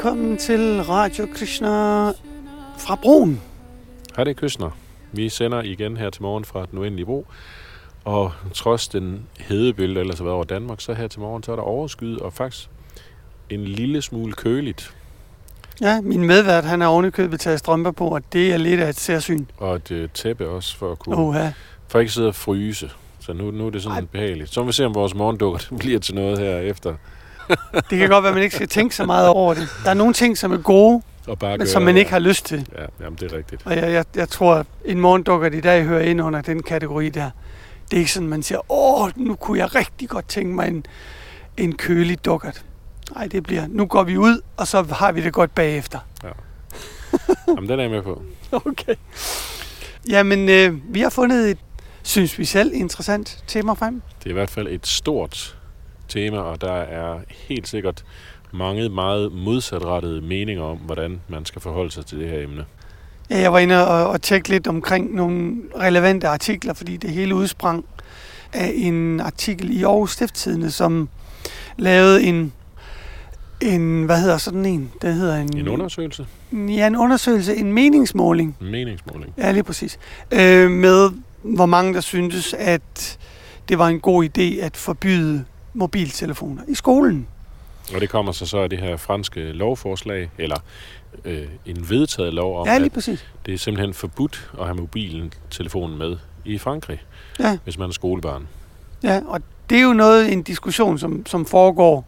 Velkommen 0.00 0.36
til 0.36 0.82
Radio 0.82 1.26
Krishna 1.34 1.68
fra 2.78 2.94
Broen. 3.02 3.40
Hej, 4.16 4.24
det 4.24 4.30
er 4.30 4.34
Krishna. 4.34 4.66
Vi 5.12 5.28
sender 5.28 5.62
igen 5.62 5.96
her 5.96 6.10
til 6.10 6.22
morgen 6.22 6.44
fra 6.44 6.66
den 6.70 6.78
uendelige 6.78 7.06
bro. 7.06 7.26
Og 8.04 8.32
trods 8.54 8.88
den 8.88 9.26
hedebølge, 9.38 9.94
der 9.94 10.00
ellers 10.00 10.18
har 10.18 10.24
været 10.24 10.34
over 10.34 10.44
Danmark, 10.44 10.80
så 10.80 10.94
her 10.94 11.08
til 11.08 11.20
morgen, 11.20 11.42
så 11.42 11.52
er 11.52 11.56
der 11.56 11.62
overskyet 11.62 12.18
og 12.18 12.32
faktisk 12.32 12.68
en 13.50 13.64
lille 13.64 14.02
smule 14.02 14.32
køligt. 14.32 14.94
Ja, 15.80 16.00
min 16.00 16.26
medvært, 16.26 16.64
han 16.64 16.80
har 16.80 16.88
ovenikøbet 16.88 17.40
taget 17.40 17.58
strømper 17.58 17.90
på, 17.90 18.08
og 18.08 18.22
det 18.32 18.52
er 18.52 18.56
lidt 18.56 18.80
af 18.80 18.88
et 18.88 18.96
særsyn. 18.96 19.44
Og 19.56 19.76
et 19.76 19.90
øh, 19.90 20.08
tæppe 20.14 20.48
også 20.48 20.76
for 20.76 20.92
at 20.92 20.98
kunne 20.98 21.16
Oha. 21.16 21.50
for 21.88 21.98
ikke 21.98 22.12
sidde 22.12 22.28
og 22.28 22.34
fryse. 22.34 22.90
Så 23.20 23.32
nu, 23.32 23.50
nu 23.50 23.66
er 23.66 23.70
det 23.70 23.82
sådan. 23.82 23.98
Ej. 23.98 24.04
behageligt. 24.12 24.54
Så 24.54 24.60
må 24.60 24.66
vi 24.66 24.72
se, 24.72 24.86
om 24.86 24.94
vores 24.94 25.14
morgendukker 25.14 25.60
bliver 25.80 25.98
til 25.98 26.14
noget 26.14 26.38
her 26.38 26.56
efter. 26.58 26.94
Det 27.90 27.98
kan 27.98 28.08
godt 28.08 28.22
være, 28.22 28.28
at 28.28 28.34
man 28.34 28.42
ikke 28.42 28.56
skal 28.56 28.68
tænke 28.68 28.96
så 28.96 29.04
meget 29.04 29.28
over 29.28 29.54
det. 29.54 29.68
Der 29.84 29.90
er 29.90 29.94
nogle 29.94 30.12
ting, 30.14 30.38
som 30.38 30.52
er 30.52 30.56
gode, 30.56 31.02
Og 31.26 31.38
bare 31.38 31.58
men 31.58 31.66
som 31.66 31.82
man 31.82 31.96
ikke 31.96 32.10
har 32.10 32.18
lyst 32.18 32.46
til. 32.46 32.66
Ja, 32.78 32.84
jamen, 33.04 33.18
det 33.20 33.32
er 33.32 33.36
rigtigt. 33.36 33.62
Og 33.64 33.76
jeg, 33.76 33.92
jeg, 33.92 34.04
jeg 34.16 34.28
tror, 34.28 34.54
at 34.54 34.66
en 34.84 35.00
morgendukker 35.00 35.50
i 35.50 35.60
dag 35.60 35.84
hører 35.84 36.00
ind 36.02 36.22
under 36.22 36.40
den 36.40 36.62
kategori 36.62 37.08
der. 37.08 37.30
Det 37.90 37.96
er 37.96 37.98
ikke 37.98 38.12
sådan, 38.12 38.28
man 38.28 38.42
siger, 38.42 38.72
åh, 38.72 39.10
nu 39.16 39.34
kunne 39.34 39.58
jeg 39.58 39.74
rigtig 39.74 40.08
godt 40.08 40.28
tænke 40.28 40.54
mig 40.54 40.68
en, 40.68 40.86
en 41.56 41.76
kølig 41.76 42.24
dukkert. 42.24 42.62
Nej, 43.14 43.26
det 43.26 43.42
bliver, 43.42 43.66
nu 43.68 43.86
går 43.86 44.02
vi 44.02 44.16
ud, 44.16 44.40
og 44.56 44.66
så 44.66 44.82
har 44.82 45.12
vi 45.12 45.20
det 45.22 45.32
godt 45.32 45.54
bagefter. 45.54 45.98
Jamen, 47.48 47.68
den 47.68 47.78
er 47.78 47.82
jeg 47.82 47.90
med 47.90 48.02
på. 48.02 48.22
Okay. 48.66 48.94
Jamen, 50.08 50.48
øh, 50.48 50.94
vi 50.94 51.00
har 51.00 51.10
fundet 51.10 51.50
et, 51.50 51.58
synes 52.02 52.38
vi 52.38 52.44
selv, 52.44 52.72
interessant 52.74 53.44
tema 53.46 53.72
frem. 53.72 54.02
Det 54.18 54.26
er 54.26 54.30
i 54.30 54.32
hvert 54.32 54.50
fald 54.50 54.68
et 54.68 54.86
stort 54.86 55.56
tema, 56.10 56.38
og 56.38 56.60
der 56.60 56.72
er 56.72 57.18
helt 57.48 57.68
sikkert 57.68 58.04
mange 58.52 58.88
meget 58.88 59.32
modsatrettede 59.32 60.20
meninger 60.20 60.62
om, 60.62 60.78
hvordan 60.78 61.20
man 61.28 61.44
skal 61.44 61.62
forholde 61.62 61.90
sig 61.90 62.06
til 62.06 62.18
det 62.18 62.28
her 62.28 62.42
emne. 62.42 62.64
Ja, 63.30 63.38
jeg 63.40 63.52
var 63.52 63.58
inde 63.58 63.88
og, 63.88 64.06
og 64.08 64.22
tjekke 64.22 64.48
lidt 64.48 64.66
omkring 64.66 65.14
nogle 65.14 65.54
relevante 65.80 66.28
artikler, 66.28 66.74
fordi 66.74 66.96
det 66.96 67.10
hele 67.10 67.34
udsprang 67.34 67.84
af 68.52 68.72
en 68.74 69.20
artikel 69.20 69.76
i 69.78 69.82
Aarhus 69.82 70.12
Stifttidende, 70.12 70.70
som 70.70 71.08
lavede 71.78 72.22
en, 72.22 72.52
en 73.60 74.04
hvad 74.04 74.20
hedder 74.20 74.38
sådan 74.38 74.66
en? 74.66 74.92
Det 75.02 75.14
hedder 75.14 75.36
en, 75.36 75.56
En 75.56 75.68
undersøgelse, 75.68 76.26
Ja, 76.52 76.86
en 76.86 76.96
undersøgelse, 76.96 77.56
en 77.56 77.72
meningsmåling. 77.72 78.56
en 78.60 78.70
meningsmåling. 78.70 79.34
Ja, 79.38 79.52
lige 79.52 79.62
præcis. 79.62 79.98
Øh, 80.32 80.70
med 80.70 81.10
hvor 81.42 81.66
mange 81.66 81.94
der 81.94 82.00
syntes, 82.00 82.54
at 82.58 83.18
det 83.68 83.78
var 83.78 83.88
en 83.88 84.00
god 84.00 84.24
idé 84.24 84.64
at 84.64 84.76
forbyde 84.76 85.44
mobiltelefoner 85.74 86.62
i 86.68 86.74
skolen. 86.74 87.26
Og 87.94 88.00
det 88.00 88.08
kommer 88.10 88.32
så 88.32 88.46
så 88.46 88.58
af 88.58 88.70
det 88.70 88.78
her 88.78 88.96
franske 88.96 89.40
lovforslag, 89.52 90.30
eller 90.38 90.56
øh, 91.24 91.46
en 91.66 91.90
vedtaget 91.90 92.34
lov 92.34 92.60
om, 92.60 92.66
Ja, 92.66 92.76
lige 92.78 92.86
at 92.86 92.92
præcis. 92.92 93.26
det 93.46 93.54
er 93.54 93.58
simpelthen 93.58 93.94
forbudt 93.94 94.50
at 94.60 94.64
have 94.66 94.76
mobiltelefonen 94.76 95.98
med 95.98 96.16
i 96.44 96.58
Frankrig, 96.58 97.02
Ja. 97.40 97.58
hvis 97.64 97.78
man 97.78 97.88
er 97.88 97.92
skolebarn. 97.92 98.48
Ja, 99.02 99.20
og 99.26 99.40
det 99.70 99.78
er 99.78 99.82
jo 99.82 99.92
noget, 99.92 100.32
en 100.32 100.42
diskussion, 100.42 100.98
som, 100.98 101.26
som 101.26 101.46
foregår 101.46 102.06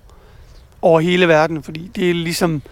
over 0.82 1.00
hele 1.00 1.28
verden, 1.28 1.62
fordi 1.62 1.91
det 1.94 2.10
er 2.10 2.14
ligesom, 2.14 2.62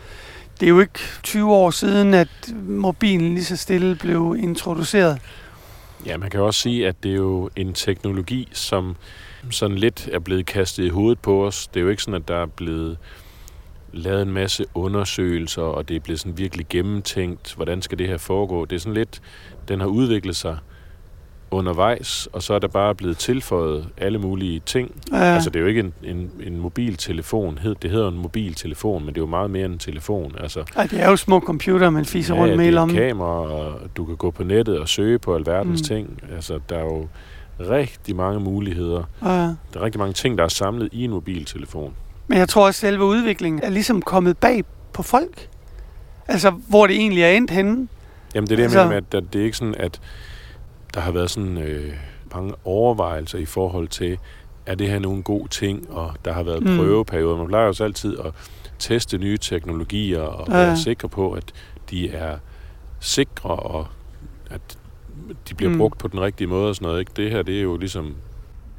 det 0.60 0.66
er 0.66 0.70
jo 0.70 0.81
ikke 0.81 0.98
20 1.22 1.53
år 1.54 1.70
siden, 1.70 2.15
at 2.15 2.28
mobilen 2.66 3.34
lige 3.34 3.44
så 3.44 3.56
stille 3.56 3.94
blev 3.97 4.36
introduceret. 4.38 5.19
Ja, 6.06 6.16
man 6.16 6.31
kan 6.31 6.41
også 6.41 6.60
sige, 6.60 6.88
at 6.88 7.03
det 7.03 7.10
er 7.10 7.15
jo 7.16 7.50
en 7.56 7.72
teknologi, 7.75 8.48
som 8.53 8.97
sådan 9.51 9.78
lidt 9.78 10.09
er 10.12 10.19
blevet 10.19 10.47
kastet 10.47 10.84
i 10.84 10.89
hovedet 10.89 11.19
på 11.19 11.47
os. 11.47 11.67
Det 11.67 11.81
er 11.81 11.84
jo 11.84 11.91
ikke 11.91 12.03
sådan, 12.03 12.23
at 12.23 12.28
der 12.28 12.37
er 12.37 12.47
blevet 12.47 12.99
lavet 13.93 14.23
en 14.23 14.33
masse 14.33 14.65
undersøgelser, 14.75 15.62
og 15.62 15.89
det 15.89 15.97
er 15.97 16.01
blevet 16.01 16.21
sådan 16.21 16.39
virkelig 16.39 16.67
gennemtænkt, 16.69 17.55
hvordan 17.55 17.83
skal 17.83 17.99
det 17.99 18.09
her 18.09 18.19
foregå. 18.19 18.65
Det 18.65 18.77
er 18.77 18.81
sådan 18.81 18.95
lidt, 18.95 19.21
den 19.69 19.81
har 19.81 19.87
udviklet 19.87 20.37
sig 20.37 20.59
undervejs, 21.51 22.28
og 22.33 22.43
så 22.43 22.55
er 22.55 22.59
der 22.59 22.69
bare 22.69 22.95
blevet 22.95 23.19
tilføjet 23.19 23.89
alle 23.99 24.19
mulige 24.19 24.61
ting. 24.67 25.03
Ja, 25.12 25.17
Altså, 25.17 25.51
det 25.51 25.57
er 25.57 25.61
jo 25.61 25.67
ikke 25.67 25.81
en, 25.81 25.95
en, 26.03 26.31
en 26.43 26.61
mobiltelefon. 26.61 27.59
Det 27.83 27.91
hedder 27.91 28.09
en 28.09 28.19
mobiltelefon, 28.19 29.05
men 29.05 29.15
det 29.15 29.21
er 29.21 29.22
jo 29.22 29.27
meget 29.27 29.51
mere 29.51 29.65
end 29.65 29.72
en 29.72 29.78
telefon. 29.78 30.34
Altså, 30.41 30.61
og 30.77 30.91
det 30.91 31.03
er 31.03 31.11
jo 31.11 31.17
små 31.17 31.41
computer, 31.41 31.91
man 31.91 32.05
fiser 32.05 32.34
rundt 32.34 32.51
ja, 32.51 32.57
med 32.57 32.65
det 32.67 32.72
i 32.72 32.97
er 32.97 33.09
kamera, 33.09 33.27
og 33.27 33.81
du 33.97 34.05
kan 34.05 34.17
gå 34.17 34.31
på 34.31 34.45
nettet 34.45 34.78
og 34.78 34.89
søge 34.89 35.19
på 35.19 35.34
alverdens 35.34 35.81
mm. 35.81 35.84
ting. 35.84 36.22
Altså, 36.34 36.61
der 36.69 36.77
er 36.77 36.84
jo 36.84 37.09
rigtig 37.71 38.16
mange 38.16 38.41
muligheder. 38.41 39.03
Ja. 39.25 39.28
Der 39.28 39.54
er 39.75 39.81
rigtig 39.82 39.98
mange 39.98 40.12
ting, 40.12 40.38
der 40.38 40.44
er 40.44 40.48
samlet 40.48 40.88
i 40.93 41.04
en 41.04 41.10
mobiltelefon. 41.10 41.94
Men 42.28 42.38
jeg 42.38 42.48
tror 42.48 42.66
også, 42.66 42.87
at 42.87 42.91
selve 42.91 43.04
udviklingen 43.04 43.62
er 43.65 43.71
ligesom 43.71 44.03
kommet 44.03 44.38
bag 44.38 44.65
på 44.93 45.03
folk. 45.03 45.48
Altså, 46.28 46.50
hvor 46.50 46.87
det 46.87 46.97
egentlig 46.97 47.22
er 47.22 47.31
endt 47.31 47.50
henne. 47.50 47.88
Jamen, 48.34 48.47
det 48.48 48.53
er 48.53 48.56
det, 48.56 48.62
Altså- 48.62 48.78
jeg 48.78 48.88
mener 48.88 49.00
med, 49.12 49.19
at 49.22 49.32
det 49.32 49.41
er 49.41 49.44
ikke 49.44 49.56
sådan, 49.56 49.75
at 49.78 50.00
der 50.94 51.00
har 51.00 51.12
været 51.12 51.31
sådan 51.31 51.59
øh, 51.59 51.93
mange 52.34 52.54
overvejelser 52.65 53.38
i 53.38 53.44
forhold 53.44 53.88
til, 53.88 54.19
er 54.66 54.75
det 54.75 54.88
her 54.88 54.98
nu 54.98 55.12
en 55.12 55.22
god 55.22 55.48
ting, 55.48 55.91
og 55.91 56.12
der 56.25 56.32
har 56.32 56.42
været 56.42 56.62
Mm. 56.62 56.77
prøveperioder. 56.77 57.37
Man 57.37 57.47
plejer 57.48 57.65
jo 57.65 57.69
også 57.69 57.84
altid 57.84 58.19
at 58.19 58.32
teste 58.78 59.19
nye 59.19 59.38
teknologier 59.38 60.21
og 60.21 60.48
Ja, 60.48 60.53
være 60.56 60.77
sikre 60.77 61.09
på, 61.09 61.32
at 61.32 61.44
de 61.91 62.10
er 62.10 62.37
sikre, 63.00 63.50
og 63.50 63.87
at 64.50 64.60
de 65.48 65.54
bliver 65.54 65.70
Mm. 65.72 65.78
brugt 65.78 65.98
på 65.98 66.08
den 66.08 66.20
rigtige 66.20 66.48
måde 66.48 66.69
og 66.69 66.75
sådan 66.75 66.86
noget. 66.86 67.00
Ikke? 67.00 67.12
Det 67.16 67.31
her, 67.31 67.42
det 67.42 67.58
er 67.58 67.62
jo 67.62 67.76
ligesom... 67.76 68.14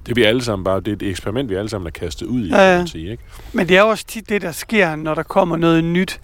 Det 0.08 0.16
vi 0.16 0.24
alle 0.24 0.44
sammen 0.44 0.64
bare, 0.64 0.80
det 0.80 0.88
er 0.88 0.94
et 0.94 1.04
eksperiment, 1.04 1.50
vi 1.50 1.56
alle 1.56 1.70
sammen 1.70 1.88
er 1.88 1.92
kastet 1.92 2.26
ud 2.26 2.46
i, 2.46 2.50
Ja, 2.50 2.56
ja, 2.58 2.70
kan 2.72 2.78
man 2.78 2.88
sige. 2.88 3.12
Ikke? 3.12 3.24
Men 3.54 3.68
det 3.70 3.78
er 3.78 3.82
også 3.82 4.06
tit 4.08 4.30
det, 4.30 4.42
der 4.42 4.52
sker, 4.52 4.96
når 4.96 5.16
der 5.16 5.24
kommer 5.24 5.58
noget 5.58 5.84
nyt 5.84 6.20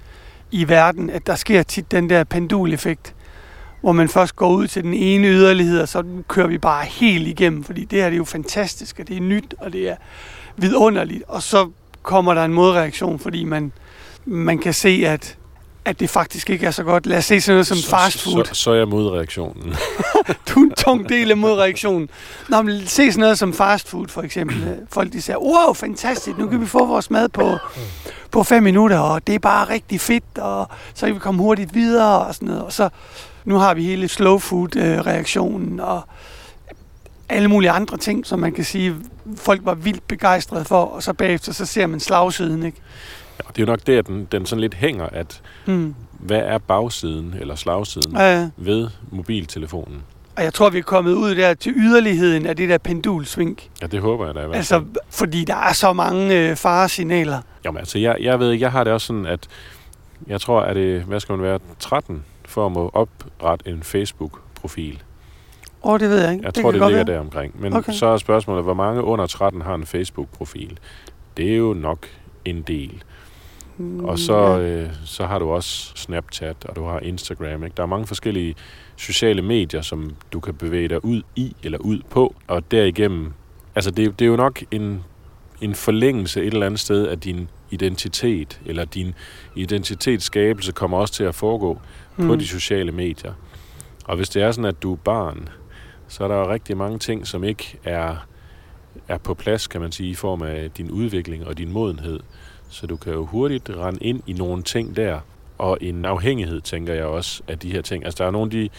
i 0.51 0.67
verden, 0.69 1.09
at 1.09 1.27
der 1.27 1.35
sker 1.35 1.63
tit 1.63 1.91
den 1.91 2.09
der 2.09 2.23
penduleffekt, 2.23 3.15
hvor 3.81 3.91
man 3.91 4.09
først 4.09 4.35
går 4.35 4.49
ud 4.49 4.67
til 4.67 4.83
den 4.83 4.93
ene 4.93 5.27
yderlighed, 5.27 5.81
og 5.81 5.87
så 5.87 6.03
kører 6.27 6.47
vi 6.47 6.57
bare 6.57 6.85
helt 6.85 7.27
igennem, 7.27 7.63
fordi 7.63 7.85
det 7.85 7.99
her 7.99 8.05
det 8.05 8.13
er 8.13 8.17
jo 8.17 8.23
fantastisk, 8.25 8.99
og 8.99 9.07
det 9.07 9.17
er 9.17 9.21
nyt, 9.21 9.55
og 9.57 9.73
det 9.73 9.89
er 9.89 9.95
vidunderligt, 10.57 11.23
og 11.27 11.43
så 11.43 11.69
kommer 12.03 12.33
der 12.33 12.45
en 12.45 12.53
modreaktion, 12.53 13.19
fordi 13.19 13.43
man, 13.43 13.71
man 14.25 14.57
kan 14.59 14.73
se, 14.73 15.01
at, 15.05 15.37
at 15.87 15.99
det 15.99 16.09
faktisk 16.09 16.49
ikke 16.49 16.65
er 16.65 16.71
så 16.71 16.83
godt. 16.83 17.05
Lad 17.05 17.17
os 17.17 17.25
se 17.25 17.41
sådan 17.41 17.53
noget 17.55 17.67
som 17.67 17.77
Så- 17.77 17.89
fast 17.89 18.21
food. 18.21 18.45
Så, 18.45 18.53
så 18.53 18.71
er 18.71 18.75
jeg 18.75 18.87
modreaktionen. 18.87 19.75
Du 20.49 20.59
er 20.59 20.63
en 20.63 20.71
tung 20.77 21.09
del 21.09 21.31
af 21.31 21.37
modreaktionen. 21.37 22.09
Nå, 22.49 22.61
men 22.61 22.81
se 22.87 23.11
sådan 23.11 23.19
noget 23.19 23.39
som 23.39 23.53
fast 23.53 23.89
food, 23.89 24.07
for 24.07 24.21
eksempel. 24.21 24.75
Folk 24.91 25.13
de 25.13 25.21
siger, 25.21 25.37
wow, 25.37 25.73
fantastisk, 25.73 26.37
nu 26.37 26.47
kan 26.47 26.61
vi 26.61 26.65
få 26.65 26.85
vores 26.85 27.09
mad 27.11 27.29
på, 27.29 27.57
på 28.31 28.43
fem 28.43 28.63
minutter, 28.63 28.99
og 28.99 29.27
det 29.27 29.35
er 29.35 29.39
bare 29.39 29.69
rigtig 29.69 30.01
fedt, 30.01 30.37
og 30.37 30.69
så 30.93 31.05
kan 31.05 31.15
vi 31.15 31.19
komme 31.19 31.41
hurtigt 31.41 31.73
videre, 31.75 32.25
og 32.25 32.33
sådan 32.35 32.47
noget. 32.47 32.63
Og 32.63 32.73
så, 32.73 32.89
nu 33.45 33.55
har 33.57 33.73
vi 33.73 33.83
hele 33.83 34.07
slow 34.07 34.37
food-reaktionen, 34.37 35.79
og 35.79 36.01
alle 37.29 37.47
mulige 37.47 37.71
andre 37.71 37.97
ting, 37.97 38.25
som 38.25 38.39
man 38.39 38.51
kan 38.53 38.63
sige, 38.65 38.95
folk 39.35 39.61
var 39.63 39.73
vildt 39.73 40.07
begejstrede 40.07 40.65
for, 40.65 40.83
og 40.85 41.03
så 41.03 41.13
bagefter, 41.13 41.53
så 41.53 41.65
ser 41.65 41.87
man 41.87 41.99
slagsiden, 41.99 42.63
ikke? 42.63 42.77
Ja, 43.43 43.47
det 43.49 43.57
er 43.57 43.61
jo 43.61 43.65
nok 43.65 43.79
det, 43.87 43.97
at 43.97 44.07
den, 44.07 44.27
den 44.31 44.45
sådan 44.45 44.61
lidt 44.61 44.73
hænger, 44.73 45.05
at 45.05 45.41
Mm. 45.65 45.95
hvad 46.11 46.39
er 46.39 46.57
bagsiden 46.57 47.35
eller 47.39 47.55
slagsiden 47.55 48.17
Ja, 48.17 48.49
ved 48.57 48.87
mobiltelefonen? 49.11 50.03
og 50.37 50.43
jeg 50.43 50.53
tror, 50.53 50.69
vi 50.69 50.77
er 50.77 50.83
kommet 50.83 51.11
ud 51.13 51.35
der 51.35 51.53
til 51.53 51.73
yderligheden 51.75 52.45
af 52.45 52.55
det 52.55 52.69
der 52.69 52.77
pendulsving. 52.77 53.59
Ja, 53.81 53.87
det 53.87 53.99
håber 54.01 54.25
jeg 54.25 54.35
da 54.35 54.39
i 54.39 54.47
hvert 54.47 54.65
fald. 54.65 54.81
Altså, 54.81 55.01
fordi 55.09 55.43
der 55.45 55.55
er 55.55 55.73
så 55.73 55.93
mange 55.93 56.49
øh, 56.49 56.55
faresignaler. 56.55 57.41
Jamen, 57.65 57.79
altså, 57.79 57.99
jeg, 57.99 58.17
jeg 58.21 58.39
ved 58.39 58.51
ikke, 58.51 58.63
jeg 58.63 58.71
har 58.71 58.83
det 58.83 58.93
også 58.93 59.07
sådan, 59.07 59.25
at 59.25 59.47
jeg 60.27 60.41
tror, 60.41 60.61
at 60.61 60.75
det, 60.75 61.01
hvad 61.03 61.19
skal 61.19 61.33
man 61.33 61.43
være, 61.43 61.59
13 61.79 62.23
for 62.45 62.65
at 62.65 62.71
må 62.71 62.89
oprette 62.93 63.69
en 63.69 63.83
Facebook-profil. 63.83 65.03
Åh, 65.83 65.93
oh, 65.93 65.99
det 65.99 66.09
ved 66.09 66.21
jeg 66.23 66.31
ikke. 66.33 66.45
Jeg 66.45 66.55
det 66.55 66.61
tror, 66.63 66.71
det 66.71 66.81
ligger 66.81 66.95
være. 66.95 67.05
der 67.15 67.19
omkring. 67.19 67.61
Men 67.61 67.73
okay. 67.73 67.93
så 67.93 68.05
er 68.05 68.17
spørgsmålet, 68.17 68.63
hvor 68.63 68.73
mange 68.73 69.03
under 69.03 69.27
13 69.27 69.61
har 69.61 69.75
en 69.75 69.85
Facebook-profil? 69.85 70.77
Det 71.37 71.51
er 71.53 71.57
jo 71.57 71.73
nok 71.73 72.07
en 72.45 72.61
del. 72.61 73.03
Mm, 73.77 74.05
Og 74.05 74.19
så, 74.19 74.37
ja. 74.37 74.59
øh, 74.59 74.89
så 75.05 75.25
har 75.25 75.39
du 75.39 75.49
også 75.49 75.91
Snapchat, 75.95 76.65
og 76.65 76.75
du 76.75 76.83
har 76.83 76.99
Instagram. 76.99 77.63
Ikke? 77.63 77.73
Der 77.77 77.83
er 77.83 77.87
mange 77.87 78.07
forskellige 78.07 78.55
sociale 78.95 79.41
medier, 79.41 79.81
som 79.81 80.15
du 80.33 80.39
kan 80.39 80.53
bevæge 80.53 80.87
dig 80.87 81.05
ud 81.05 81.21
i 81.35 81.55
eller 81.63 81.77
ud 81.77 81.99
på, 82.09 82.35
og 82.47 82.71
derigennem... 82.71 83.33
Altså, 83.75 83.91
det, 83.91 84.19
det 84.19 84.25
er 84.25 84.29
jo 84.29 84.35
nok 84.35 84.63
en, 84.71 85.03
en 85.61 85.75
forlængelse 85.75 86.41
et 86.41 86.53
eller 86.53 86.65
andet 86.65 86.79
sted 86.79 87.07
af 87.07 87.19
din 87.19 87.49
identitet, 87.71 88.61
eller 88.65 88.85
din 88.85 89.13
identitetsskabelse 89.55 90.71
kommer 90.71 90.97
også 90.97 91.13
til 91.13 91.23
at 91.23 91.35
foregå 91.35 91.79
mm. 92.17 92.27
på 92.27 92.35
de 92.35 92.47
sociale 92.47 92.91
medier. 92.91 93.33
Og 94.05 94.15
hvis 94.15 94.29
det 94.29 94.41
er 94.41 94.51
sådan, 94.51 94.65
at 94.65 94.83
du 94.83 94.93
er 94.93 94.97
barn, 94.97 95.49
så 96.07 96.23
er 96.23 96.27
der 96.27 96.35
jo 96.35 96.51
rigtig 96.51 96.77
mange 96.77 96.99
ting, 96.99 97.27
som 97.27 97.43
ikke 97.43 97.79
er, 97.83 98.15
er 99.07 99.17
på 99.17 99.33
plads, 99.33 99.67
kan 99.67 99.81
man 99.81 99.91
sige, 99.91 100.09
i 100.09 100.15
form 100.15 100.41
af 100.41 100.71
din 100.71 100.91
udvikling 100.91 101.47
og 101.47 101.57
din 101.57 101.71
modenhed. 101.71 102.19
Så 102.69 102.87
du 102.87 102.95
kan 102.97 103.13
jo 103.13 103.25
hurtigt 103.25 103.69
rende 103.69 103.99
ind 104.03 104.21
i 104.27 104.33
nogle 104.33 104.63
ting 104.63 104.95
der, 104.95 105.19
og 105.57 105.77
en 105.81 106.05
afhængighed, 106.05 106.61
tænker 106.61 106.93
jeg 106.93 107.05
også, 107.05 107.41
af 107.47 107.59
de 107.59 107.71
her 107.71 107.81
ting. 107.81 108.05
Altså, 108.05 108.23
der 108.23 108.27
er 108.27 108.31
nogle, 108.31 108.51
de, 108.51 108.69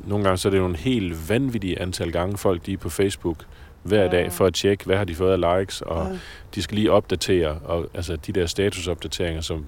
nogle 0.00 0.24
gange 0.24 0.38
så 0.38 0.48
er 0.48 0.50
det 0.50 0.60
nogle 0.60 0.76
helt 0.76 1.28
vanvittige 1.28 1.80
antal 1.82 2.12
gange 2.12 2.38
folk, 2.38 2.66
de 2.66 2.72
er 2.72 2.76
på 2.76 2.88
Facebook 2.90 3.36
hver 3.82 4.02
Ja. 4.02 4.08
dag 4.08 4.32
for 4.32 4.46
at 4.46 4.54
tjekke, 4.54 4.84
hvad 4.84 4.96
har 4.96 5.04
de 5.04 5.14
fået 5.14 5.44
af 5.44 5.60
likes, 5.60 5.80
og 5.80 6.06
Ja. 6.10 6.18
de 6.54 6.62
skal 6.62 6.74
lige 6.74 6.92
opdatere, 6.92 7.58
og 7.64 7.86
altså 7.94 8.16
de 8.16 8.32
der 8.32 8.46
statusopdateringer, 8.46 9.40
som 9.40 9.66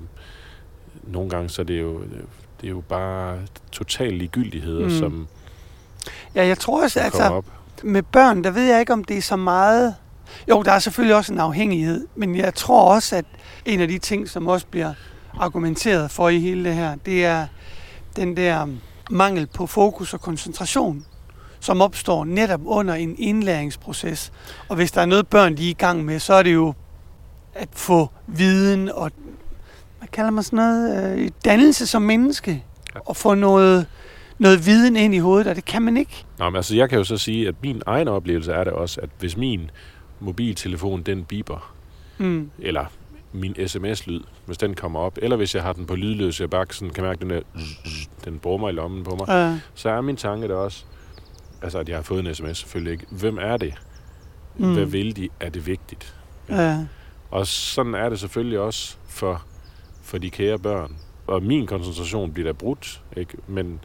nogle 1.02 1.30
gange, 1.30 1.48
så 1.48 1.62
er 1.62 1.66
det 1.66 1.80
jo, 1.80 2.00
det 2.60 2.66
er 2.66 2.68
jo 2.70 2.82
bare 2.88 3.38
total 3.72 4.12
ligegyldigheder, 4.12 4.84
Mm. 4.84 4.90
som 4.90 5.26
Ja, 6.34 6.46
jeg 6.46 6.58
tror 6.58 6.82
også, 6.82 7.00
altså 7.00 7.22
op. 7.22 7.44
med 7.82 8.02
børn, 8.02 8.44
der 8.44 8.50
ved 8.50 8.62
jeg 8.70 8.80
ikke, 8.80 8.92
om 8.92 9.04
det 9.04 9.18
er 9.18 9.22
så 9.22 9.36
meget... 9.36 9.94
Jo, 10.48 10.62
der 10.62 10.72
er 10.72 10.78
selvfølgelig 10.78 11.16
også 11.16 11.32
en 11.32 11.38
afhængighed, 11.38 12.06
men 12.16 12.36
jeg 12.36 12.54
tror 12.54 12.94
også, 12.94 13.16
at 13.16 13.24
en 13.64 13.80
af 13.80 13.88
de 13.88 13.98
ting, 13.98 14.28
som 14.28 14.46
også 14.46 14.66
bliver 14.66 14.94
argumenteret 15.38 16.10
for 16.10 16.28
i 16.28 16.38
hele 16.38 16.64
det 16.64 16.74
her, 16.74 16.94
det 17.06 17.24
er 17.24 17.46
den 18.16 18.36
der 18.36 18.66
mangel 19.10 19.46
på 19.46 19.66
fokus 19.66 20.14
og 20.14 20.20
koncentration, 20.20 21.04
som 21.60 21.80
opstår 21.80 22.24
netop 22.24 22.60
under 22.64 22.94
en 22.94 23.14
indlæringsproces. 23.18 24.32
Og 24.68 24.76
hvis 24.76 24.92
der 24.92 25.00
er 25.00 25.06
noget 25.06 25.26
børn, 25.26 25.56
de 25.56 25.66
er 25.66 25.70
i 25.70 25.72
gang 25.78 26.04
med, 26.04 26.18
så 26.18 26.34
er 26.34 26.42
det 26.42 26.54
jo 26.54 26.74
at 27.54 27.68
få 27.72 28.10
viden 28.26 28.88
og, 28.88 29.10
hvad 29.98 30.08
kalder 30.08 30.30
man 30.30 30.44
sådan 30.44 30.56
noget, 30.56 31.18
øh, 31.18 31.30
dannelse 31.44 31.86
som 31.86 32.02
menneske, 32.02 32.64
og 32.94 33.16
få 33.16 33.34
noget, 33.34 33.86
noget 34.38 34.66
viden 34.66 34.96
ind 34.96 35.14
i 35.14 35.18
hovedet, 35.18 35.46
og 35.46 35.56
det 35.56 35.64
kan 35.64 35.82
man 35.82 35.96
ikke. 35.96 36.24
Nå, 36.38 36.50
men 36.50 36.56
altså 36.56 36.76
jeg 36.76 36.88
kan 36.88 36.98
jo 36.98 37.04
så 37.04 37.16
sige, 37.16 37.48
at 37.48 37.54
min 37.62 37.82
egen 37.86 38.08
oplevelse 38.08 38.52
er 38.52 38.64
det 38.64 38.72
også, 38.72 39.00
at 39.00 39.08
hvis 39.18 39.36
min 39.36 39.70
mobiltelefon, 40.22 41.02
den 41.02 41.24
biber, 41.24 41.74
Mm. 42.18 42.50
eller 42.58 42.84
min 43.32 43.68
sms-lyd, 43.68 44.20
hvis 44.46 44.58
den 44.58 44.74
kommer 44.74 45.00
op, 45.00 45.18
eller 45.22 45.36
hvis 45.36 45.54
jeg 45.54 45.62
har 45.62 45.72
den 45.72 45.86
på 45.86 45.96
lydløs, 45.96 46.40
jeg 46.40 46.50
bare 46.50 46.66
sådan 46.70 46.90
kan 46.94 47.04
mærke, 47.04 47.20
den 47.20 47.30
der, 47.30 47.40
den 48.24 48.38
brummer 48.38 48.68
i 48.68 48.72
lommen 48.72 49.04
på 49.04 49.16
mig, 49.16 49.52
Øh, 49.54 49.60
så 49.74 49.90
er 49.90 50.00
min 50.00 50.16
tanke 50.16 50.48
der 50.48 50.54
også, 50.54 50.84
altså 51.62 51.78
at 51.78 51.88
jeg 51.88 51.96
har 51.96 52.02
fået 52.02 52.26
en 52.28 52.34
sms 52.34 52.58
selvfølgelig 52.58 52.92
ikke, 52.92 53.06
hvem 53.10 53.38
er 53.40 53.56
det? 53.56 53.74
Mm. 54.56 54.72
Hvad 54.72 54.84
vil 54.84 55.16
de? 55.16 55.28
Er 55.40 55.48
det 55.50 55.66
vigtigt? 55.66 56.14
øh, 56.48 56.58
Og 57.30 57.46
sådan 57.46 57.94
er 57.94 58.08
det 58.08 58.20
selvfølgelig 58.20 58.58
også 58.58 58.96
for, 59.08 59.42
for 60.02 60.18
de 60.18 60.30
kære 60.30 60.58
børn. 60.58 60.96
Og 61.26 61.42
min 61.42 61.66
koncentration 61.66 62.32
bliver 62.32 62.48
da 62.48 62.52
brudt, 62.52 63.02
ikke? 63.16 63.36
men 63.46 63.80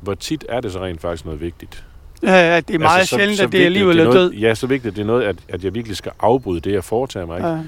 hvor 0.00 0.14
tit 0.14 0.44
er 0.48 0.60
det 0.60 0.72
så 0.72 0.80
rent 0.84 1.00
faktisk 1.00 1.24
noget 1.24 1.40
vigtigt? 1.40 1.84
Ja, 2.22 2.54
ja, 2.54 2.60
det 2.60 2.74
er 2.74 2.78
meget 2.78 2.98
altså, 2.98 3.10
så- 3.10 3.16
sjældent, 3.16 3.38
så 3.38 3.44
at 3.44 3.52
det 3.52 3.62
er 3.62 3.66
eller 3.66 3.94
noget, 4.04 4.12
død. 4.12 4.32
Ja, 4.32 4.54
så 4.54 4.66
vigtigt, 4.66 4.96
det 4.96 5.02
er 5.02 5.06
noget, 5.06 5.22
at, 5.24 5.36
at 5.48 5.64
jeg 5.64 5.74
virkelig 5.74 5.96
skal 5.96 6.12
afbryde 6.20 6.60
det, 6.60 6.72
jeg 6.72 6.84
foretager 6.84 7.26
mig. 7.26 7.36
Ikke? 7.36 7.48
Ja. 7.48 7.58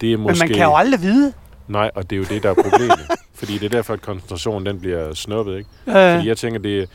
Det 0.00 0.12
er 0.12 0.16
Men 0.16 0.22
måske... 0.26 0.38
man 0.48 0.56
kan 0.56 0.66
jo 0.66 0.76
aldrig 0.76 1.02
vide. 1.02 1.32
Nej, 1.68 1.90
og 1.94 2.10
det 2.10 2.16
er 2.16 2.20
jo 2.20 2.26
det, 2.30 2.42
der 2.42 2.50
er 2.50 2.54
problemet. 2.54 3.00
fordi 3.38 3.52
det 3.58 3.64
er 3.64 3.68
derfor, 3.68 3.92
at 3.92 4.02
koncentrationen 4.02 4.66
den 4.66 4.80
bliver 4.80 5.14
snuppet. 5.14 5.58
Ikke? 5.58 5.70
Ja. 5.86 6.16
Fordi 6.16 6.28
jeg 6.28 6.36
tænker, 6.36 6.60
det 6.60 6.80
er, 6.82 6.86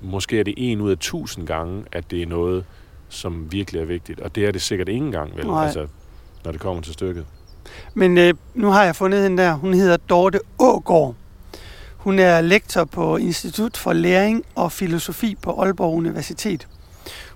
måske 0.00 0.40
er 0.40 0.44
det 0.44 0.54
en 0.56 0.80
ud 0.80 0.90
af 0.90 0.98
tusind 0.98 1.46
gange, 1.46 1.84
at 1.92 2.10
det 2.10 2.22
er 2.22 2.26
noget, 2.26 2.64
som 3.08 3.52
virkelig 3.52 3.80
er 3.80 3.84
vigtigt. 3.84 4.20
Og 4.20 4.34
det 4.34 4.44
er 4.46 4.52
det 4.52 4.62
sikkert 4.62 4.88
ikke 4.88 5.04
engang, 5.04 5.36
vel? 5.36 5.46
Nej. 5.46 5.64
Altså, 5.64 5.86
når 6.44 6.52
det 6.52 6.60
kommer 6.60 6.82
til 6.82 6.92
stykket. 6.92 7.24
Men 7.94 8.18
øh, 8.18 8.34
nu 8.54 8.70
har 8.70 8.84
jeg 8.84 8.96
fundet 8.96 9.22
hende 9.22 9.42
der. 9.42 9.54
Hun 9.54 9.74
hedder 9.74 9.96
Dorte 9.96 10.40
Ågård. 10.58 11.14
Hun 12.06 12.18
er 12.18 12.40
lektor 12.40 12.84
på 12.84 13.16
Institut 13.16 13.76
for 13.76 13.92
Læring 13.92 14.44
og 14.54 14.72
Filosofi 14.72 15.36
på 15.42 15.62
Aalborg 15.62 15.94
Universitet. 15.94 16.68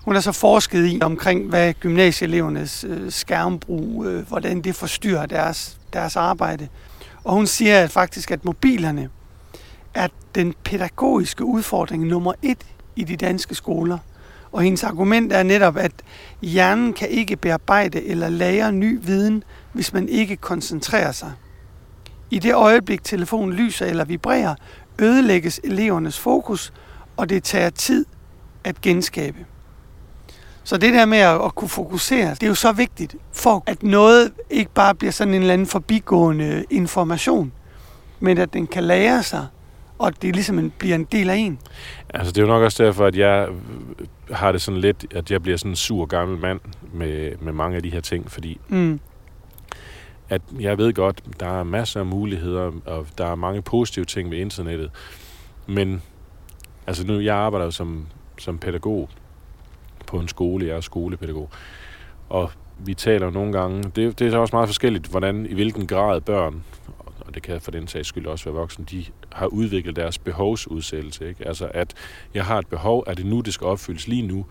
Hun 0.01 0.13
har 0.13 0.21
så 0.21 0.31
forsket 0.31 0.85
i 0.85 0.99
omkring, 1.01 1.49
hvad 1.49 1.73
gymnasieelevernes 1.73 2.83
øh, 2.83 3.11
skærmbrug, 3.11 4.05
øh, 4.05 4.27
hvordan 4.27 4.61
det 4.61 4.75
forstyrrer 4.75 5.25
deres, 5.25 5.77
deres 5.93 6.15
arbejde. 6.15 6.67
Og 7.23 7.33
hun 7.33 7.47
siger 7.47 7.79
at 7.79 7.91
faktisk, 7.91 8.31
at 8.31 8.45
mobilerne 8.45 9.09
er 9.93 10.07
den 10.35 10.53
pædagogiske 10.63 11.45
udfordring 11.45 12.05
nummer 12.05 12.33
et 12.41 12.65
i 12.95 13.03
de 13.03 13.15
danske 13.15 13.55
skoler. 13.55 13.97
Og 14.51 14.61
hendes 14.61 14.83
argument 14.83 15.33
er 15.33 15.43
netop, 15.43 15.77
at 15.77 15.91
hjernen 16.41 16.93
kan 16.93 17.09
ikke 17.09 17.35
bearbejde 17.35 18.05
eller 18.05 18.29
lære 18.29 18.71
ny 18.71 18.99
viden, 19.01 19.43
hvis 19.73 19.93
man 19.93 20.09
ikke 20.09 20.35
koncentrerer 20.35 21.11
sig. 21.11 21.31
I 22.31 22.39
det 22.39 22.53
øjeblik 22.53 23.03
telefonen 23.03 23.53
lyser 23.53 23.85
eller 23.85 24.05
vibrerer, 24.05 24.55
ødelægges 24.99 25.61
elevernes 25.63 26.19
fokus, 26.19 26.73
og 27.17 27.29
det 27.29 27.43
tager 27.43 27.69
tid 27.69 28.05
at 28.63 28.81
genskabe. 28.81 29.45
Så 30.63 30.77
det 30.77 30.93
der 30.93 31.05
med 31.05 31.17
at, 31.17 31.55
kunne 31.55 31.69
fokusere, 31.69 32.29
det 32.29 32.43
er 32.43 32.47
jo 32.47 32.55
så 32.55 32.71
vigtigt, 32.71 33.15
for 33.33 33.63
at 33.65 33.83
noget 33.83 34.31
ikke 34.49 34.71
bare 34.73 34.95
bliver 34.95 35.11
sådan 35.11 35.33
en 35.33 35.41
eller 35.41 35.53
anden 35.53 35.67
forbigående 35.67 36.65
information, 36.69 37.51
men 38.19 38.37
at 38.37 38.53
den 38.53 38.67
kan 38.67 38.83
lære 38.83 39.23
sig, 39.23 39.47
og 39.99 40.07
at 40.07 40.21
det 40.21 40.35
ligesom 40.35 40.59
en, 40.59 40.73
bliver 40.77 40.95
en 40.95 41.03
del 41.03 41.29
af 41.29 41.35
en. 41.35 41.59
Altså, 42.13 42.31
det 42.31 42.37
er 42.37 42.41
jo 42.41 42.47
nok 42.47 42.63
også 42.63 42.83
derfor, 42.83 43.05
at 43.05 43.15
jeg 43.15 43.47
har 44.31 44.51
det 44.51 44.61
sådan 44.61 44.81
lidt, 44.81 45.05
at 45.15 45.31
jeg 45.31 45.41
bliver 45.41 45.57
sådan 45.57 45.71
en 45.71 45.75
sur 45.75 46.05
gammel 46.05 46.39
mand 46.39 46.59
med, 46.93 47.31
med 47.41 47.53
mange 47.53 47.77
af 47.77 47.83
de 47.83 47.89
her 47.89 48.01
ting, 48.01 48.31
fordi 48.31 48.59
Mm 48.67 48.99
at 50.31 50.41
jeg 50.59 50.77
ved 50.77 50.93
godt, 50.93 51.23
der 51.39 51.59
er 51.59 51.63
masser 51.63 51.99
af 51.99 52.05
muligheder, 52.05 52.71
og 52.85 53.07
der 53.17 53.25
er 53.25 53.35
mange 53.35 53.61
positive 53.61 54.05
ting 54.05 54.31
ved 54.31 54.37
internettet. 54.37 54.91
Men 55.67 56.01
altså 56.87 57.07
nu, 57.07 57.19
jeg 57.19 57.35
arbejder 57.35 57.65
jo 57.65 57.71
som, 57.71 58.07
som 58.37 58.57
pædagog 58.57 59.09
på 60.07 60.19
en 60.19 60.27
skole. 60.27 60.67
Jeg 60.67 60.75
er 60.75 60.81
skolepædagog. 60.81 61.49
Og 62.29 62.51
vi 62.79 62.93
taler 62.93 63.25
jo 63.25 63.31
nogle 63.31 63.53
gange, 63.53 63.83
det, 63.83 64.19
det 64.19 64.27
er 64.27 64.31
så 64.31 64.37
også 64.37 64.55
meget 64.55 64.69
forskelligt, 64.69 65.07
hvordan, 65.07 65.45
i 65.45 65.53
hvilken 65.53 65.87
grad 65.87 66.21
børn, 66.21 66.63
og 67.19 67.35
det 67.35 67.43
kan 67.43 67.61
for 67.61 67.71
den 67.71 67.87
sags 67.87 68.07
skyld 68.07 68.25
også 68.25 68.45
være 68.45 68.53
voksne, 68.53 68.85
de 68.85 69.05
har 69.31 69.47
udviklet 69.47 69.95
deres 69.95 70.17
behovsudsættelse. 70.17 71.29
Ikke? 71.29 71.47
Altså 71.47 71.71
at 71.73 71.93
jeg 72.33 72.45
har 72.45 72.59
et 72.59 72.67
behov, 72.67 73.03
er 73.07 73.13
det 73.13 73.25
nu, 73.25 73.41
det 73.41 73.53
skal 73.53 73.67
opfyldes 73.67 74.07
lige 74.07 74.27
nu, 74.27 74.45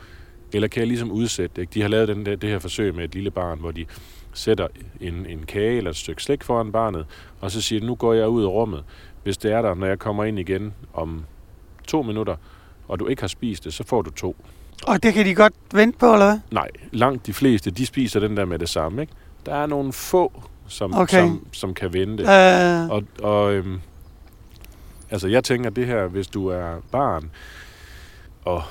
eller 0.52 0.68
kan 0.68 0.80
jeg 0.80 0.88
ligesom 0.88 1.10
udsætte 1.10 1.56
det? 1.56 1.62
Ikke? 1.62 1.74
De 1.74 1.82
har 1.82 1.88
lavet 1.88 2.08
den 2.08 2.26
der, 2.26 2.36
det 2.36 2.50
her 2.50 2.58
forsøg 2.58 2.94
med 2.94 3.04
et 3.04 3.14
lille 3.14 3.30
barn, 3.30 3.58
hvor 3.58 3.70
de 3.70 3.86
sætter 4.32 4.66
en, 5.00 5.26
en 5.26 5.46
kage 5.46 5.76
eller 5.76 5.90
et 5.90 5.96
stykke 5.96 6.22
slik 6.22 6.44
foran 6.44 6.72
barnet, 6.72 7.06
og 7.40 7.50
så 7.50 7.60
siger 7.62 7.86
nu 7.86 7.94
går 7.94 8.12
jeg 8.14 8.28
ud 8.28 8.42
i 8.42 8.46
rummet. 8.46 8.84
Hvis 9.22 9.36
det 9.38 9.52
er 9.52 9.62
der, 9.62 9.74
når 9.74 9.86
jeg 9.86 9.98
kommer 9.98 10.24
ind 10.24 10.38
igen 10.38 10.74
om 10.94 11.24
to 11.88 12.02
minutter, 12.02 12.36
og 12.88 12.98
du 13.00 13.06
ikke 13.06 13.22
har 13.22 13.28
spist 13.28 13.64
det, 13.64 13.74
så 13.74 13.84
får 13.84 14.02
du 14.02 14.10
to. 14.10 14.36
Og 14.86 15.02
det 15.02 15.14
kan 15.14 15.26
de 15.26 15.34
godt 15.34 15.52
vente 15.74 15.98
på, 15.98 16.12
eller 16.12 16.26
hvad? 16.26 16.38
Nej, 16.50 16.68
langt 16.92 17.26
de 17.26 17.32
fleste, 17.32 17.70
de 17.70 17.86
spiser 17.86 18.20
den 18.20 18.36
der 18.36 18.44
med 18.44 18.58
det 18.58 18.68
samme. 18.68 19.00
Ikke? 19.02 19.12
Der 19.46 19.54
er 19.54 19.66
nogle 19.66 19.92
få, 19.92 20.42
som, 20.68 20.94
Okay. 20.94 21.20
som, 21.20 21.46
som 21.52 21.74
kan 21.74 21.92
vente. 21.92 22.22
Øh, 22.22 22.90
Og, 22.90 23.02
og 23.22 23.52
øhm, 23.54 23.80
altså 25.10 25.28
jeg 25.28 25.44
tænker 25.44 25.70
det 25.70 25.86
her, 25.86 26.06
hvis 26.06 26.26
du 26.26 26.46
er 26.46 26.74
barn 26.92 27.30
og 28.44 28.62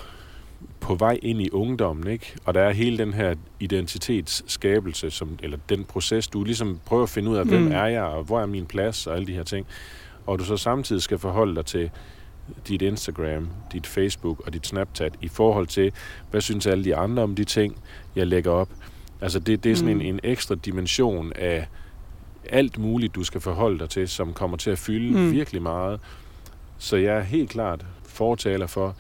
på 0.82 0.96
vej 0.96 1.20
ind 1.24 1.42
i 1.42 1.50
ungdommen, 1.50 2.08
ikke? 2.08 2.36
og 2.46 2.54
der 2.54 2.62
er 2.62 2.72
hele 2.72 2.98
den 2.98 3.14
her 3.14 3.36
identitetsskabelse, 3.60 5.12
som, 5.12 5.40
eller 5.44 5.58
den 5.70 5.84
proces, 5.84 6.28
du 6.28 6.44
ligesom 6.44 6.80
prøver 6.86 7.04
at 7.04 7.10
finde 7.10 7.30
ud 7.32 7.38
af, 7.38 7.46
hvem 7.46 7.62
Mm. 7.62 7.72
er 7.72 7.86
jeg, 7.86 8.02
og 8.04 8.24
hvor 8.24 8.42
er 8.42 8.46
min 8.46 8.66
plads, 8.66 9.08
og 9.08 9.16
alle 9.16 9.28
de 9.28 9.34
her 9.34 9.44
ting. 9.44 9.68
Og 10.26 10.40
du 10.40 10.44
så 10.44 10.58
samtidig 10.58 11.02
skal 11.02 11.18
forholde 11.20 11.56
dig 11.56 11.66
til 11.66 11.90
dit 12.68 12.82
Instagram, 12.82 13.50
dit 13.74 13.88
Facebook 13.88 14.40
og 14.46 14.54
dit 14.54 14.68
Snapchat 14.68 15.14
i 15.22 15.28
forhold 15.28 15.68
til, 15.68 15.92
hvad 16.32 16.42
synes 16.42 16.68
alle 16.68 16.84
de 16.84 16.96
andre 16.96 17.24
om 17.24 17.36
de 17.36 17.44
ting, 17.44 17.76
jeg 18.16 18.28
lægger 18.28 18.52
op. 18.52 18.70
Altså 19.22 19.40
det, 19.40 19.64
det 19.64 19.72
er 19.72 19.76
sådan 19.76 19.94
Mm. 19.96 20.02
en, 20.02 20.08
en 20.14 20.20
ekstra 20.24 20.56
dimension 20.56 21.34
af 21.36 21.68
alt 22.50 22.78
muligt, 22.78 23.16
du 23.16 23.24
skal 23.24 23.42
forholde 23.42 23.80
dig 23.80 23.90
til, 23.90 24.08
som 24.10 24.34
kommer 24.34 24.58
til 24.58 24.70
at 24.72 24.78
fylde 24.80 25.18
mm. 25.18 25.32
virkelig 25.32 25.62
meget. 25.62 26.00
Så 26.78 26.98
jeg 26.98 27.18
er 27.18 27.22
helt 27.22 27.50
klart 27.50 27.86
fortaler 28.06 28.68
for, 28.68 28.96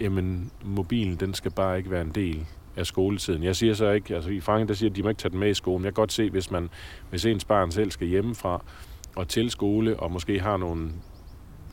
jamen 0.00 0.50
mobilen, 0.64 1.16
den 1.16 1.34
skal 1.34 1.50
bare 1.50 1.78
ikke 1.78 1.90
være 1.90 2.02
en 2.02 2.12
del 2.14 2.46
af 2.76 2.86
skoletiden. 2.86 3.42
Jeg 3.42 3.56
siger 3.56 3.74
så 3.74 3.90
ikke, 3.90 4.14
altså 4.14 4.30
i 4.30 4.40
Frankrig, 4.40 4.68
der 4.68 4.74
siger, 4.74 4.90
at 4.90 4.96
de 4.96 5.02
må 5.02 5.08
ikke 5.08 5.18
tage 5.18 5.30
den 5.30 5.38
med 5.38 5.50
i 5.50 5.54
skolen. 5.54 5.84
Jeg 5.84 5.92
kan 5.94 6.00
godt 6.02 6.12
se, 6.12 6.30
hvis 6.30 6.50
man, 6.50 6.70
hvis 7.10 7.24
ens 7.24 7.44
barn 7.44 7.70
selv 7.70 7.90
skal 7.90 8.08
hjemmefra 8.08 8.62
og 9.16 9.28
til 9.28 9.50
skole, 9.50 9.96
og 10.00 10.12
måske 10.12 10.40
har 10.40 10.56
nogle 10.56 10.90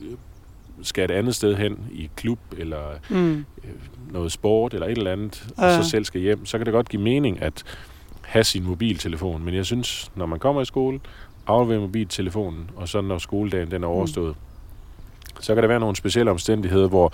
øh, 0.02 0.08
skal 0.82 1.04
et 1.04 1.10
andet 1.10 1.34
sted 1.34 1.54
hen 1.56 1.78
i 1.92 2.10
klub 2.16 2.38
eller 2.58 2.80
mm. 3.10 3.44
noget 4.12 4.32
sport 4.32 4.74
eller 4.74 4.86
et 4.86 4.98
eller 4.98 5.12
andet, 5.12 5.46
og 5.56 5.64
Ja. 5.64 5.82
så 5.82 5.90
selv 5.90 6.04
skal 6.04 6.20
hjem, 6.20 6.46
så 6.46 6.58
kan 6.58 6.66
det 6.66 6.72
godt 6.72 6.88
give 6.88 7.02
mening 7.02 7.42
at 7.42 7.64
have 8.22 8.44
sin 8.44 8.64
mobiltelefon. 8.64 9.44
Men 9.44 9.54
jeg 9.54 9.66
synes, 9.66 10.10
når 10.16 10.26
man 10.26 10.38
kommer 10.38 10.62
i 10.62 10.64
skole, 10.64 11.00
afleverer 11.46 11.80
mobiltelefonen, 11.80 12.70
og 12.76 12.88
så 12.88 13.00
når 13.00 13.18
skoledagen 13.18 13.70
den 13.70 13.82
er 13.82 13.88
overstået, 13.88 14.36
så 15.40 15.54
kan 15.54 15.62
der 15.62 15.68
være 15.68 15.80
nogle 15.80 15.96
specielle 15.96 16.30
omstændigheder, 16.30 16.88
hvor 16.88 17.12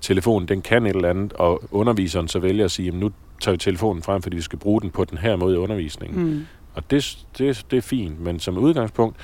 telefonen 0.00 0.48
den 0.48 0.62
kan 0.62 0.86
et 0.86 0.96
eller 0.96 1.10
andet, 1.10 1.32
og 1.32 1.62
underviseren 1.70 2.28
så 2.28 2.38
vælger 2.38 2.64
at 2.64 2.70
sige, 2.70 2.90
nu 2.90 3.10
tager 3.40 3.52
vi 3.52 3.58
telefonen 3.58 4.02
frem, 4.02 4.22
fordi 4.22 4.36
vi 4.36 4.42
skal 4.42 4.58
bruge 4.58 4.80
den 4.80 4.90
på 4.90 5.04
den 5.04 5.18
her 5.18 5.36
måde 5.36 5.54
i 5.54 5.58
undervisningen. 5.58 6.24
Mm. 6.24 6.46
Og 6.74 6.90
det, 6.90 7.18
det, 7.38 7.66
det 7.70 7.76
er 7.76 7.82
fint, 7.82 8.20
men 8.20 8.40
som 8.40 8.58
udgangspunkt, 8.58 9.16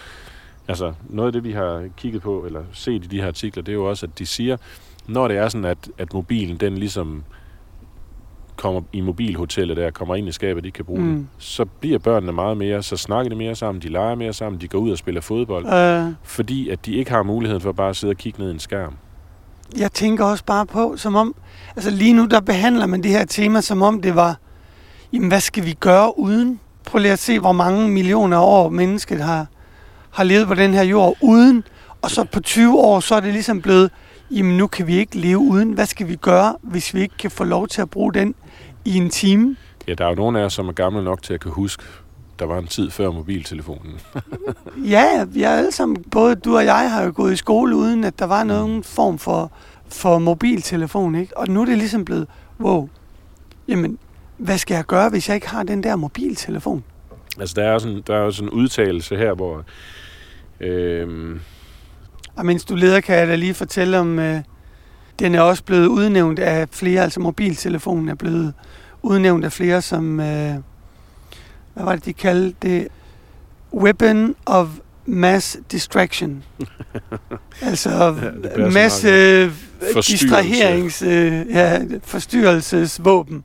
altså 0.68 0.92
noget 1.08 1.26
af 1.26 1.32
det, 1.32 1.44
vi 1.44 1.52
har 1.52 1.88
kigget 1.96 2.22
på, 2.22 2.44
eller 2.46 2.62
set 2.72 3.04
i 3.04 3.06
de 3.06 3.20
her 3.20 3.26
artikler, 3.26 3.62
det 3.62 3.72
er 3.72 3.76
jo 3.76 3.88
også, 3.88 4.06
at 4.06 4.18
de 4.18 4.26
siger, 4.26 4.56
når 5.06 5.28
det 5.28 5.36
er 5.36 5.48
sådan, 5.48 5.64
at, 5.64 5.90
at 5.98 6.14
mobilen, 6.14 6.56
den 6.56 6.78
ligesom 6.78 7.24
kommer 8.56 8.80
i 8.92 9.00
mobilhotellet 9.00 9.76
der, 9.76 9.90
kommer 9.90 10.14
ind 10.14 10.28
i 10.28 10.32
skabet, 10.32 10.64
de 10.64 10.70
kan 10.70 10.84
bruge. 10.84 11.00
Mm. 11.00 11.06
den, 11.06 11.30
så 11.38 11.64
bliver 11.64 11.98
børnene 11.98 12.32
meget 12.32 12.56
mere, 12.56 12.82
så 12.82 12.96
snakker 12.96 13.30
de 13.30 13.36
mere 13.36 13.54
sammen, 13.54 13.82
de 13.82 13.88
leger 13.88 14.14
mere 14.14 14.32
sammen, 14.32 14.60
de 14.60 14.68
går 14.68 14.78
ud 14.78 14.90
og 14.90 14.98
spiller 14.98 15.20
fodbold, 15.20 15.66
Øh, 15.66 16.12
fordi 16.22 16.68
at 16.68 16.86
de 16.86 16.94
ikke 16.94 17.10
har 17.10 17.22
muligheden 17.22 17.60
for 17.60 17.72
bare 17.72 17.90
at 17.90 17.96
sidde 17.96 18.12
og 18.12 18.16
kigge 18.16 18.40
ned 18.40 18.48
i 18.48 18.52
en 18.52 18.58
skærm 18.58 18.96
jeg 19.76 19.92
tænker 19.92 20.24
også 20.24 20.44
bare 20.44 20.66
på, 20.66 20.94
som 20.96 21.14
om, 21.14 21.34
altså 21.76 21.90
lige 21.90 22.12
nu 22.12 22.26
der 22.26 22.40
behandler 22.40 22.86
man 22.86 23.02
det 23.02 23.10
her 23.10 23.24
tema, 23.24 23.60
som 23.60 23.82
om 23.82 24.02
det 24.02 24.14
var 24.14 24.36
jamen 25.12 25.28
hvad 25.28 25.40
skal 25.40 25.64
vi 25.64 25.72
gøre 25.72 26.18
uden? 26.18 26.60
Prøv 26.86 26.98
lige 26.98 27.12
at 27.12 27.18
se, 27.18 27.38
hvor 27.38 27.52
mange 27.52 27.88
millioner 27.88 28.38
år 28.38 28.68
mennesket 28.68 29.20
har, 29.20 29.46
har 30.10 30.24
levet 30.24 30.46
på 30.46 30.54
den 30.54 30.74
her 30.74 30.82
jord 30.82 31.16
uden. 31.20 31.64
Og 32.02 32.10
så 32.10 32.24
på 32.24 32.40
20 32.40 32.78
år, 32.78 33.00
så 33.00 33.14
er 33.14 33.20
det 33.20 33.32
ligesom 33.32 33.62
blevet, 33.62 33.90
jamen 34.30 34.56
nu 34.56 34.66
kan 34.66 34.86
vi 34.86 34.96
ikke 34.98 35.18
leve 35.18 35.38
uden. 35.38 35.72
Hvad 35.72 35.86
skal 35.86 36.08
vi 36.08 36.16
gøre, 36.16 36.56
hvis 36.62 36.94
vi 36.94 37.00
ikke 37.00 37.16
kan 37.18 37.30
få 37.30 37.44
lov 37.44 37.68
til 37.68 37.82
at 37.82 37.90
bruge 37.90 38.14
den 38.14 38.34
i 38.84 38.96
en 38.96 39.10
time? 39.10 39.56
Ja, 39.88 39.94
der 39.94 40.04
er 40.04 40.08
jo 40.08 40.14
nogen 40.14 40.36
af 40.36 40.44
os, 40.44 40.52
som 40.52 40.68
er 40.68 40.72
gamle 40.72 41.04
nok 41.04 41.22
til 41.22 41.34
at 41.34 41.40
kan 41.40 41.50
huske, 41.50 41.82
der 42.38 42.44
var 42.44 42.58
en 42.58 42.66
tid 42.66 42.90
før 42.90 43.10
mobiltelefonen. 43.10 44.00
ja, 44.94 45.24
vi 45.24 45.42
er 45.42 45.50
alle 45.50 45.72
sammen, 45.72 46.04
både 46.10 46.34
du 46.34 46.56
og 46.56 46.64
jeg 46.64 46.92
har 46.92 47.04
jo 47.04 47.12
gået 47.14 47.32
i 47.32 47.36
skole, 47.36 47.76
uden 47.76 48.04
at 48.04 48.18
der 48.18 48.24
var 48.24 48.44
nogen 48.44 48.84
form 48.84 49.18
for, 49.18 49.52
for 49.88 50.18
mobiltelefon, 50.18 51.14
ikke? 51.14 51.38
Og 51.38 51.48
nu 51.48 51.60
er 51.60 51.64
det 51.64 51.78
ligesom 51.78 52.04
blevet, 52.04 52.26
wow, 52.60 52.88
jamen, 53.68 53.98
hvad 54.36 54.58
skal 54.58 54.74
jeg 54.74 54.84
gøre, 54.84 55.08
hvis 55.08 55.28
jeg 55.28 55.34
ikke 55.34 55.48
har 55.48 55.62
den 55.62 55.82
der 55.82 55.96
mobiltelefon? 55.96 56.84
Altså, 57.40 57.54
der 57.60 57.64
er 57.64 57.78
sådan, 57.78 58.02
der 58.06 58.16
er 58.16 58.30
sådan 58.30 58.48
en 58.48 58.52
udtalelse 58.52 59.16
her, 59.16 59.34
hvor... 59.34 59.64
Øh... 60.60 61.36
Og 62.36 62.46
mens 62.46 62.64
du 62.64 62.74
leder, 62.74 63.00
kan 63.00 63.16
jeg 63.16 63.28
da 63.28 63.34
lige 63.34 63.54
fortælle 63.54 63.98
om, 63.98 64.18
øh, 64.18 64.40
den 65.18 65.34
er 65.34 65.40
også 65.40 65.64
blevet 65.64 65.86
udnævnt 65.86 66.38
af 66.38 66.68
flere, 66.68 67.02
altså 67.02 67.20
mobiltelefonen 67.20 68.08
er 68.08 68.14
blevet 68.14 68.54
udnævnt 69.02 69.44
af 69.44 69.52
flere 69.52 69.82
som, 69.82 70.20
øh, 70.20 70.54
hvad 71.74 71.84
var 71.84 71.94
det, 71.94 72.04
de 72.04 72.12
kaldte 72.12 72.56
det? 72.62 72.88
Weapon 73.74 74.34
of 74.46 74.68
mass 75.06 75.58
distraction. 75.72 76.42
altså 77.62 78.14
ja, 78.58 78.70
masse 78.70 79.08
øh, 79.08 79.50
distraherings, 79.96 81.02
øh, 81.02 81.46
ja, 81.50 81.80
forstyrrelsesvåben. 82.02 83.44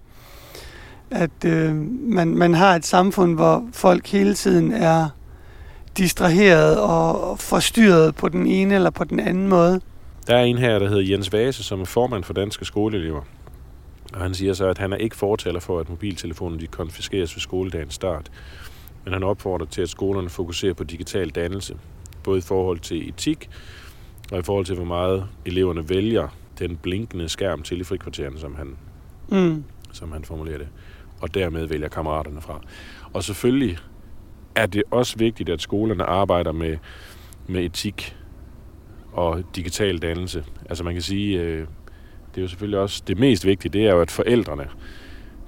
At 1.12 1.46
øh, 1.46 1.76
man, 2.10 2.28
man 2.28 2.54
har 2.54 2.76
et 2.76 2.86
samfund, 2.86 3.36
hvor 3.36 3.68
folk 3.74 4.08
hele 4.08 4.34
tiden 4.34 4.72
er 4.72 5.10
distraheret 5.98 6.80
og 6.80 7.40
forstyrret 7.40 8.16
på 8.16 8.30
den 8.30 8.48
ene 8.48 8.76
eller 8.76 8.90
på 8.90 9.04
den 9.04 9.20
anden 9.20 9.48
måde. 9.48 9.82
Der 10.28 10.36
er 10.36 10.44
en 10.44 10.58
her, 10.58 10.80
der 10.80 10.88
hedder 10.90 11.04
Jens 11.12 11.34
Vase, 11.34 11.64
som 11.64 11.82
er 11.82 11.86
formand 11.86 12.24
for 12.24 12.34
Danske 12.34 12.66
Skoleelever. 12.66 13.22
Og 14.14 14.22
han 14.22 14.34
siger 14.34 14.54
så, 14.54 14.68
at 14.68 14.78
han 14.78 14.94
er 14.94 14.98
ikke 14.98 15.16
fortaler 15.16 15.60
for, 15.60 15.80
at 15.80 15.90
mobiltelefonen 15.90 16.60
de 16.60 16.68
konfiskeres 16.68 17.36
ved 17.36 17.42
skoledagens 17.42 17.94
start. 17.94 18.32
Men 19.04 19.14
han 19.14 19.24
opfordrer 19.24 19.66
til, 19.66 19.82
at 19.82 19.90
skolerne 19.90 20.30
fokuserer 20.30 20.74
på 20.74 20.84
digital 20.84 21.30
dannelse, 21.30 21.78
både 22.24 22.38
i 22.38 22.42
forhold 22.42 22.80
til 22.80 23.10
etik 23.10 23.50
og 24.32 24.40
i 24.40 24.42
forhold 24.42 24.66
til, 24.66 24.76
hvor 24.76 24.86
meget 24.86 25.28
eleverne 25.46 25.90
vælger 25.90 26.28
den 26.60 26.78
blinkende 26.78 27.30
skærm 27.30 27.62
til 27.62 27.82
i 27.82 27.84
frikvarteren, 27.84 28.38
som 28.38 28.56
han, 28.56 28.76
mm. 29.30 29.64
som 29.92 30.12
han 30.12 30.24
formulerer 30.24 30.58
det. 30.58 30.68
Og 31.22 31.34
dermed 31.34 31.66
vælger 31.66 31.88
kammeraterne 31.88 32.42
fra. 32.42 32.62
Og 33.14 33.24
selvfølgelig 33.24 33.78
er 34.56 34.66
det 34.66 34.84
også 34.92 35.18
vigtigt, 35.18 35.50
at 35.50 35.62
skolerne 35.62 36.04
arbejder 36.04 36.52
med, 36.52 36.78
med 37.48 37.66
etik 37.66 38.16
og 39.14 39.44
digital 39.56 39.98
dannelse. 39.98 40.46
Altså 40.70 40.84
man 40.84 40.94
kan 40.94 41.02
sige, 41.02 41.42
øh, 41.42 41.68
det 42.38 42.42
er 42.42 42.46
jo 42.46 42.50
selvfølgelig 42.50 42.80
også 42.80 43.04
det 43.08 43.20
mest 43.20 43.46
vigtige, 43.46 43.72
det 43.72 43.88
er 43.88 43.92
jo, 43.92 44.02
at 44.02 44.12
forældrene, 44.12 44.68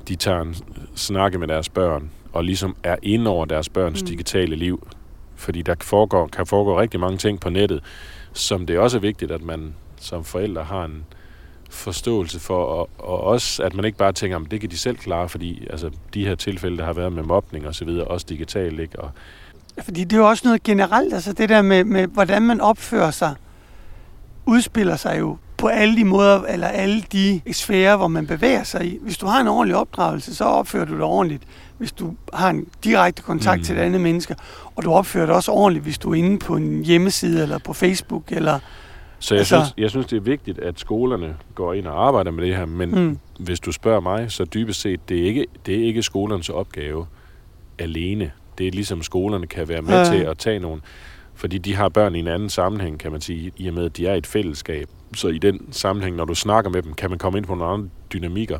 de 0.08 0.16
tager 0.16 0.42
en 0.42 0.56
snakke 0.96 1.38
med 1.38 1.48
deres 1.48 1.70
børn, 1.70 2.10
og 2.34 2.44
ligesom 2.44 2.76
er 2.84 2.96
inde 3.04 3.30
over 3.32 3.46
deres 3.46 3.70
børns 3.70 4.02
mm. 4.02 4.08
digitale 4.08 4.56
liv. 4.56 4.88
Fordi 5.36 5.62
der 5.62 5.76
foregår, 5.82 6.28
kan 6.28 6.46
foregå 6.46 6.80
rigtig 6.80 7.00
mange 7.00 7.18
ting 7.18 7.40
på 7.40 7.50
nettet, 7.50 7.84
som 8.34 8.66
det 8.66 8.80
også 8.80 8.98
er 8.98 9.02
vigtigt, 9.02 9.32
at 9.32 9.42
man 9.42 9.74
som 9.98 10.24
forældre 10.24 10.64
har 10.64 10.86
en 10.86 11.06
forståelse 11.70 12.40
for, 12.40 12.64
og, 12.64 12.90
og 12.98 13.24
også, 13.24 13.64
at 13.64 13.74
man 13.74 13.86
ikke 13.86 13.98
bare 13.98 14.14
tænker, 14.14 14.40
at 14.40 14.52
det 14.52 14.62
kan 14.62 14.70
de 14.70 14.78
selv 14.78 14.98
klare, 14.98 15.30
fordi 15.30 15.68
altså, 15.70 15.90
de 16.14 16.26
her 16.26 16.36
tilfælde, 16.36 16.78
der 16.78 16.86
har 16.86 16.94
været 16.94 17.14
med 17.14 17.24
mobning 17.24 17.68
og 17.68 17.76
så 17.76 17.86
videre, 17.86 18.08
også 18.08 18.26
digitalt, 18.30 18.80
ikke? 18.80 19.00
Og, 19.00 19.12
fordi 19.84 20.04
det 20.04 20.14
er 20.14 20.18
jo 20.18 20.30
også 20.30 20.48
noget 20.48 20.64
generelt, 20.64 21.14
altså 21.14 21.34
det 21.34 21.50
der 21.50 21.62
med, 21.62 21.84
med 21.84 22.08
hvordan 22.08 22.42
man 22.42 22.62
opfører 22.62 23.12
sig, 23.12 23.36
udspiller 24.50 24.96
sig 24.96 25.20
jo 25.20 25.38
på 25.58 25.68
alle 25.68 25.96
de 25.96 26.04
måder, 26.04 26.44
eller 26.44 26.68
alle 26.68 27.04
de 27.12 27.42
sfærer, 27.52 27.96
hvor 27.98 28.08
man 28.08 28.28
bevæger 28.28 28.64
sig 28.64 28.86
i. 28.86 28.98
Hvis 29.02 29.18
du 29.18 29.26
har 29.26 29.42
en 29.42 29.48
ordentlig 29.48 29.76
opdragelse, 29.76 30.36
så 30.36 30.44
opfører 30.44 30.86
du 30.86 30.94
dig 30.94 31.04
ordentligt. 31.04 31.44
Hvis 31.78 31.92
du 31.92 32.14
har 32.34 32.50
en 32.50 32.68
direkte 32.84 33.22
kontakt 33.22 33.60
mm. 33.60 33.64
til 33.64 33.78
et 33.78 33.82
andet 33.82 34.02
menneske, 34.02 34.36
og 34.76 34.84
du 34.84 34.92
opfører 34.92 35.26
dig 35.26 35.36
også 35.36 35.52
ordentligt, 35.52 35.84
hvis 35.84 35.98
du 35.98 36.12
er 36.12 36.16
inde 36.16 36.40
på 36.40 36.56
en 36.56 36.86
hjemmeside, 36.86 37.44
eller 37.44 37.58
på 37.58 37.74
Facebook, 37.74 38.24
eller... 38.32 38.60
Så 39.20 39.36
jeg, 39.36 39.40
altså, 39.40 39.56
synes, 39.56 39.74
jeg 39.78 39.90
synes, 39.90 40.06
det 40.06 40.18
er 40.18 40.22
vigtigt, 40.22 40.60
at 40.60 40.80
skolerne 40.80 41.36
går 41.56 41.74
ind 41.74 41.88
og 41.88 42.08
arbejder 42.08 42.32
med 42.32 42.46
det 42.46 42.56
her, 42.56 42.66
men 42.66 42.90
mm. 42.90 43.18
hvis 43.40 43.60
du 43.60 43.72
spørger 43.72 44.00
mig, 44.00 44.32
så 44.32 44.46
dybest 44.46 44.82
set, 44.82 45.10
det 45.10 45.20
er 45.20 45.26
ikke, 45.26 45.46
det 45.66 45.76
er 45.76 45.86
ikke 45.86 46.04
skolernes 46.04 46.50
opgave 46.50 47.06
alene. 47.80 48.32
Det 48.58 48.68
er 48.68 48.72
ligesom 48.72 49.04
skolerne 49.04 49.48
kan 49.48 49.68
være 49.68 49.82
med 49.82 49.94
ja. 49.94 50.06
til 50.06 50.18
at 50.18 50.38
tage 50.38 50.60
nogle 50.60 50.82
fordi 51.40 51.58
de 51.58 51.76
har 51.76 51.90
børn 51.90 52.16
i 52.16 52.20
en 52.20 52.28
anden 52.28 52.50
sammenhæng, 52.50 53.00
kan 53.00 53.12
man 53.12 53.22
sige, 53.22 53.52
i 53.58 53.68
og 53.68 53.74
med, 53.74 53.86
at 53.86 53.98
de 53.98 54.08
er 54.08 54.16
et 54.16 54.28
fællesskab. 54.28 54.90
Så 55.16 55.28
i 55.28 55.38
den 55.38 55.74
sammenhæng, 55.74 56.16
når 56.16 56.26
du 56.26 56.36
snakker 56.36 56.72
med 56.72 56.82
dem, 56.82 56.94
kan 56.94 57.10
man 57.10 57.20
komme 57.20 57.38
ind 57.38 57.46
på 57.46 57.56
nogle 57.56 57.74
andre 57.74 57.90
dynamikker. 58.14 58.60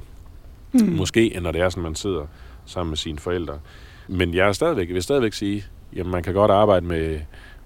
Mm. 0.72 0.82
Måske, 0.82 1.36
end 1.36 1.44
når 1.44 1.52
det 1.52 1.62
er 1.62 1.70
sådan, 1.70 1.84
man 1.84 1.96
sidder 1.96 2.26
sammen 2.66 2.90
med 2.90 2.98
sine 2.98 3.20
forældre. 3.20 3.60
Men 4.08 4.34
jeg, 4.34 4.48
er 4.48 4.52
stadigvæk, 4.52 4.88
jeg 4.88 4.94
vil 4.94 5.04
stadigvæk 5.04 5.34
sige, 5.34 5.66
at 5.98 6.06
man 6.06 6.24
kan 6.24 6.34
godt 6.34 6.52
arbejde 6.52 6.86
med, 6.86 7.20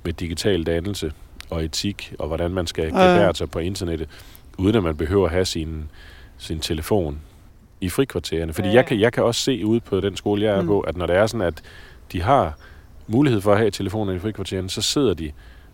med 0.04 0.14
digital 0.14 0.64
dannelse 0.64 1.12
og 1.50 1.64
etik, 1.64 2.14
og 2.20 2.28
hvordan 2.28 2.52
man 2.52 2.68
skal 2.68 2.86
gebære 2.86 3.36
sig 3.36 3.52
på 3.52 3.60
internettet, 3.60 4.10
uden 4.58 4.76
at 4.76 4.84
man 4.84 4.98
behøver 4.98 5.26
at 5.26 5.32
have 5.32 5.46
sin, 5.46 5.90
sin 6.38 6.60
telefon 6.60 7.20
i 7.82 7.90
frikvartererne. 7.90 8.54
Fordi 8.54 8.68
ja. 8.68 8.74
Jeg, 8.74 8.86
kan, 8.86 9.00
jeg 9.00 9.14
kan 9.14 9.24
også 9.24 9.42
se 9.42 9.66
ude 9.66 9.80
på 9.80 10.00
den 10.00 10.18
skole, 10.18 10.44
jeg 10.44 10.58
er 10.58 10.62
mm. 10.62 10.68
på, 10.68 10.80
at 10.80 10.98
når 10.98 11.06
det 11.06 11.16
er 11.16 11.28
sådan, 11.28 11.48
at 11.48 11.62
de 12.12 12.22
har 12.22 12.58
mulighed 13.08 13.42
for 13.42 13.52
at 13.52 13.58
have 13.58 13.72
telefoner 13.72 14.14
i 14.14 14.20
frikvarteren, 14.20 14.70
så 14.70 14.82
sidder 14.82 15.14
de 15.14 15.32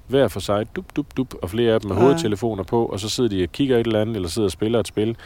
hver 0.07 0.27
for 0.27 0.39
sig, 0.39 0.75
dup, 0.75 0.85
dup, 0.95 1.17
dup, 1.17 1.33
og 1.41 1.49
flere 1.49 1.73
af 1.73 1.81
dem 1.81 1.89
med 1.89 1.97
ja. 1.97 2.03
hovedtelefoner 2.03 2.63
på, 2.63 2.85
og 2.85 2.99
så 2.99 3.09
sidder 3.09 3.29
de 3.29 3.43
og 3.43 3.51
kigger 3.51 3.77
et 3.77 3.85
eller 3.85 4.01
andet, 4.01 4.15
eller 4.15 4.29
sidder 4.29 4.47
og 4.47 4.51
spiller 4.51 4.79
et 4.79 4.87
spil, 4.87 5.17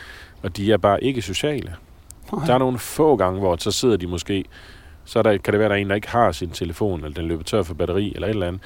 og 0.44 0.58
de 0.58 0.72
er 0.72 0.78
bare 0.78 1.04
ikke 1.04 1.22
sociale. 1.22 1.76
Okay. 2.32 2.48
Der 2.48 2.54
er 2.54 2.58
nogle 2.58 2.80
få 2.80 3.16
gange, 3.16 3.40
hvor 3.40 3.56
så 3.60 3.72
sidder 3.72 3.98
de 3.98 4.08
måske, 4.08 4.46
så 5.06 5.22
der, 5.22 5.38
kan 5.38 5.54
det 5.54 5.60
være, 5.60 5.70
der 5.70 5.76
er 5.76 5.80
en, 5.80 5.90
der 5.90 5.96
ikke 5.96 6.10
har 6.10 6.32
sin 6.32 6.50
telefon, 6.50 7.04
eller 7.04 7.16
den 7.16 7.26
løber 7.26 7.44
tør 7.44 7.64
for 7.64 7.74
batteri, 7.74 8.12
eller 8.16 8.28
et 8.28 8.34
eller 8.34 8.48
andet, 8.48 8.62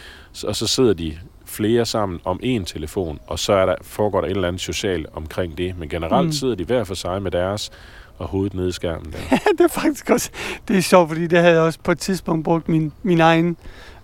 og 0.47 0.55
så 0.55 0.67
sidder 0.67 0.93
de 0.93 1.17
flere 1.45 1.85
sammen 1.85 2.19
om 2.23 2.39
en 2.43 2.65
telefon, 2.65 3.19
og 3.27 3.39
så 3.39 3.53
er 3.53 3.65
der, 3.65 3.75
foregår 3.81 4.21
der 4.21 4.27
et 4.27 4.31
eller 4.31 4.47
andet 4.47 4.61
socialt 4.61 5.07
omkring 5.13 5.57
det. 5.57 5.77
Men 5.77 5.89
generelt 5.89 6.25
mm. 6.25 6.31
sidder 6.31 6.55
de 6.55 6.63
hver 6.63 6.83
for 6.83 6.95
sig 6.95 7.21
med 7.21 7.31
deres, 7.31 7.71
og 8.17 8.27
hovedet 8.27 8.53
nede 8.53 8.69
i 8.69 8.71
skærmen. 8.71 9.11
Der. 9.11 9.17
Ja, 9.31 9.37
det 9.57 9.61
er 9.61 9.67
faktisk 9.67 10.09
også, 10.09 10.29
det 10.67 10.77
er 10.77 10.81
sjovt, 10.81 11.09
fordi 11.09 11.27
det 11.27 11.39
havde 11.39 11.53
jeg 11.53 11.61
også 11.61 11.79
på 11.83 11.91
et 11.91 11.99
tidspunkt 11.99 12.43
brugt 12.43 12.69
min, 12.69 12.91
min 13.03 13.21
egen 13.21 13.57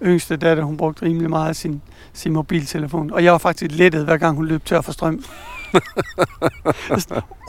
yngste 0.04 0.38
datter, 0.38 0.64
hun 0.64 0.78
brugte 0.78 1.06
rimelig 1.06 1.30
meget 1.30 1.56
sin, 1.56 1.82
sin 2.14 2.34
mobiltelefon. 2.34 3.12
Og 3.12 3.24
jeg 3.24 3.32
var 3.32 3.38
faktisk 3.38 3.72
lettet, 3.72 4.04
hver 4.04 4.18
gang 4.18 4.36
hun 4.36 4.46
løb 4.46 4.66
tør 4.66 4.82
for 4.82 4.92
strøm. 4.92 5.14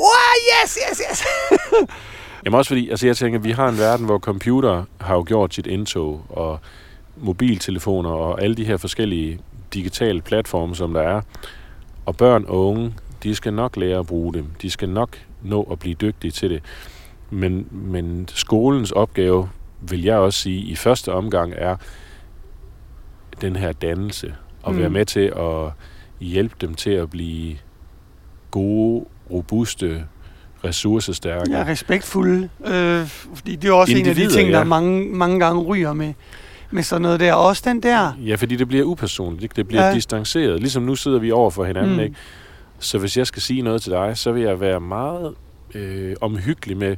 oh, 0.00 0.34
yes, 0.62 0.78
yes, 0.90 1.02
yes! 1.10 1.24
Jamen 2.44 2.58
også 2.58 2.68
fordi, 2.68 2.90
altså 2.90 3.06
jeg 3.06 3.16
tænker, 3.16 3.38
vi 3.38 3.50
har 3.50 3.68
en 3.68 3.78
verden, 3.78 4.06
hvor 4.06 4.18
computer 4.18 4.84
har 5.00 5.14
jo 5.14 5.24
gjort 5.26 5.54
sit 5.54 5.66
indtog, 5.66 6.24
og 6.28 6.60
mobiltelefoner 7.16 8.10
og 8.10 8.42
alle 8.42 8.56
de 8.56 8.64
her 8.64 8.76
forskellige 8.76 9.38
digitale 9.74 10.22
platforme, 10.22 10.76
som 10.76 10.92
der 10.92 11.00
er. 11.00 11.20
Og 12.06 12.16
børn 12.16 12.44
og 12.48 12.66
unge, 12.66 12.94
de 13.22 13.34
skal 13.34 13.52
nok 13.52 13.76
lære 13.76 13.98
at 13.98 14.06
bruge 14.06 14.34
dem. 14.34 14.46
De 14.62 14.70
skal 14.70 14.88
nok 14.88 15.18
nå 15.44 15.68
at 15.72 15.78
blive 15.78 15.94
dygtige 15.94 16.30
til 16.30 16.50
det. 16.50 16.62
Men, 17.30 17.66
men 17.70 18.28
skolens 18.28 18.92
opgave, 18.92 19.48
vil 19.80 20.02
jeg 20.02 20.16
også 20.16 20.40
sige, 20.40 20.60
i 20.60 20.74
første 20.76 21.12
omgang 21.12 21.52
er 21.56 21.76
den 23.40 23.56
her 23.56 23.72
dannelse. 23.72 24.34
Og 24.62 24.72
mm. 24.72 24.78
være 24.78 24.90
med 24.90 25.04
til 25.04 25.32
at 25.36 25.72
hjælpe 26.20 26.54
dem 26.60 26.74
til 26.74 26.90
at 26.90 27.10
blive 27.10 27.56
gode, 28.50 29.04
robuste, 29.30 30.04
ressourcestærke. 30.64 31.50
Ja, 31.50 31.64
respektfulde. 31.68 32.48
Øh, 32.66 33.06
fordi 33.06 33.56
det 33.56 33.68
er 33.68 33.72
også 33.72 33.92
Individer, 33.92 34.20
en 34.20 34.26
af 34.26 34.30
de 34.30 34.36
ting, 34.36 34.50
ja. 34.50 34.58
der 34.58 34.64
mange, 34.64 35.08
mange 35.08 35.40
gange 35.40 35.62
ryger 35.62 35.92
med, 35.92 36.14
med 36.70 36.82
sådan 36.82 37.02
noget 37.02 37.20
der. 37.20 37.32
Også 37.32 37.62
den 37.66 37.82
der... 37.82 38.12
Ja, 38.26 38.34
fordi 38.34 38.56
det 38.56 38.68
bliver 38.68 38.84
upersonligt. 38.84 39.56
Det 39.56 39.68
bliver 39.68 39.86
ja. 39.86 39.94
distanceret. 39.94 40.60
Ligesom 40.60 40.82
nu 40.82 40.94
sidder 40.94 41.18
vi 41.18 41.30
over 41.30 41.50
for 41.50 41.64
hinanden, 41.64 41.94
mm. 41.94 42.00
ikke? 42.00 42.16
Så 42.84 42.98
hvis 42.98 43.16
jeg 43.16 43.26
skal 43.26 43.42
sige 43.42 43.62
noget 43.62 43.82
til 43.82 43.92
dig, 43.92 44.16
så 44.16 44.32
vil 44.32 44.42
jeg 44.42 44.60
være 44.60 44.80
meget 44.80 45.34
øh, 45.74 46.16
omhyggelig 46.20 46.76
med 46.76 46.96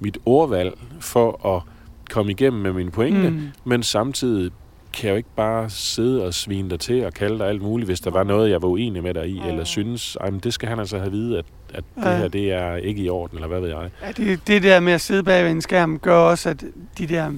mit 0.00 0.18
ordvalg 0.26 0.78
for 1.00 1.56
at 1.56 1.62
komme 2.10 2.32
igennem 2.32 2.62
med 2.62 2.72
mine 2.72 2.90
pointe, 2.90 3.30
mm. 3.30 3.48
men 3.64 3.82
samtidig 3.82 4.50
kan 4.92 5.06
jeg 5.06 5.12
jo 5.12 5.16
ikke 5.16 5.34
bare 5.36 5.70
sidde 5.70 6.24
og 6.24 6.34
svine 6.34 6.70
dig 6.70 6.80
til 6.80 7.04
og 7.04 7.14
kalde 7.14 7.38
dig 7.38 7.48
alt 7.48 7.62
muligt, 7.62 7.88
hvis 7.88 8.00
der 8.00 8.10
var 8.10 8.22
noget, 8.22 8.50
jeg 8.50 8.62
var 8.62 8.68
uenig 8.68 9.02
med 9.02 9.14
dig 9.14 9.28
i, 9.28 9.40
ja. 9.40 9.48
eller 9.48 9.64
synes, 9.64 10.16
ej, 10.20 10.30
men 10.30 10.40
det 10.40 10.54
skal 10.54 10.68
han 10.68 10.78
altså 10.78 10.98
have 10.98 11.10
vide, 11.10 11.38
at, 11.38 11.44
at 11.74 11.84
ja. 11.96 12.10
det 12.10 12.18
her, 12.18 12.28
det 12.28 12.52
er 12.52 12.76
ikke 12.76 13.02
i 13.02 13.08
orden, 13.08 13.36
eller 13.36 13.48
hvad 13.48 13.60
ved 13.60 13.68
jeg. 13.68 13.90
Ja, 14.02 14.12
det, 14.12 14.40
det 14.46 14.62
der 14.62 14.80
med 14.80 14.92
at 14.92 15.00
sidde 15.00 15.22
bag 15.22 15.44
ved 15.44 15.50
en 15.50 15.62
skærm, 15.62 15.98
gør 15.98 16.16
også, 16.16 16.48
at 16.48 16.64
de 16.98 17.06
der 17.06 17.32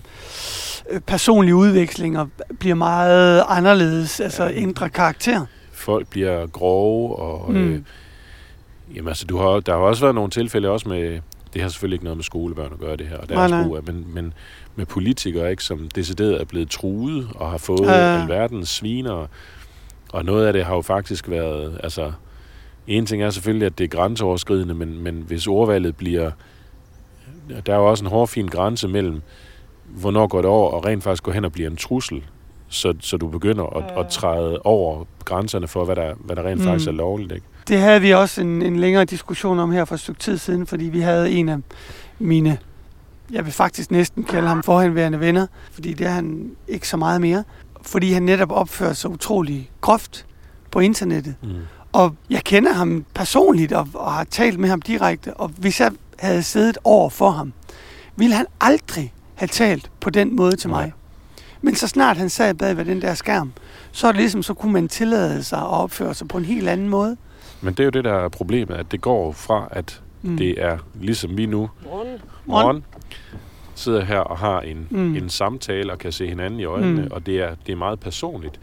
øh, 0.90 1.00
personlige 1.00 1.54
udvekslinger 1.54 2.26
bliver 2.58 2.74
meget 2.74 3.42
anderledes, 3.48 4.20
altså 4.20 4.44
ja. 4.44 4.52
ændrer 4.52 4.88
karakter 4.88 5.46
folk 5.82 6.08
bliver 6.08 6.46
grove, 6.46 7.16
og 7.16 7.52
mm. 7.52 7.56
øh, 7.56 7.80
jamen, 8.94 9.08
altså, 9.08 9.26
du 9.26 9.36
har, 9.36 9.60
der 9.60 9.72
har 9.72 9.80
også 9.80 10.02
været 10.02 10.14
nogle 10.14 10.30
tilfælde 10.30 10.68
også 10.68 10.88
med, 10.88 11.20
det 11.54 11.62
har 11.62 11.68
selvfølgelig 11.68 11.94
ikke 11.94 12.04
noget 12.04 12.16
med 12.16 12.24
skolebørn 12.24 12.72
at 12.72 12.78
gøre 12.78 12.96
det 12.96 13.06
her, 13.06 13.16
og 13.16 13.28
deres 13.28 13.50
nej. 13.50 13.62
brug 13.62 13.76
af, 13.76 13.82
men, 13.82 14.06
men 14.14 14.32
med 14.76 14.86
politikere, 14.86 15.50
ikke, 15.50 15.64
som 15.64 15.88
decideret 15.94 16.40
er 16.40 16.44
blevet 16.44 16.70
truet 16.70 17.28
og 17.34 17.50
har 17.50 17.58
fået 17.58 17.86
ja. 17.86 18.22
alverdens 18.22 18.68
sviner, 18.68 19.26
og 20.12 20.24
noget 20.24 20.46
af 20.46 20.52
det 20.52 20.64
har 20.64 20.74
jo 20.74 20.82
faktisk 20.82 21.28
været, 21.28 21.80
altså, 21.82 22.12
en 22.86 23.06
ting 23.06 23.22
er 23.22 23.30
selvfølgelig, 23.30 23.66
at 23.66 23.78
det 23.78 23.84
er 23.84 23.88
grænseoverskridende, 23.88 24.74
men, 24.74 25.02
men 25.02 25.24
hvis 25.26 25.46
ordvalget 25.46 25.96
bliver, 25.96 26.30
der 27.66 27.72
er 27.72 27.76
jo 27.76 27.90
også 27.90 28.04
en 28.04 28.10
hårfin 28.10 28.48
grænse 28.48 28.88
mellem, 28.88 29.22
hvornår 29.84 30.26
går 30.26 30.38
det 30.38 30.50
over, 30.50 30.70
og 30.70 30.84
rent 30.86 31.02
faktisk 31.02 31.22
går 31.22 31.32
hen 31.32 31.44
og 31.44 31.52
bliver 31.52 31.70
en 31.70 31.76
trussel, 31.76 32.24
så, 32.72 32.94
så 33.00 33.16
du 33.16 33.28
begynder 33.28 33.64
at, 33.76 34.04
at 34.04 34.10
træde 34.10 34.58
over 34.58 35.04
grænserne 35.24 35.68
for, 35.68 35.84
hvad 35.84 35.96
der, 35.96 36.14
hvad 36.14 36.36
der 36.36 36.42
rent 36.42 36.60
mm. 36.60 36.66
faktisk 36.66 36.88
er 36.88 36.92
lovligt. 36.92 37.32
Ikke? 37.32 37.46
Det 37.68 37.78
havde 37.78 38.00
vi 38.00 38.10
også 38.10 38.40
en, 38.40 38.62
en 38.62 38.76
længere 38.76 39.04
diskussion 39.04 39.58
om 39.58 39.72
her 39.72 39.84
for 39.84 39.94
et 39.94 40.00
stykke 40.00 40.20
tid 40.20 40.38
siden, 40.38 40.66
fordi 40.66 40.84
vi 40.84 41.00
havde 41.00 41.30
en 41.30 41.48
af 41.48 41.58
mine, 42.18 42.58
jeg 43.30 43.44
vil 43.44 43.52
faktisk 43.52 43.90
næsten 43.90 44.24
kalde 44.24 44.48
ham 44.48 44.62
forhenværende 44.62 45.20
venner, 45.20 45.46
fordi 45.72 45.92
det 45.92 46.06
er 46.06 46.10
han 46.10 46.50
ikke 46.68 46.88
så 46.88 46.96
meget 46.96 47.20
mere, 47.20 47.44
fordi 47.82 48.12
han 48.12 48.22
netop 48.22 48.50
opfører 48.50 48.92
sig 48.92 49.10
utrolig 49.10 49.70
groft 49.80 50.26
på 50.70 50.80
internettet. 50.80 51.34
Mm. 51.42 51.48
Og 51.92 52.14
jeg 52.30 52.44
kender 52.44 52.72
ham 52.72 53.04
personligt 53.14 53.72
og, 53.72 53.88
og 53.94 54.12
har 54.12 54.24
talt 54.24 54.58
med 54.58 54.68
ham 54.68 54.82
direkte, 54.82 55.34
og 55.34 55.48
hvis 55.48 55.80
jeg 55.80 55.92
havde 56.18 56.42
siddet 56.42 56.78
over 56.84 57.10
for 57.10 57.30
ham, 57.30 57.52
ville 58.16 58.34
han 58.34 58.46
aldrig 58.60 59.12
have 59.34 59.48
talt 59.48 59.90
på 60.00 60.10
den 60.10 60.36
måde 60.36 60.56
til 60.56 60.70
mig. 60.70 60.82
Nej. 60.82 60.92
Men 61.62 61.74
så 61.74 61.88
snart 61.88 62.16
han 62.16 62.28
sad 62.30 62.54
bag 62.54 62.76
ved 62.76 62.84
den 62.84 63.02
der 63.02 63.14
skærm, 63.14 63.52
så 63.92 64.06
er 64.08 64.12
det 64.12 64.20
ligesom, 64.20 64.42
så 64.42 64.54
kunne 64.54 64.72
man 64.72 64.88
tillade 64.88 65.42
sig 65.44 65.58
at 65.58 65.66
opføre 65.66 66.14
sig 66.14 66.28
på 66.28 66.38
en 66.38 66.44
helt 66.44 66.68
anden 66.68 66.88
måde. 66.88 67.16
Men 67.60 67.74
det 67.74 67.80
er 67.80 67.84
jo 67.84 67.90
det, 67.90 68.04
der 68.04 68.14
er 68.14 68.28
problemet, 68.28 68.74
at 68.74 68.92
det 68.92 69.00
går 69.00 69.32
fra, 69.32 69.68
at 69.70 70.02
Mm. 70.24 70.36
det 70.36 70.62
er 70.62 70.78
ligesom 70.94 71.36
vi 71.36 71.46
nu, 71.46 71.70
Morgen. 71.84 72.08
morgen, 72.46 72.84
sidder 73.74 74.04
her 74.04 74.18
og 74.18 74.38
har 74.38 74.60
en, 74.60 74.86
Mm. 74.90 74.98
mm. 74.98 75.16
en 75.16 75.28
samtale 75.28 75.92
og 75.92 75.98
kan 75.98 76.12
se 76.12 76.28
hinanden 76.28 76.60
i 76.60 76.64
øjnene, 76.64 76.92
Mm. 76.96 77.02
mm. 77.02 77.08
og 77.12 77.26
det 77.26 77.36
er, 77.40 77.54
det 77.66 77.72
er 77.72 77.76
meget 77.76 78.00
personligt, 78.00 78.60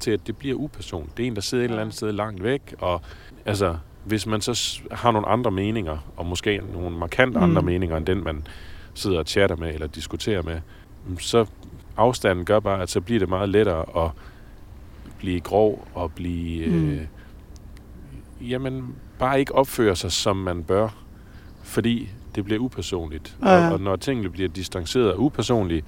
til 0.00 0.10
at 0.10 0.20
det 0.26 0.36
bliver 0.36 0.56
upersonligt. 0.56 1.16
Det 1.16 1.22
er 1.22 1.26
en, 1.26 1.34
der 1.34 1.40
sidder 1.42 1.64
et 1.64 1.68
eller 1.68 1.80
andet 1.82 1.94
sted 1.96 2.12
langt 2.12 2.42
væk, 2.42 2.74
og 2.78 3.00
altså, 3.46 3.76
hvis 4.04 4.26
man 4.26 4.40
så 4.40 4.80
har 4.92 5.10
nogle 5.10 5.28
andre 5.28 5.50
meninger, 5.50 5.98
og 6.16 6.26
måske 6.26 6.60
nogle 6.72 6.90
markant 6.98 7.36
Mm. 7.36 7.42
andre 7.42 7.62
meninger, 7.62 7.96
end 7.96 8.06
den, 8.06 8.24
man 8.24 8.46
sidder 8.94 9.18
og 9.18 9.24
chatter 9.26 9.56
med 9.56 9.74
eller 9.74 9.86
diskuterer 9.86 10.42
med, 10.42 10.60
mm, 11.06 11.18
så 11.18 11.46
afstanden 11.96 12.44
gør 12.44 12.60
bare, 12.60 12.82
at 12.82 12.90
så 12.90 13.00
bliver 13.00 13.18
det 13.18 13.28
meget 13.28 13.48
lettere 13.48 14.04
at 14.04 14.10
blive 15.18 15.40
grov 15.40 15.88
og 15.94 16.12
blive... 16.12 16.66
Mm. 16.66 16.90
Øh, 16.90 17.00
jamen, 18.40 18.94
bare 19.18 19.40
ikke 19.40 19.54
opføre 19.54 19.96
sig, 19.96 20.12
som 20.12 20.36
man 20.36 20.62
bør, 20.62 20.88
fordi 21.62 22.10
det 22.34 22.44
bliver 22.44 22.60
upersonligt. 22.60 23.36
Ja, 23.42 23.54
ja. 23.54 23.66
Og, 23.66 23.72
og 23.72 23.80
når 23.80 23.96
tingene 23.96 24.30
bliver 24.30 24.48
distanceret 24.48 25.12
og 25.12 25.22
upersonlige, 25.22 25.82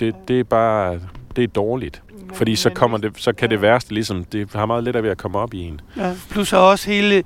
det, 0.00 0.14
det 0.28 0.40
er 0.40 0.44
bare 0.44 1.00
det 1.36 1.44
er 1.44 1.48
dårligt. 1.48 2.02
Fordi 2.34 2.56
så, 2.56 2.70
kommer 2.70 2.98
det, 2.98 3.12
så 3.16 3.32
kan 3.32 3.50
det 3.50 3.62
værste 3.62 3.94
ligesom, 3.94 4.24
det 4.24 4.52
har 4.52 4.66
meget 4.66 4.84
lettere 4.84 5.02
ved 5.02 5.10
at 5.10 5.18
komme 5.18 5.38
op 5.38 5.54
i 5.54 5.60
en. 5.60 5.80
Ja, 5.96 6.14
plus 6.30 6.48
så 6.48 6.56
også 6.56 6.90
hele, 6.90 7.24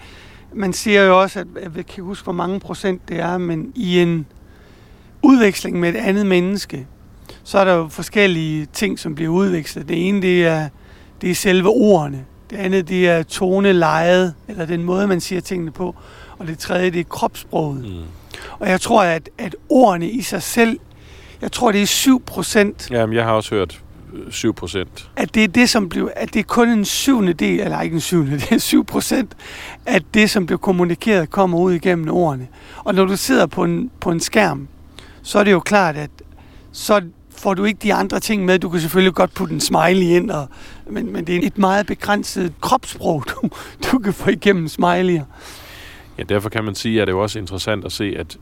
man 0.55 0.73
siger 0.73 1.03
jo 1.03 1.21
også, 1.21 1.41
at 1.41 1.47
jeg 1.55 1.73
kan 1.73 1.79
ikke 1.79 2.03
huske, 2.03 2.25
hvor 2.25 2.33
mange 2.33 2.61
procent 2.61 3.09
det 3.09 3.21
er, 3.21 3.39
men 3.39 3.73
i 3.75 3.99
en 3.99 4.27
udveksling 5.23 5.81
med 5.81 5.89
et 5.89 5.97
andet 5.97 6.27
menneske, 6.27 6.87
så 7.51 7.59
er 7.59 7.65
der 7.65 7.75
jo 7.75 7.89
forskellige 7.89 8.67
ting, 8.73 8.99
som 8.99 9.15
bliver 9.15 9.31
udvekslet. 9.31 9.89
Det 9.89 10.09
ene, 10.09 10.23
det 10.23 10.47
er, 10.47 10.69
det 11.21 11.31
er 11.31 11.35
selve 11.35 11.69
ordene. 11.69 12.25
Det 12.51 12.57
andet, 12.57 12.89
det 12.89 13.09
er 13.09 13.23
tonelejet, 13.23 14.35
eller 14.49 14.67
den 14.67 14.83
måde, 14.83 15.07
man 15.07 15.21
siger 15.21 15.41
tingene 15.41 15.71
på. 15.71 15.97
Og 16.39 16.47
det 16.47 16.59
tredje, 16.59 16.91
det 16.91 17.01
er 17.01 17.05
kropssproget. 17.05 17.85
Mm. 17.85 18.03
Og 18.59 18.69
jeg 18.69 18.81
tror, 18.81 19.03
at, 19.03 19.31
at 19.39 19.57
ordene 19.69 20.11
i 20.11 20.23
sig 20.23 20.43
selv, 20.43 20.79
jeg 21.41 21.53
tror, 21.53 21.73
det 21.73 21.83
er 21.83 21.87
7 21.87 22.23
procent 22.23 22.89
Jamen, 22.91 23.17
jeg 23.17 23.25
har 23.25 23.33
også 23.33 23.55
hørt 23.55 23.81
øh, 24.13 24.33
7 24.33 24.55
procent. 24.55 25.11
at 25.17 25.35
det 25.35 25.45
er 25.45 25.49
det, 25.49 25.71
som 25.71 25.89
blev, 25.89 26.11
at 26.17 26.35
det 26.35 26.41
er 26.41 26.45
kun 26.45 26.69
en 26.69 26.85
syvende 26.85 27.33
del, 27.33 27.61
eller 27.61 27.81
ikke 27.81 27.95
en 27.95 28.01
syvende, 28.01 28.33
det 28.41 28.53
er 28.53 28.59
7 28.59 28.85
procent, 28.85 29.33
at 29.87 30.03
det, 30.15 30.31
som 30.31 30.47
blev 30.47 30.59
kommunikeret, 30.59 31.31
kommer 31.31 31.59
ud 31.59 31.73
igennem 31.73 32.11
ordene. 32.11 32.49
Og 32.85 32.95
når 32.95 33.05
du 33.05 33.17
sidder 33.17 33.47
på 33.47 33.65
en, 33.65 33.91
på 34.01 34.11
en 34.11 34.21
skærm, 34.21 34.69
så 35.23 35.39
er 35.39 35.45
det 35.45 35.53
jo 35.53 35.61
klart, 35.61 35.97
at 35.97 36.11
så 36.73 37.01
får 37.37 37.55
du 37.55 37.65
ikke 37.65 37.79
de 37.83 37.95
andre 37.95 38.21
ting 38.21 38.45
med. 38.45 38.59
Du 38.59 38.69
kan 38.69 38.81
selvfølgelig 38.81 39.15
godt 39.15 39.35
putte 39.35 39.55
en 39.55 39.61
smiley 39.61 40.07
ind, 40.07 40.31
og, 40.31 40.49
men, 40.87 41.13
men 41.13 41.27
det 41.27 41.37
er 41.37 41.47
et 41.47 41.59
meget 41.59 41.87
begrænset 41.87 42.53
kropssprog, 42.61 43.25
du, 43.29 43.49
du 43.93 43.99
kan 43.99 44.13
få 44.13 44.31
igennem 44.31 44.67
smiley'er. 44.67 45.25
Ja, 46.19 46.23
derfor 46.23 46.49
kan 46.49 46.65
man 46.65 46.75
sige, 46.75 47.03
at 47.03 47.07
det 47.07 47.13
er 47.13 47.17
jo 47.17 47.23
også 47.23 47.39
interessant 47.39 47.85
at 47.85 47.93
se, 47.93 48.15
at 48.19 48.39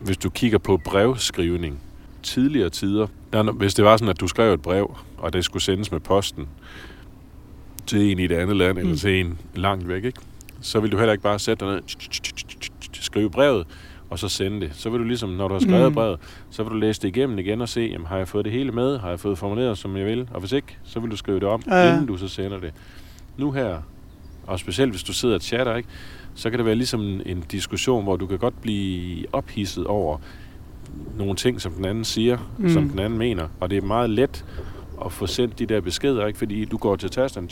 hvis 0.00 0.16
du 0.16 0.30
kigger 0.30 0.58
på 0.58 0.76
brevskrivning, 0.84 1.80
tidligere 2.22 2.70
tider, 2.70 3.06
der, 3.32 3.52
hvis 3.52 3.74
det 3.74 3.84
var 3.84 3.96
sådan, 3.96 4.08
at 4.08 4.20
du 4.20 4.28
skrev 4.28 4.54
et 4.54 4.62
brev, 4.62 4.96
og 5.18 5.32
det 5.32 5.44
skulle 5.44 5.62
sendes 5.62 5.92
med 5.92 6.00
posten 6.00 6.48
til 7.86 8.12
en 8.12 8.18
i 8.18 8.24
et 8.24 8.32
andet 8.32 8.56
land, 8.56 8.72
mm. 8.72 8.78
eller 8.78 8.96
til 8.96 9.20
en 9.20 9.38
langt 9.54 9.88
væk, 9.88 10.04
ikke? 10.04 10.20
så 10.60 10.80
vil 10.80 10.92
du 10.92 10.96
heller 10.96 11.12
ikke 11.12 11.22
bare 11.22 11.38
sætte 11.38 11.66
dig 11.66 11.74
ned, 11.74 11.82
skrive 12.92 13.30
brevet, 13.30 13.66
og 14.10 14.18
så 14.18 14.28
sende 14.28 14.60
det. 14.60 14.70
Så 14.74 14.90
vil 14.90 15.00
du 15.00 15.04
ligesom, 15.04 15.28
når 15.30 15.48
du 15.48 15.54
har 15.54 15.60
skrevet 15.60 15.88
Mm. 15.88 15.94
brevet, 15.94 16.18
så 16.50 16.62
vil 16.62 16.70
du 16.72 16.76
læse 16.76 17.02
det 17.02 17.08
igennem 17.08 17.38
igen 17.38 17.60
og 17.60 17.68
se, 17.68 17.80
jamen, 17.92 18.06
har 18.06 18.16
jeg 18.16 18.28
fået 18.28 18.44
det 18.44 18.52
hele 18.52 18.72
med? 18.72 18.98
Har 18.98 19.08
jeg 19.08 19.20
fået 19.20 19.38
formuleret, 19.38 19.78
som 19.78 19.96
jeg 19.96 20.06
vil? 20.06 20.28
Og 20.34 20.40
hvis 20.40 20.52
ikke, 20.52 20.78
så 20.84 21.00
vil 21.00 21.10
du 21.10 21.16
skrive 21.16 21.40
det 21.40 21.48
om, 21.48 21.62
Ja, 21.66 21.92
inden 21.92 22.06
du 22.06 22.16
så 22.16 22.28
sender 22.28 22.60
det. 22.60 22.72
Nu 23.36 23.50
her, 23.52 23.78
og 24.46 24.58
specielt 24.58 24.90
hvis 24.92 25.02
du 25.02 25.12
sidder 25.12 25.34
og 25.34 25.40
chatter, 25.40 25.76
ikke? 25.76 25.88
så 26.34 26.50
kan 26.50 26.58
det 26.58 26.66
være 26.66 26.74
ligesom 26.74 27.00
en, 27.00 27.22
en 27.26 27.44
diskussion, 27.52 28.04
hvor 28.04 28.16
du 28.16 28.26
kan 28.26 28.38
godt 28.38 28.62
blive 28.62 29.26
ophidset 29.32 29.86
over 29.86 30.18
nogle 31.16 31.34
ting, 31.34 31.60
som 31.60 31.72
den 31.72 31.84
anden 31.84 32.04
siger, 32.04 32.38
Mm. 32.58 32.68
som 32.68 32.88
den 32.88 32.98
anden 32.98 33.18
mener. 33.18 33.48
Og 33.60 33.70
det 33.70 33.78
er 33.78 33.82
meget 33.82 34.10
let 34.10 34.44
at 35.04 35.12
få 35.12 35.26
sendt 35.26 35.58
de 35.58 35.66
der 35.66 35.80
beskeder, 35.80 36.26
ikke? 36.26 36.38
fordi 36.38 36.64
du 36.64 36.76
går 36.76 36.96
til 36.96 37.10
tasterne, 37.10 37.48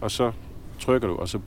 og 0.00 0.10
så 0.10 0.32
trykker 0.80 1.08
du, 1.08 1.14
og 1.14 1.28
så, 1.28 1.38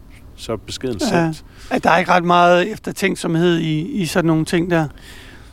så 0.42 0.58
beskeden 0.58 0.98
Ja. 1.02 1.08
sendt. 1.34 1.44
At 1.72 1.84
der 1.84 1.90
er 1.90 1.98
ikke 1.98 2.12
ret 2.12 2.24
meget 2.24 2.72
eftertænksomhed 2.72 3.58
i, 3.60 3.80
i 3.82 4.06
sådan 4.06 4.28
nogle 4.28 4.46
ting 4.46 4.72
der. 4.72 4.88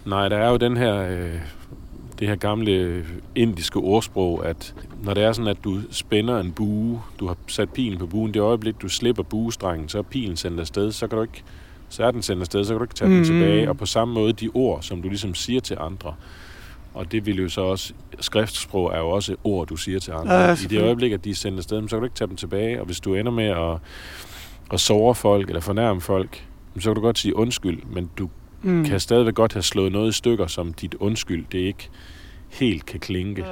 Nej, 0.06 0.28
der 0.28 0.36
er 0.36 0.50
jo 0.50 0.56
den 0.56 0.76
her, 0.76 0.94
øh, 1.10 1.34
det 2.18 2.28
her 2.28 2.36
gamle 2.36 3.04
indiske 3.34 3.78
ordsprog, 3.78 4.46
at 4.46 4.74
når 5.02 5.14
det 5.14 5.22
er 5.22 5.32
sådan, 5.32 5.48
at 5.50 5.56
du 5.64 5.78
spænder 5.90 6.40
en 6.40 6.52
bue, 6.52 7.00
du 7.20 7.26
har 7.26 7.36
sat 7.48 7.70
pilen 7.70 7.98
på 7.98 8.06
buen, 8.06 8.34
det 8.34 8.40
øjeblik, 8.40 8.74
du 8.82 8.88
slipper 8.88 9.22
buestrengen, 9.22 9.88
så 9.88 9.98
er 9.98 10.02
pilen 10.02 10.36
sendt 10.36 10.60
afsted, 10.60 10.92
så 10.92 11.06
kan 11.06 11.16
du 11.16 11.22
ikke, 11.22 11.42
så 11.88 12.04
er 12.04 12.10
den 12.10 12.22
sendt 12.22 12.40
afsted, 12.40 12.64
så 12.64 12.68
kan 12.72 12.78
du 12.78 12.84
ikke 12.84 12.94
tage 12.94 13.08
mm. 13.08 13.14
Den 13.16 13.24
tilbage. 13.24 13.68
Og 13.68 13.76
på 13.78 13.86
samme 13.86 14.14
måde 14.14 14.32
de 14.32 14.48
ord, 14.54 14.82
som 14.82 15.02
du 15.02 15.08
ligesom 15.08 15.34
siger 15.34 15.60
til 15.60 15.76
andre, 15.80 16.14
og 16.94 17.12
det 17.12 17.26
vil 17.26 17.36
jo 17.42 17.48
så 17.48 17.60
også, 17.60 17.92
skriftsprog 18.20 18.92
er 18.94 18.98
jo 18.98 19.08
også 19.08 19.36
ord, 19.44 19.66
du 19.66 19.76
siger 19.76 19.98
til 20.00 20.10
andre. 20.12 20.34
Ja, 20.34 20.52
I 20.52 20.56
det 20.56 20.82
øjeblik, 20.82 21.12
at 21.12 21.24
de 21.24 21.30
er 21.30 21.34
sendt 21.34 21.58
afsted, 21.58 21.82
så 21.82 21.88
kan 21.88 21.98
du 21.98 22.04
ikke 22.04 22.16
tage 22.16 22.28
dem 22.28 22.36
tilbage, 22.36 22.80
og 22.80 22.86
hvis 22.86 23.00
du 23.00 23.14
ender 23.14 23.32
med 23.32 23.44
at, 23.44 23.76
at 24.72 24.80
såre 24.80 25.14
folk 25.14 25.48
eller 25.48 25.60
fornærme 25.60 26.00
folk, 26.00 26.46
så 26.78 26.88
kan 26.90 26.94
du 26.94 27.00
godt 27.00 27.18
sige 27.18 27.36
undskyld, 27.36 27.82
men 27.92 28.10
du 28.18 28.28
Mm. 28.62 28.84
kan 28.84 29.00
stadigvæk 29.00 29.34
godt 29.34 29.52
have 29.52 29.62
slået 29.62 29.92
noget 29.92 30.08
i 30.08 30.12
stykker, 30.12 30.46
som 30.46 30.72
dit 30.72 30.94
undskyld, 30.94 31.46
det 31.52 31.58
ikke 31.58 31.88
helt 32.48 32.86
kan 32.86 33.00
klinke. 33.00 33.44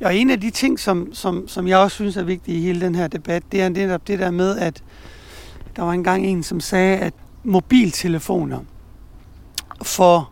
Ja, 0.00 0.06
og 0.06 0.16
en 0.16 0.30
af 0.30 0.40
de 0.40 0.50
ting, 0.50 0.80
som, 0.80 1.14
som, 1.14 1.48
som 1.48 1.68
jeg 1.68 1.78
også 1.78 1.94
synes 1.94 2.16
er 2.16 2.22
vigtigt 2.22 2.56
i 2.56 2.60
hele 2.60 2.80
den 2.80 2.94
her 2.94 3.08
debat, 3.08 3.42
det 3.52 3.62
er 3.62 3.68
netop 3.68 4.08
det 4.08 4.18
der 4.18 4.30
med, 4.30 4.58
at 4.58 4.82
der 5.76 5.82
var 5.82 5.92
engang 5.92 6.26
en, 6.26 6.42
som 6.42 6.60
sagde, 6.60 6.96
at 6.98 7.14
mobiltelefoner 7.44 8.58
for 9.82 10.30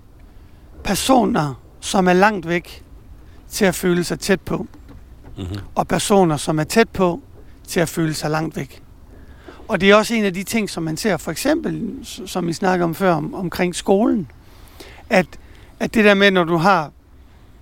personer, 0.85 1.55
som 1.81 2.09
er 2.09 2.13
langt 2.13 2.49
væk, 2.49 2.85
til 3.49 3.65
at 3.65 3.75
føle 3.75 4.05
sig 4.05 4.21
tæt 4.21 4.41
på, 4.41 4.67
Mm-hmm. 5.39 5.57
og 5.75 5.89
personer, 5.89 6.37
som 6.37 6.59
er 6.59 6.65
tæt 6.65 6.89
på, 6.89 7.21
til 7.67 7.81
at 7.81 7.89
føle 7.89 8.15
sig 8.15 8.31
langt 8.31 8.57
væk. 8.57 8.83
Og 9.71 9.81
det 9.81 9.91
er 9.91 9.95
også 9.95 10.15
en 10.15 10.25
af 10.25 10.35
de 10.35 10.43
ting, 10.43 10.71
som 10.71 10.83
man 10.83 10.97
ser, 10.97 11.17
for 11.17 11.31
eksempel, 11.31 11.91
som 12.27 12.47
vi 12.47 12.53
snakker 12.53 12.85
om 12.85 12.95
før, 12.95 13.13
om, 13.13 13.35
omkring 13.35 13.75
skolen, 13.75 14.31
at, 15.11 15.27
at 15.81 15.95
det 15.95 16.05
der 16.05 16.15
med, 16.15 16.31
når 16.31 16.45
du 16.45 16.57
har 16.57 16.91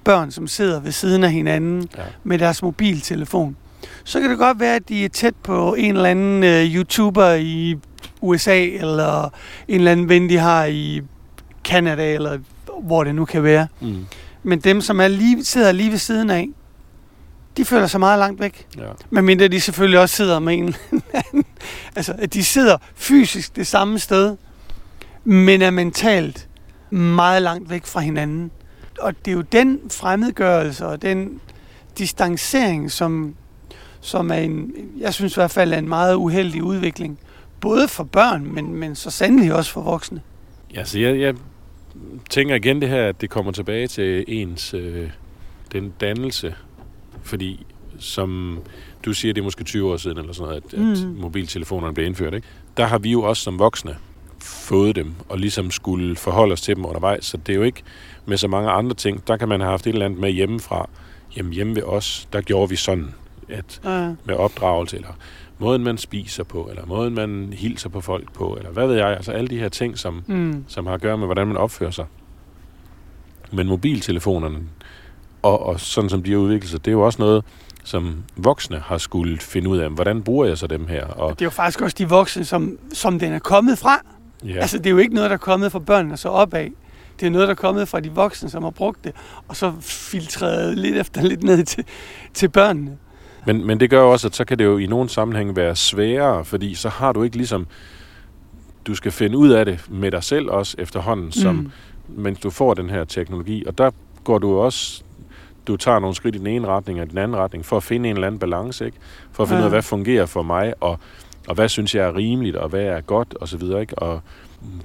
børn, 0.05 0.31
som 0.31 0.47
sidder 0.47 0.81
ved 0.81 0.93
siden 0.93 1.25
af 1.25 1.33
hinanden 1.33 1.89
Ja. 1.99 2.03
med 2.25 2.39
deres 2.39 2.63
mobiltelefon, 2.63 3.57
så 4.05 4.21
kan 4.21 4.31
det 4.31 4.39
godt 4.39 4.61
være, 4.61 4.75
at 4.77 4.89
de 4.89 5.05
er 5.05 5.09
tæt 5.09 5.35
på 5.43 5.75
en 5.75 5.97
eller 5.97 6.09
anden 6.11 6.43
uh, 6.43 6.75
YouTuber 6.75 7.33
i 7.35 7.77
USA, 8.21 8.65
eller 8.67 9.25
en 9.69 9.75
eller 9.75 9.93
anden 9.93 10.09
ven, 10.09 10.29
de 10.29 10.39
har 10.39 10.65
i 10.65 11.01
Canada, 11.65 12.15
eller 12.15 12.39
hvor 12.83 13.05
det 13.05 13.15
nu 13.15 13.25
kan 13.25 13.43
være. 13.43 13.67
Mm. 13.81 14.07
Men 14.43 14.59
dem, 14.61 14.81
som 14.81 15.01
er 15.01 15.09
lige, 15.09 15.45
sidder 15.45 15.73
lige 15.73 15.91
ved 15.91 15.99
siden 15.99 16.31
af, 16.31 16.49
de 17.59 17.65
føler 17.65 17.87
sig 17.87 18.01
meget 18.01 18.19
langt 18.19 18.41
væk. 18.41 18.67
Ja. 18.77 18.83
Medmindre 19.11 19.49
de 19.49 19.61
selvfølgelig 19.61 20.01
også 20.01 20.17
sidder 20.17 20.39
med 20.39 20.55
en 20.55 20.75
anden. 21.15 21.45
Altså, 21.97 22.15
at 22.19 22.35
de 22.35 22.45
sidder 22.45 22.77
fysisk 22.95 23.57
det 23.57 23.67
samme 23.67 23.99
sted, 23.99 24.37
men 25.25 25.63
er 25.63 25.71
mentalt 25.71 26.49
meget 26.91 27.43
langt 27.43 27.71
væk 27.71 27.87
fra 27.87 28.01
hinanden. 28.01 28.51
Og 29.01 29.25
det 29.25 29.31
er 29.31 29.35
jo 29.35 29.41
den 29.41 29.81
fremmedgørelse 29.91 30.87
og 30.87 31.03
den 31.03 31.41
distancering, 31.99 32.93
som, 32.93 33.35
som 34.01 34.31
er 34.31 34.35
en, 34.35 34.73
jeg 34.99 35.15
synes 35.15 35.33
i 35.33 35.41
hvert 35.41 35.51
fald 35.51 35.73
er 35.73 35.79
en 35.79 35.89
meget 35.89 36.15
uheldig 36.15 36.63
udvikling. 36.63 37.19
Både 37.61 37.89
for 37.89 38.05
børn, 38.05 38.45
men, 38.45 38.75
men 38.75 38.95
så 38.95 39.11
sandelig 39.11 39.55
også 39.55 39.73
for 39.73 39.81
voksne. 39.81 40.21
Ja, 40.75 40.85
så 40.85 40.99
jeg, 40.99 41.21
jeg 41.21 41.35
tænker 42.31 42.55
igen 42.55 42.81
det 42.81 42.89
her, 42.89 43.09
at 43.09 43.21
det 43.21 43.31
kommer 43.31 43.53
tilbage 43.53 43.87
til 43.87 44.25
ens 44.29 44.75
øh, 44.75 45.11
den 45.73 45.95
dannelse. 46.01 46.55
Fordi 47.29 47.67
som 47.99 48.59
du 49.05 49.13
siger, 49.13 49.35
det 49.35 49.41
er 49.41 49.45
måske 49.45 49.65
20 49.65 49.93
år 49.93 49.97
siden 49.97 50.19
eller 50.19 50.33
sådan 50.33 50.49
noget, 50.49 50.65
at, 50.73 50.79
mm. 50.79 50.93
at 50.93 51.21
mobiltelefonerne 51.23 51.95
blev 51.95 52.07
indført. 52.07 52.35
Ikke? 52.35 52.47
Der 52.77 52.87
har 52.87 52.99
vi 52.99 53.11
jo 53.11 53.23
også 53.23 53.43
som 53.43 53.59
voksne 53.59 53.97
fået 54.41 54.97
dem, 54.97 55.13
og 55.29 55.39
ligesom 55.39 55.71
skulle 55.71 56.17
forholde 56.17 56.53
os 56.53 56.61
til 56.61 56.77
dem 56.77 56.87
undervejs. 56.87 57.25
Så 57.25 57.37
det 57.37 57.53
er 57.53 57.57
jo 57.57 57.63
ikke 57.63 57.83
med 58.27 58.37
så 58.37 58.49
mange 58.49 58.71
andre 58.71 58.95
ting. 58.95 59.27
Der 59.27 59.37
kan 59.37 59.49
man 59.49 59.61
have 59.61 59.71
haft 59.71 59.87
et 59.87 59.93
eller 59.93 60.05
andet 60.07 60.21
med 60.21 60.31
hjemmefra. 60.31 60.89
Jamen 61.37 61.53
hjemme 61.53 61.75
ved 61.77 61.83
os, 61.83 62.29
der 62.33 62.41
gjorde 62.41 62.69
vi 62.71 62.77
sådan, 62.77 63.15
at 63.49 63.81
Ja. 63.85 64.15
med 64.25 64.35
opdragelse, 64.35 64.97
eller 64.97 65.17
måden 65.59 65.85
man 65.85 65.99
spiser 65.99 66.45
på, 66.45 66.67
eller 66.71 66.87
måden 66.87 67.15
man 67.15 67.53
hilser 67.57 67.89
på 67.89 68.01
folk 68.01 68.33
på, 68.33 68.55
eller 68.59 68.71
hvad 68.71 68.87
ved 68.87 68.97
jeg, 68.97 69.09
altså 69.09 69.33
alle 69.33 69.49
de 69.49 69.59
her 69.59 69.69
ting, 69.69 69.99
som, 69.99 70.23
Mm. 70.27 70.65
som 70.69 70.87
har 70.87 70.95
at 70.95 71.01
gøre 71.01 71.19
med, 71.19 71.27
hvordan 71.27 71.47
man 71.47 71.57
opfører 71.57 71.91
sig. 71.91 72.07
Men 73.53 73.67
mobiltelefonerne, 73.67 74.59
og, 75.49 75.67
og 75.67 75.81
sådan 75.81 76.11
som 76.11 76.23
de 76.23 76.31
har 76.31 76.39
udviklet 76.39 76.71
sig, 76.71 76.85
det 76.85 76.91
er 76.91 76.93
jo 76.93 77.03
også 77.03 77.23
noget, 77.23 77.45
som 77.85 78.17
voksne 78.37 78.79
har 78.79 78.99
skulle 78.99 79.39
finde 79.39 79.69
ud 79.69 79.79
af, 79.79 79.91
hvordan 79.91 80.23
bruger 80.23 80.47
jeg 80.47 80.59
så 80.59 80.67
dem 80.67 80.87
her? 80.87 81.05
Og, 81.07 81.31
Det 81.31 81.41
er 81.43 81.47
jo 81.47 81.51
faktisk 81.51 81.81
også 81.81 81.97
de 81.99 82.09
voksne, 82.09 82.45
som, 82.45 82.79
som 82.93 83.19
den 83.19 83.33
er 83.33 83.39
kommet 83.39 83.79
fra. 83.79 84.01
ja. 84.45 84.55
Altså, 84.61 84.79
det 84.79 84.87
er 84.87 84.91
jo 84.91 84.99
ikke 84.99 85.15
noget, 85.15 85.31
der 85.31 85.35
er 85.35 85.39
kommet 85.41 85.73
fra 85.73 85.79
børnene 85.79 86.15
og 86.15 86.19
så 86.19 86.29
opad. 86.29 86.69
Det 87.21 87.27
er 87.27 87.31
noget, 87.31 87.49
der 87.49 87.53
er 87.55 87.57
kommet 87.59 87.89
fra 87.89 88.01
de 88.01 88.11
voksne, 88.11 88.51
som 88.51 88.63
har 88.63 88.71
brugt 88.71 89.05
det, 89.05 89.13
og 89.49 89.57
så 89.57 89.73
filtreret 89.81 90.79
lidt 90.79 90.97
efter 90.97 91.23
lidt 91.23 91.43
ned 91.43 91.65
til, 91.65 91.85
til 92.35 92.49
børnene. 92.49 92.97
men, 93.47 93.67
men 93.67 93.81
det 93.81 93.91
gør 93.91 94.01
jo 94.03 94.11
også, 94.13 94.27
at 94.29 94.37
så 94.37 94.45
kan 94.45 94.59
det 94.59 94.65
jo 94.65 94.79
i 94.79 94.87
nogle 94.87 95.09
sammenhænge 95.09 95.57
være 95.57 95.77
sværere, 95.77 96.45
fordi 96.45 96.75
så 96.75 96.89
har 96.89 97.13
du 97.13 97.23
ikke 97.23 97.37
ligesom, 97.37 97.67
du 98.87 98.95
skal 98.95 99.13
finde 99.13 99.39
ud 99.39 99.49
af 99.51 99.65
det 99.65 99.81
med 99.89 100.11
dig 100.11 100.25
selv 100.25 100.49
også 100.51 100.75
efterhånden, 100.79 101.33
som, 101.33 101.55
Mm. 101.55 101.71
mens 102.23 102.41
du 102.41 102.51
får 102.51 102.75
den 102.75 102.91
her 102.91 103.05
teknologi. 103.05 103.65
Og 103.67 103.79
der 103.79 103.91
går 104.25 104.39
du 104.39 104.59
også, 104.59 105.03
du 105.69 105.77
tager 105.77 105.99
nogle 105.99 106.15
skridt 106.15 106.35
i 106.35 106.39
den 106.39 106.47
ene 106.47 106.69
retning 106.69 107.01
og 107.01 107.11
den 107.11 107.19
anden 107.19 107.37
retning, 107.37 107.65
for 107.65 107.77
at 107.77 107.83
finde 107.83 108.09
en 108.11 108.17
eller 108.17 108.27
anden 108.27 108.39
balance, 108.39 108.87
ikke? 108.87 108.99
For 109.33 109.43
at 109.43 109.49
finde 109.49 109.59
Ja. 109.61 109.63
ud 109.63 109.67
af, 109.67 109.73
hvad 109.73 109.83
fungerer 109.83 110.27
for 110.27 110.43
mig, 110.43 110.75
og, 110.81 110.99
og 111.49 111.55
hvad 111.55 111.69
synes 111.69 111.95
jeg 111.95 112.05
er 112.07 112.17
rimeligt, 112.17 112.57
og 112.57 112.69
hvad 112.69 112.83
er 112.83 113.01
godt, 113.01 113.35
og 113.35 113.49
så 113.49 113.57
videre, 113.57 113.81
ikke? 113.81 113.99
Og 113.99 114.21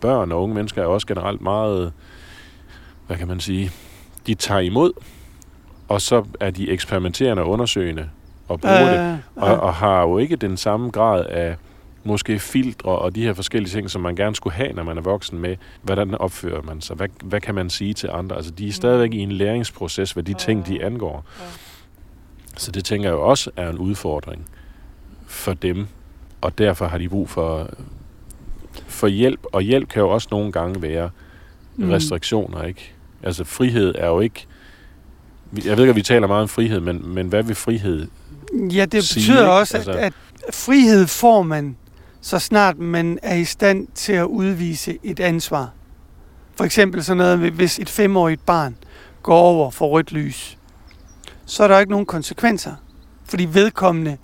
børn 0.02 0.32
og 0.32 0.44
unge 0.44 0.56
mennesker 0.56 0.82
er 0.82 0.86
også 0.86 1.08
generelt 1.08 1.42
meget, 1.42 1.94
hvad 3.08 3.18
kan 3.18 3.28
man 3.28 3.40
sige, 3.40 3.72
de 4.28 4.36
tager 4.36 4.60
imod, 4.62 4.92
og 5.88 6.02
så 6.02 6.24
er 6.40 6.50
de 6.50 6.70
eksperimenterende 6.72 7.44
og 7.44 7.50
undersøgende, 7.50 8.10
og 8.48 8.62
bruger 8.62 8.90
det, 8.92 9.00
Øh, 9.12 9.18
og, 9.36 9.60
og 9.60 9.74
har 9.74 10.02
jo 10.02 10.18
ikke 10.18 10.36
den 10.36 10.58
samme 10.58 10.90
grad 10.90 11.26
af 11.26 11.56
måske 12.04 12.40
filtre 12.40 12.90
og 12.90 13.16
de 13.16 13.24
her 13.24 13.34
forskellige 13.34 13.72
ting, 13.72 13.90
som 13.90 14.02
man 14.02 14.16
gerne 14.16 14.36
skulle 14.36 14.54
have, 14.56 14.74
når 14.74 14.84
man 14.84 14.98
er 14.98 15.02
voksen 15.02 15.40
med, 15.40 15.56
hvordan 15.82 16.16
opfører 16.16 16.62
man 16.62 16.82
sig, 16.82 16.96
hvad, 16.96 17.08
hvad 17.24 17.42
kan 17.42 17.56
man 17.56 17.70
sige 17.70 17.94
til 17.94 18.10
andre. 18.14 18.36
Altså, 18.36 18.52
de 18.52 18.68
er 18.68 18.72
stadigvæk 18.72 19.14
i 19.14 19.18
en 19.20 19.32
læringsproces, 19.32 20.12
hvad 20.12 20.24
de 20.24 20.34
ting, 20.34 20.68
de 20.68 20.84
angår. 20.84 21.26
Så 22.58 22.72
det 22.72 22.86
tænker 22.86 23.10
jeg 23.10 23.14
jo 23.16 23.22
også 23.30 23.52
er 23.56 23.70
en 23.70 23.78
udfordring 23.78 24.46
for 25.28 25.54
dem, 25.54 25.88
og 26.42 26.58
derfor 26.58 26.88
har 26.88 26.98
de 26.98 27.10
brug 27.10 27.30
for, 27.30 27.70
for 28.88 29.08
hjælp, 29.08 29.40
og 29.52 29.62
hjælp 29.62 29.90
kan 29.90 30.02
jo 30.02 30.10
også 30.10 30.28
nogle 30.32 30.52
gange 30.52 30.82
være 30.82 31.10
Mm. 31.76 31.90
restriktioner, 31.90 32.64
ikke? 32.64 32.94
Altså, 33.24 33.44
frihed 33.44 33.96
er 33.98 34.08
jo 34.08 34.20
ikke... 34.20 34.46
Jeg 35.66 35.78
ved 35.78 35.84
ikke, 35.84 35.90
at 35.90 35.96
vi 35.96 36.02
taler 36.02 36.28
meget 36.28 36.42
om 36.42 36.48
frihed, 36.48 36.80
men, 36.80 37.08
men 37.14 37.28
hvad 37.28 37.44
vil 37.44 37.56
frihed 37.56 38.08
Ja, 38.74 38.86
det 38.86 39.04
sige, 39.04 39.22
betyder 39.22 39.40
ikke? 39.42 39.52
også, 39.52 39.78
at, 39.78 39.88
Altså- 39.88 40.06
at 40.06 40.14
frihed 40.54 41.08
får 41.08 41.42
man, 41.44 41.78
så 42.26 42.40
snart 42.40 42.78
man 42.78 43.20
er 43.24 43.36
i 43.36 43.46
stand 43.46 43.88
til 43.96 44.14
at 44.14 44.26
udvise 44.26 44.98
et 45.04 45.20
ansvar. 45.20 45.70
For 46.56 46.64
eksempel 46.64 47.04
sådan 47.04 47.18
noget, 47.18 47.40
hvis 47.40 47.80
et 47.80 47.90
femårigt 47.90 48.46
barn 48.46 48.76
går 49.24 49.38
over 49.38 49.72
for 49.72 49.88
rødt 49.88 50.12
lys, 50.12 50.58
så 51.46 51.64
er 51.64 51.68
der 51.68 51.80
ikke 51.80 51.92
nogen 51.92 52.06
konsekvenser. 52.06 52.74
Fordi 53.26 53.46
vedkommende 53.46 54.18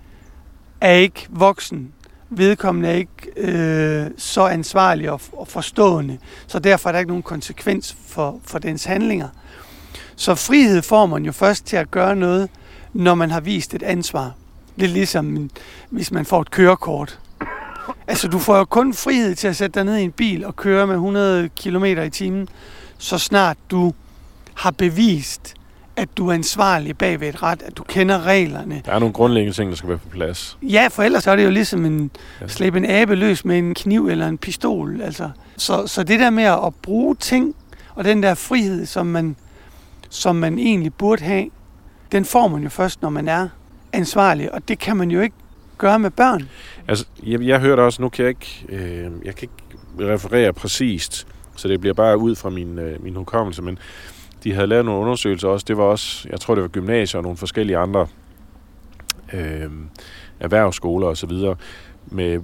er 0.82 0.92
ikke 0.92 1.28
voksen. 1.30 1.94
Vedkommende 2.30 2.90
er 2.90 2.94
ikke 2.94 3.12
øh, 3.38 4.12
så 4.18 4.46
ansvarlig 4.46 5.12
og, 5.12 5.22
og 5.34 5.48
forstående. 5.48 6.18
Så 6.48 6.60
derfor 6.60 6.90
er 6.90 6.92
der 6.92 7.00
ikke 7.00 7.12
nogen 7.12 7.24
konsekvens 7.24 7.98
for, 8.08 8.40
for 8.44 8.60
dens 8.60 8.86
handlinger. 8.86 9.28
Så 10.16 10.36
frihed 10.36 10.82
får 10.82 11.06
man 11.06 11.26
jo 11.26 11.32
først 11.32 11.66
til 11.66 11.76
at 11.76 11.92
gøre 11.92 12.16
noget, 12.16 12.50
når 12.94 13.16
man 13.16 13.32
har 13.32 13.40
vist 13.40 13.74
et 13.74 13.84
ansvar. 13.84 14.34
Lidt 14.76 14.92
ligesom 14.92 15.50
hvis 15.90 16.12
man 16.12 16.26
får 16.26 16.42
et 16.42 16.52
kørekort. 16.52 17.20
Altså, 18.10 18.28
du 18.28 18.40
får 18.40 18.58
jo 18.58 18.66
kun 18.66 18.94
frihed 18.94 19.36
til 19.36 19.48
at 19.48 19.56
sætte 19.56 19.80
dig 19.80 19.86
ned 19.86 19.98
i 19.98 20.04
en 20.04 20.12
bil 20.12 20.46
og 20.46 20.56
køre 20.56 20.88
med 20.88 20.96
100 20.96 21.50
km 21.62 21.86
i 21.86 22.10
timen, 22.10 22.48
så 22.98 23.18
snart 23.18 23.58
du 23.72 23.94
har 24.56 24.72
bevist, 24.72 25.54
at 25.96 26.10
du 26.18 26.28
er 26.28 26.34
ansvarlig 26.34 26.98
bag 26.98 27.20
ved 27.20 27.30
et 27.30 27.44
ret, 27.44 27.62
at 27.62 27.78
du 27.78 27.84
kender 27.84 28.26
reglerne. 28.26 28.82
Der 28.86 28.92
er 28.92 29.00
nogle 29.00 29.14
grundlæggende 29.14 29.56
ting, 29.58 29.70
der 29.70 29.76
skal 29.78 29.90
være 29.90 29.98
på 29.98 30.10
plads. 30.10 30.58
Ja, 30.62 30.88
for 30.92 31.04
ellers 31.04 31.28
er 31.28 31.36
det 31.36 31.44
jo 31.46 31.50
ligesom 31.50 31.86
en, 31.86 32.12
Ja. 32.42 32.48
slæbe 32.48 32.78
en 32.78 32.86
abe 32.86 33.16
løs 33.16 33.46
med 33.46 33.58
en 33.58 33.74
kniv 33.74 34.08
eller 34.08 34.28
en 34.28 34.38
pistol. 34.38 35.02
Altså. 35.02 35.30
Så, 35.58 35.88
så 35.88 36.04
det 36.04 36.20
der 36.20 36.30
med 36.30 36.44
at 36.44 36.76
bruge 36.82 37.16
ting, 37.16 37.56
og 37.96 38.04
den 38.04 38.24
der 38.24 38.34
frihed, 38.34 38.86
som 38.86 39.06
man, 39.08 39.36
som 40.10 40.36
man 40.36 40.60
egentlig 40.60 40.94
burde 40.94 41.24
have, 41.24 41.46
den 42.12 42.26
får 42.26 42.48
man 42.48 42.64
jo 42.64 42.70
først, 42.70 43.02
når 43.02 43.10
man 43.10 43.28
er 43.28 43.48
ansvarlig, 43.94 44.54
og 44.54 44.68
det 44.68 44.80
kan 44.80 44.98
man 44.98 45.12
jo 45.12 45.22
ikke 45.22 45.36
gøre 45.80 46.00
med 46.00 46.12
børn. 46.12 46.50
Altså, 46.88 47.06
jeg, 47.24 47.42
jeg 47.42 47.60
hørte 47.60 47.82
også, 47.82 48.02
nu 48.02 48.10
kan 48.10 48.24
jeg 48.24 48.30
ikke, 48.30 48.66
øh, 48.70 49.12
jeg 49.26 49.36
kan 49.36 49.50
ikke 49.50 50.14
referere 50.14 50.54
præcist, 50.54 51.28
så 51.56 51.68
det 51.68 51.80
bliver 51.80 51.94
bare 51.94 52.18
ud 52.18 52.36
fra 52.36 52.50
min, 52.50 52.80
øh, 52.80 53.04
min 53.04 53.16
hukommelse, 53.16 53.62
men 53.62 53.80
de 54.44 54.54
havde 54.54 54.68
lavet 54.68 54.86
nogle 54.86 55.02
undersøgelser 55.02 55.48
også, 55.48 55.66
det 55.68 55.78
var 55.78 55.84
også, 55.84 56.28
jeg 56.32 56.40
tror 56.40 56.56
det 56.56 56.62
var 56.62 56.68
gymnasier 56.68 57.20
og 57.20 57.24
nogle 57.24 57.38
forskellige 57.38 57.78
andre 57.78 58.08
øh, 59.34 59.70
erhvervsskoler 60.40 61.08
og 61.08 61.18
så 61.18 61.28
videre, 61.28 61.56
med, 62.06 62.42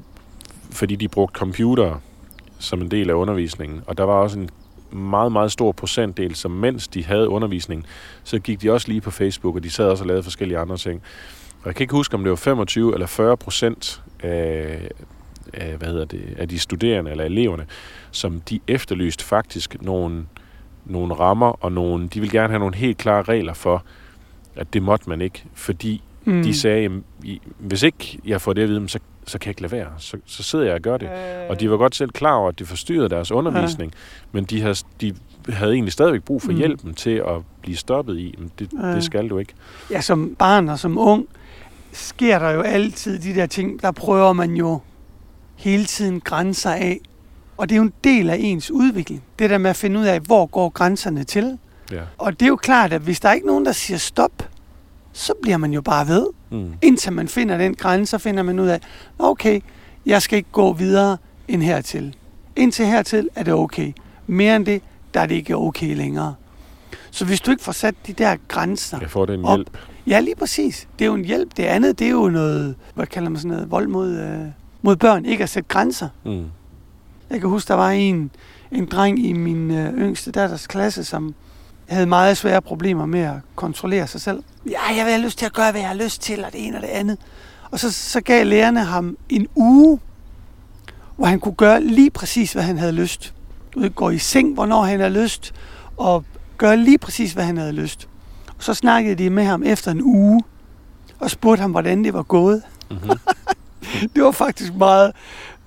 fordi 0.72 0.96
de 0.96 1.08
brugte 1.08 1.38
computer 1.40 2.02
som 2.60 2.82
en 2.82 2.92
del 2.92 3.10
af 3.10 3.14
undervisningen, 3.14 3.82
og 3.88 3.98
der 3.98 4.04
var 4.04 4.14
også 4.14 4.40
en 4.40 4.50
meget, 4.92 5.32
meget 5.32 5.52
stor 5.52 5.72
procentdel, 5.72 6.36
som 6.36 6.52
mens 6.52 6.88
de 6.88 7.06
havde 7.06 7.30
undervisning, 7.30 7.86
så 8.24 8.40
gik 8.40 8.62
de 8.62 8.72
også 8.72 8.88
lige 8.88 9.02
på 9.02 9.12
Facebook, 9.12 9.56
og 9.56 9.64
de 9.64 9.70
sad 9.70 9.86
også 9.86 10.04
og 10.04 10.08
lavede 10.08 10.24
forskellige 10.24 10.58
andre 10.58 10.78
ting. 10.78 11.02
Og 11.66 11.70
jeg 11.70 11.76
kan 11.76 11.84
ikke 11.84 11.92
huske, 11.96 12.14
om 12.16 12.24
det 12.24 12.30
var 12.30 12.36
25 12.36 12.94
eller 12.94 13.08
40 13.08 13.38
procent 13.38 14.02
af, 14.24 14.90
af, 15.54 15.78
hvad 15.78 15.88
hedder 15.88 16.06
det, 16.06 16.22
af 16.38 16.50
de 16.50 16.60
studerende 16.60 17.12
eller 17.12 17.24
eleverne, 17.24 17.66
som 18.12 18.42
de 18.50 18.60
efterlyste 18.68 19.24
faktisk 19.24 19.76
nogle, 19.82 20.26
nogle 20.86 21.14
rammer, 21.14 21.64
og 21.66 21.72
nogle, 21.72 22.08
de 22.08 22.22
vil 22.22 22.32
gerne 22.32 22.50
have 22.50 22.60
nogle 22.60 22.76
helt 22.76 22.98
klare 22.98 23.22
regler 23.24 23.54
for, 23.54 23.84
at 24.56 24.74
det 24.74 24.84
måtte 24.84 25.10
man 25.10 25.22
ikke, 25.22 25.44
fordi 25.54 26.02
mm. 26.26 26.44
de 26.44 26.54
sagde, 26.60 26.82
jamen, 26.82 27.04
hvis 27.60 27.84
ikke 27.84 28.20
jeg 28.26 28.42
får 28.42 28.54
det 28.54 28.62
at 28.62 28.70
vide, 28.70 28.90
så, 28.90 29.00
så 29.26 29.40
kan 29.40 29.48
jeg 29.48 29.52
ikke 29.52 29.62
lade 29.62 29.72
være. 29.72 29.88
Så, 29.98 30.18
så 30.26 30.44
sidder 30.44 30.66
jeg 30.66 30.74
og 30.74 30.82
gør 30.82 30.98
det. 30.98 31.10
Og 31.50 31.60
de 31.60 31.72
var 31.72 31.78
godt 31.78 31.96
selv 31.96 32.10
klar 32.12 32.34
over, 32.36 32.50
at 32.50 32.60
det 32.60 32.68
forstyrrede 32.68 33.10
deres 33.10 33.32
undervisning, 33.32 33.92
ja. 33.96 34.00
men 34.32 34.44
de 34.44 34.62
havde, 34.62 34.76
de 35.02 35.16
havde 35.50 35.74
egentlig 35.74 35.94
stadigvæk 35.94 36.24
brug 36.24 36.42
for 36.42 36.52
Mm. 36.52 36.58
hjælpen 36.58 36.94
til 36.94 37.12
at 37.28 37.36
blive 37.62 37.78
stoppet 37.78 38.18
i. 38.20 38.36
Men 38.38 38.52
det, 38.60 38.70
Ja. 38.82 38.88
det 38.96 39.04
skal 39.04 39.30
du 39.30 39.38
ikke. 39.38 39.54
ja, 39.92 40.02
som 40.02 40.36
barn 40.40 40.70
og 40.70 40.80
som 40.80 40.98
ung, 40.98 41.28
sker 41.96 42.40
der 42.40 42.50
jo 42.50 42.62
altid 42.62 43.20
de 43.20 43.36
der 43.36 43.46
ting, 43.46 43.82
der 43.82 43.92
prøver 43.92 44.34
man 44.34 44.52
jo 44.56 44.80
hele 45.56 45.86
tiden 45.86 46.20
grænser 46.22 46.72
af. 46.72 47.00
Og 47.58 47.70
det 47.70 47.76
er 47.76 47.78
jo 47.78 47.84
en 47.84 47.94
del 48.04 48.30
af 48.30 48.38
ens 48.40 48.72
udvikling. 48.72 49.24
Det 49.40 49.50
der 49.50 49.58
med 49.58 49.70
at 49.70 49.76
finde 49.76 50.00
ud 50.00 50.06
af, 50.06 50.20
hvor 50.20 50.46
går 50.46 50.70
grænserne 50.70 51.24
til. 51.24 51.58
Ja. 51.92 52.02
Og 52.18 52.40
det 52.40 52.46
er 52.46 52.50
jo 52.50 52.56
klart, 52.56 52.94
at 52.94 53.02
hvis 53.02 53.20
der 53.20 53.30
er 53.30 53.34
ikke 53.34 53.48
nogen, 53.48 53.66
der 53.66 53.72
siger 53.72 53.98
stop, 53.98 54.50
så 55.14 55.34
bliver 55.42 55.58
man 55.58 55.72
jo 55.74 55.82
bare 55.82 56.08
ved. 56.08 56.28
Mm. 56.52 56.74
Indtil 56.82 57.14
man 57.14 57.28
finder 57.28 57.58
den 57.58 57.76
grænse, 57.76 58.10
så 58.12 58.18
finder 58.18 58.44
man 58.44 58.60
ud 58.60 58.68
af, 58.68 58.80
"Nå, 59.20 59.26
okay, 59.26 59.60
jeg 60.06 60.22
skal 60.22 60.38
ikke 60.38 60.50
gå 60.52 60.74
videre 60.74 61.18
end 61.48 61.62
hertil. 61.62 62.16
Indtil 62.56 62.86
hertil 62.86 63.30
er 63.36 63.44
det 63.44 63.54
okay. 63.54 63.94
Mere 64.28 64.56
end 64.56 64.66
det, 64.66 64.82
der 65.14 65.20
er 65.20 65.26
det 65.26 65.36
ikke 65.36 65.56
okay 65.56 65.96
længere. 65.96 66.36
Så 67.12 67.26
hvis 67.26 67.42
du 67.42 67.52
ikke 67.52 67.64
får 67.64 67.72
sat 67.72 67.96
de 68.08 68.14
der 68.14 68.36
grænser, 68.48 68.98
Jeg 69.02 69.10
får 69.10 69.26
den 69.26 69.46
Op. 69.46 69.60
Ja, 70.08 70.20
lige 70.20 70.36
præcis. 70.36 70.88
Det 71.00 71.06
er 71.06 71.10
jo 71.10 71.16
en 71.16 71.26
hjælp. 71.26 71.58
Det 71.58 71.64
andet, 71.64 72.00
det 72.00 72.08
er 72.08 72.12
jo 72.12 72.30
noget, 72.30 72.76
hvad 72.96 73.08
kalder 73.08 73.30
man 73.30 73.40
sådan 73.40 73.52
noget, 73.52 73.72
vold 73.72 73.88
mod, 73.88 74.10
øh, 74.20 74.40
mod 74.82 74.96
børn. 74.96 75.26
Ikke 75.26 75.44
at 75.44 75.50
sætte 75.50 75.68
grænser. 75.68 76.10
Mm. 76.26 76.46
Jeg 77.30 77.40
kan 77.40 77.50
huske, 77.50 77.68
der 77.68 77.74
var 77.74 77.90
en, 77.90 78.32
en 78.72 78.86
dreng 78.86 79.26
i 79.26 79.34
min 79.34 79.72
øh, 79.72 79.94
yngste 79.94 80.32
datters 80.32 80.68
klasse, 80.68 81.04
som 81.04 81.36
havde 81.88 82.06
meget 82.06 82.38
svære 82.38 82.62
problemer 82.62 83.06
med 83.06 83.20
at 83.20 83.36
kontrollere 83.56 84.08
sig 84.08 84.22
selv. 84.22 84.44
Ja, 84.70 84.96
jeg 84.98 85.06
vil 85.06 85.14
have 85.14 85.26
lyst 85.26 85.38
til 85.38 85.46
at 85.46 85.54
gøre, 85.54 85.72
hvad 85.72 85.82
jeg 85.82 85.90
har 85.90 85.96
lyst 85.96 86.22
til, 86.22 86.46
og 86.46 86.52
det 86.52 86.68
ene 86.68 86.78
og 86.78 86.82
det 86.82 86.90
andet. 86.90 87.18
Og 87.72 87.80
så, 87.80 87.92
så 87.92 88.22
gav 88.22 88.46
lærerne 88.46 88.84
ham 88.84 89.18
en 89.30 89.48
uge, 89.56 90.00
hvor 91.16 91.26
han 91.26 91.40
kunne 91.40 91.56
gøre 91.56 91.84
lige 91.84 92.12
præcis, 92.12 92.54
hvad 92.54 92.64
han 92.64 92.78
havde 92.78 92.92
lyst. 92.92 93.34
Gå 93.96 94.10
i 94.10 94.18
seng, 94.18 94.54
hvornår 94.54 94.82
han 94.82 95.00
havde 95.00 95.24
lyst, 95.24 95.54
og 95.98 96.24
gøre 96.58 96.78
lige 96.78 96.98
præcis, 96.98 97.34
hvad 97.34 97.44
han 97.44 97.58
havde 97.58 97.72
lyst. 97.72 98.08
Og 98.58 98.64
så 98.64 98.74
snakkede 98.74 99.16
de 99.16 99.30
med 99.30 99.44
ham 99.44 99.64
efter 99.64 99.92
en 99.92 100.02
uge, 100.02 100.42
og 101.20 101.32
spurgte 101.32 101.62
ham, 101.62 101.72
hvordan 101.72 102.04
det 102.04 102.14
var 102.14 102.24
gået. 102.24 102.62
Mm-hmm. 102.92 103.20
det 104.16 104.24
var 104.24 104.32
faktisk 104.32 104.74
meget 104.76 105.12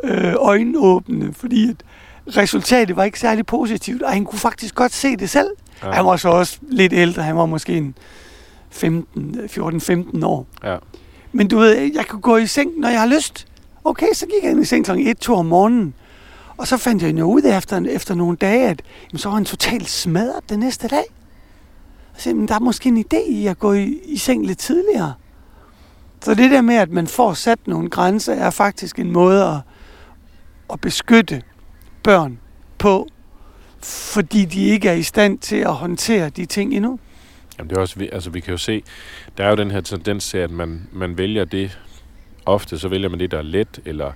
øh, 0.04 0.34
øjenåbende, 0.38 1.32
fordi 1.32 1.68
at 1.68 1.76
resultatet 2.36 2.96
var 2.96 3.04
ikke 3.04 3.20
særlig 3.20 3.46
positivt, 3.46 4.02
og 4.02 4.12
han 4.12 4.24
kunne 4.24 4.38
faktisk 4.38 4.74
godt 4.74 4.92
se 4.92 5.16
det 5.16 5.30
selv. 5.30 5.48
Ja. 5.82 5.90
Han 5.90 6.04
var 6.04 6.16
så 6.16 6.28
også 6.28 6.58
lidt 6.62 6.92
ældre, 6.92 7.22
han 7.22 7.36
var 7.36 7.46
måske 7.46 7.76
en 7.76 7.94
15, 8.70 9.40
14-15 9.44 10.26
år. 10.26 10.46
Ja. 10.64 10.76
Men 11.32 11.48
du 11.48 11.58
ved, 11.58 11.74
jeg 11.94 12.06
kan 12.06 12.20
gå 12.20 12.36
i 12.36 12.46
seng, 12.46 12.70
når 12.78 12.88
jeg 12.88 13.00
har 13.00 13.06
lyst. 13.06 13.46
Okay, 13.84 14.06
så 14.14 14.26
gik 14.26 14.50
ind 14.50 14.62
i 14.62 14.64
seng 14.64 14.84
kl. 14.84 14.90
1-2 14.90 15.32
om 15.32 15.46
morgenen. 15.46 15.94
Og 16.56 16.66
så 16.66 16.76
fandt 16.76 17.02
jeg 17.02 17.18
jo 17.18 17.24
ud 17.24 17.42
af 17.42 17.56
efter, 17.58 17.86
efter 17.90 18.14
nogle 18.14 18.36
dage, 18.36 18.68
at 18.68 18.82
jamen, 19.10 19.18
så 19.18 19.28
var 19.28 19.34
han 19.34 19.44
totalt 19.44 19.90
smadret 19.90 20.40
den 20.48 20.60
næste 20.60 20.88
dag. 20.88 21.04
Og 22.18 22.22
så, 22.22 22.30
jamen, 22.30 22.48
der 22.48 22.54
er 22.54 22.58
måske 22.58 22.88
en 22.88 23.04
idé 23.12 23.30
i 23.30 23.46
at 23.46 23.58
gå 23.58 23.72
i, 23.72 23.98
i 24.04 24.16
seng 24.16 24.46
lidt 24.46 24.58
tidligere. 24.58 25.14
Så 26.22 26.34
det 26.34 26.50
der 26.50 26.60
med, 26.60 26.74
at 26.74 26.90
man 26.90 27.06
får 27.06 27.32
sat 27.34 27.58
nogle 27.66 27.90
grænser, 27.90 28.32
er 28.34 28.50
faktisk 28.50 28.98
en 28.98 29.12
måde 29.12 29.44
at, 29.44 29.56
at 30.72 30.80
beskytte 30.80 31.42
børn 32.02 32.38
på, 32.78 33.06
fordi 33.82 34.44
de 34.44 34.64
ikke 34.64 34.88
er 34.88 34.92
i 34.92 35.02
stand 35.02 35.38
til 35.38 35.56
at 35.56 35.74
håndtere 35.74 36.28
de 36.28 36.46
ting 36.46 36.74
endnu. 36.74 36.98
Jamen 37.58 37.70
det 37.70 37.76
er 37.76 37.80
også, 37.80 37.98
vi- 37.98 38.08
altså 38.12 38.30
vi 38.30 38.40
kan 38.40 38.50
jo 38.50 38.58
se, 38.58 38.82
der 39.38 39.44
er 39.44 39.50
jo 39.50 39.56
den 39.56 39.70
her 39.70 39.80
tendens 39.80 40.28
til, 40.28 40.38
at 40.38 40.50
man, 40.50 40.88
man 40.92 41.18
vælger 41.18 41.44
det, 41.44 41.78
ofte 42.46 42.78
så 42.78 42.88
vælger 42.88 43.08
man 43.08 43.18
det, 43.20 43.30
der 43.30 43.38
er 43.38 43.42
let, 43.42 43.80
eller 43.84 44.12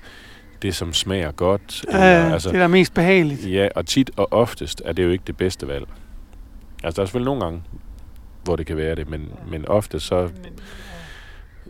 det, 0.63 0.75
som 0.77 0.93
smager 0.93 1.33
godt. 1.33 1.85
Ja, 1.93 1.97
eller, 2.23 2.33
altså, 2.33 2.49
det 2.49 2.57
er 2.57 2.61
der 2.61 2.67
mest 2.69 2.95
behageligt. 2.95 3.53
Ja, 3.53 3.69
og 3.77 3.87
tit 3.87 4.11
og 4.17 4.33
oftest 4.33 4.83
er 4.85 4.93
det 4.93 5.05
jo 5.05 5.11
ikke 5.11 5.25
det 5.27 5.37
bedste 5.37 5.69
valg. 5.69 5.85
Altså, 6.85 6.97
der 6.97 7.03
er 7.03 7.07
selvfølgelig 7.07 7.25
nogle 7.25 7.43
gange, 7.45 7.63
hvor 8.45 8.57
det 8.57 8.67
kan 8.67 8.77
være 8.77 8.95
det, 8.95 9.11
men, 9.11 9.29
men 9.51 9.69
ofte 9.69 10.01
så, 10.01 10.31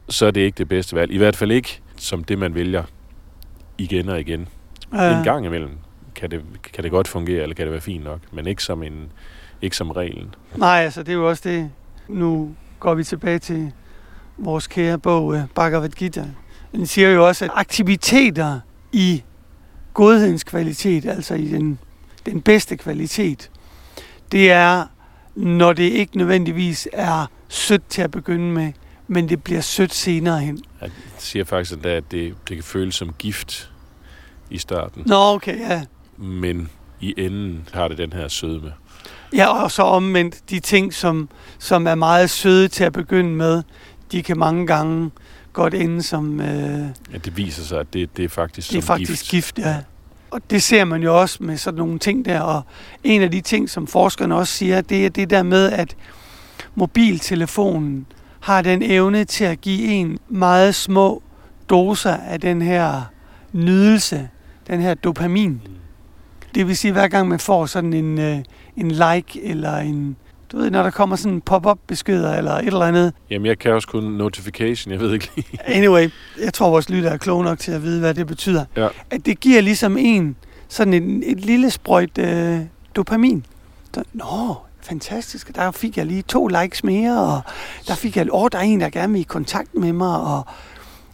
så 0.09 0.27
er 0.27 0.31
det 0.31 0.41
ikke 0.41 0.59
det 0.59 0.69
bedste 0.69 0.97
valg. 0.97 1.13
I 1.13 1.19
hvert 1.19 1.37
fald 1.37 1.51
ikke 1.51 1.81
som 1.97 2.25
det, 2.25 2.39
man 2.39 2.55
vælger 2.55 2.85
igen 3.79 4.09
og 4.09 4.21
igen. 4.21 4.49
Ja. 4.93 5.19
En 5.19 5.25
gang 5.25 5.47
imellem 5.47 5.79
kan 6.15 6.31
det, 6.31 6.43
kan 6.73 6.85
det 6.85 6.91
godt 6.91 7.09
fungere, 7.09 7.43
eller 7.43 7.55
kan 7.55 7.65
det 7.65 7.73
være 7.73 7.81
fint 7.81 8.05
nok, 8.05 8.21
men 8.33 8.47
ikke 8.47 8.63
som, 8.63 8.83
en, 8.83 9.13
ikke 9.63 9.77
som 9.77 9.91
reglen. 9.91 10.35
Nej, 10.57 10.81
altså 10.85 11.03
det 11.03 11.09
er 11.09 11.17
jo 11.17 11.29
også 11.29 11.49
det. 11.49 11.71
Nu 12.09 12.55
går 12.81 12.95
vi 12.95 13.05
tilbage 13.05 13.39
til 13.39 13.73
vores 14.39 14.67
kære 14.67 14.99
bog, 14.99 15.35
øh, 15.35 15.43
Bhagavad 15.55 15.89
Gita. 15.89 16.27
Den 16.73 16.87
siger 16.87 17.09
jo 17.11 17.27
også, 17.27 17.45
at 17.45 17.51
aktiviteter 17.55 18.61
i 18.93 19.23
godhedens 19.95 20.45
kvalitet, 20.45 21.07
altså 21.07 21.35
i 21.35 21.49
den, 21.49 21.79
den 22.27 22.43
bedste 22.43 22.77
kvalitet, 22.77 23.51
det 24.33 24.51
er, 24.51 24.85
når 25.35 25.73
det 25.73 25.83
ikke 25.83 26.19
nødvendigvis 26.19 26.89
er 26.93 27.27
sødt 27.49 27.83
til 27.89 28.03
at 28.03 28.11
begynde 28.11 28.53
med, 28.53 28.73
men 29.09 29.29
det 29.29 29.43
bliver 29.43 29.61
sødt 29.61 29.95
senere 29.95 30.41
hen. 30.41 30.59
Jeg 30.81 30.91
siger 31.19 31.45
faktisk 31.45 31.73
endda, 31.73 31.89
at 31.89 32.05
det, 32.11 32.35
det 32.49 32.57
kan 32.57 32.65
føles 32.65 32.95
som 32.95 33.15
gift 33.19 33.71
i 34.51 34.59
starten, 34.59 35.03
Nå, 35.07 35.17
okay, 35.17 35.59
ja. 35.61 35.83
men 36.17 36.69
i 37.01 37.15
enden 37.17 37.69
har 37.73 37.89
det 37.89 37.99
den 37.99 38.13
her 38.13 38.29
sødme. 38.29 38.73
Ja, 39.35 39.63
og 39.63 39.71
så 39.71 39.83
omvendt, 39.83 40.51
de 40.51 40.61
ting, 40.61 40.95
som, 40.95 41.29
som 41.59 41.87
er 41.87 41.95
meget 41.95 42.31
søde 42.31 42.69
til 42.69 42.85
at 42.85 42.93
begynde 42.93 43.31
med, 43.31 43.63
de 44.13 44.23
kan 44.23 44.39
mange 44.39 44.67
gange 44.67 45.11
godt 45.53 45.75
ende 45.75 46.03
som... 46.03 46.41
Øh, 46.41 46.47
Ja, 47.13 47.19
det 47.25 47.37
viser 47.37 47.63
sig, 47.63 47.81
at 47.81 47.93
det, 47.93 48.17
det 48.17 48.25
er 48.25 48.29
faktisk 48.29 48.71
Det 48.73 48.79
er 48.79 48.83
faktisk 48.83 49.31
gift. 49.31 49.55
gift, 49.55 49.59
ja. 49.67 49.77
Og 50.33 50.41
det 50.51 50.63
ser 50.63 50.85
man 50.85 51.03
jo 51.03 51.21
også 51.21 51.39
med 51.41 51.57
sådan 51.57 51.79
nogle 51.79 51.99
ting 51.99 52.25
der. 52.25 52.41
Og 52.41 52.63
en 53.05 53.23
af 53.23 53.31
de 53.31 53.41
ting, 53.41 53.71
som 53.71 53.87
forskerne 53.87 54.35
også 54.35 54.53
siger, 54.53 54.81
det 54.81 55.07
er 55.07 55.11
det 55.11 55.31
der 55.31 55.43
med, 55.43 55.73
at 55.73 55.97
mobiltelefonen 56.75 58.07
har 58.41 58.63
den 58.63 58.83
evne 58.83 59.25
til 59.25 59.45
at 59.45 59.61
give 59.61 59.89
en 59.89 60.19
meget 60.29 60.75
små 60.75 61.23
doser 61.69 62.17
af 62.17 62.41
den 62.41 62.63
her 62.63 63.03
nydelse, 63.53 64.29
den 64.67 64.81
her 64.81 64.95
dopamin. 64.95 65.61
Det 66.55 66.67
vil 66.67 66.77
sige, 66.77 66.91
at 66.91 66.95
hver 66.95 67.09
gang 67.09 67.29
man 67.29 67.39
får 67.39 67.67
sådan 67.67 67.93
en, 67.93 68.19
øh, 68.19 68.39
en 68.77 68.91
like 68.91 69.45
eller 69.45 69.77
en, 69.77 70.17
du 70.53 70.57
ved, 70.59 70.71
når 70.71 70.83
der 70.83 70.91
kommer 70.91 71.17
sådan 71.17 71.33
en 71.33 71.41
pop-up 71.41 71.79
beskeder 71.87 72.35
eller 72.35 72.53
et 72.53 72.67
eller 72.67 72.81
andet. 72.81 73.13
Jamen, 73.31 73.47
jeg 73.47 73.59
kan 73.59 73.73
også 73.73 73.89
kun 73.89 74.03
notification, 74.05 74.93
jeg 74.93 75.01
ved 75.01 75.13
ikke 75.13 75.31
lige. 75.37 75.47
Anyway, 75.77 76.09
jeg 76.43 76.55
tror, 76.55 76.71
vores 76.71 76.91
lytter 76.91 77.11
er 77.11 77.17
kloge 77.17 77.45
nok 77.45 77.59
til 77.59 77.73
at 77.73 77.83
vide, 77.83 78.01
hvad 78.01 78.15
det 78.15 78.27
betyder. 78.27 78.65
Ja. 78.77 78.89
At 79.11 79.27
det 79.27 79.41
giver 79.41 79.61
ligesom 79.61 79.97
en 79.97 80.37
sådan 80.69 80.95
et, 80.95 81.31
et 81.31 81.41
lille 81.45 81.71
sprøjt 81.71 82.19
øh, 82.19 82.61
dopamin. 82.97 83.47
Så, 83.95 84.03
Nå, 84.13 84.57
fantastisk. 84.83 85.55
Der 85.57 85.71
fik 85.71 85.97
jeg 85.97 86.07
lige 86.07 86.23
to 86.23 86.47
likes 86.47 86.85
mere, 86.85 87.21
og 87.21 87.41
der 87.89 87.95
fik 87.95 88.17
jeg, 88.17 88.27
åh, 88.33 88.49
der 88.53 88.59
er 88.59 88.63
en, 88.63 88.81
der 88.81 88.91
gerne 88.91 89.13
vil 89.13 89.21
i 89.21 89.25
kontakt 89.29 89.75
med 89.75 89.93
mig. 89.93 90.21
Og, 90.21 90.47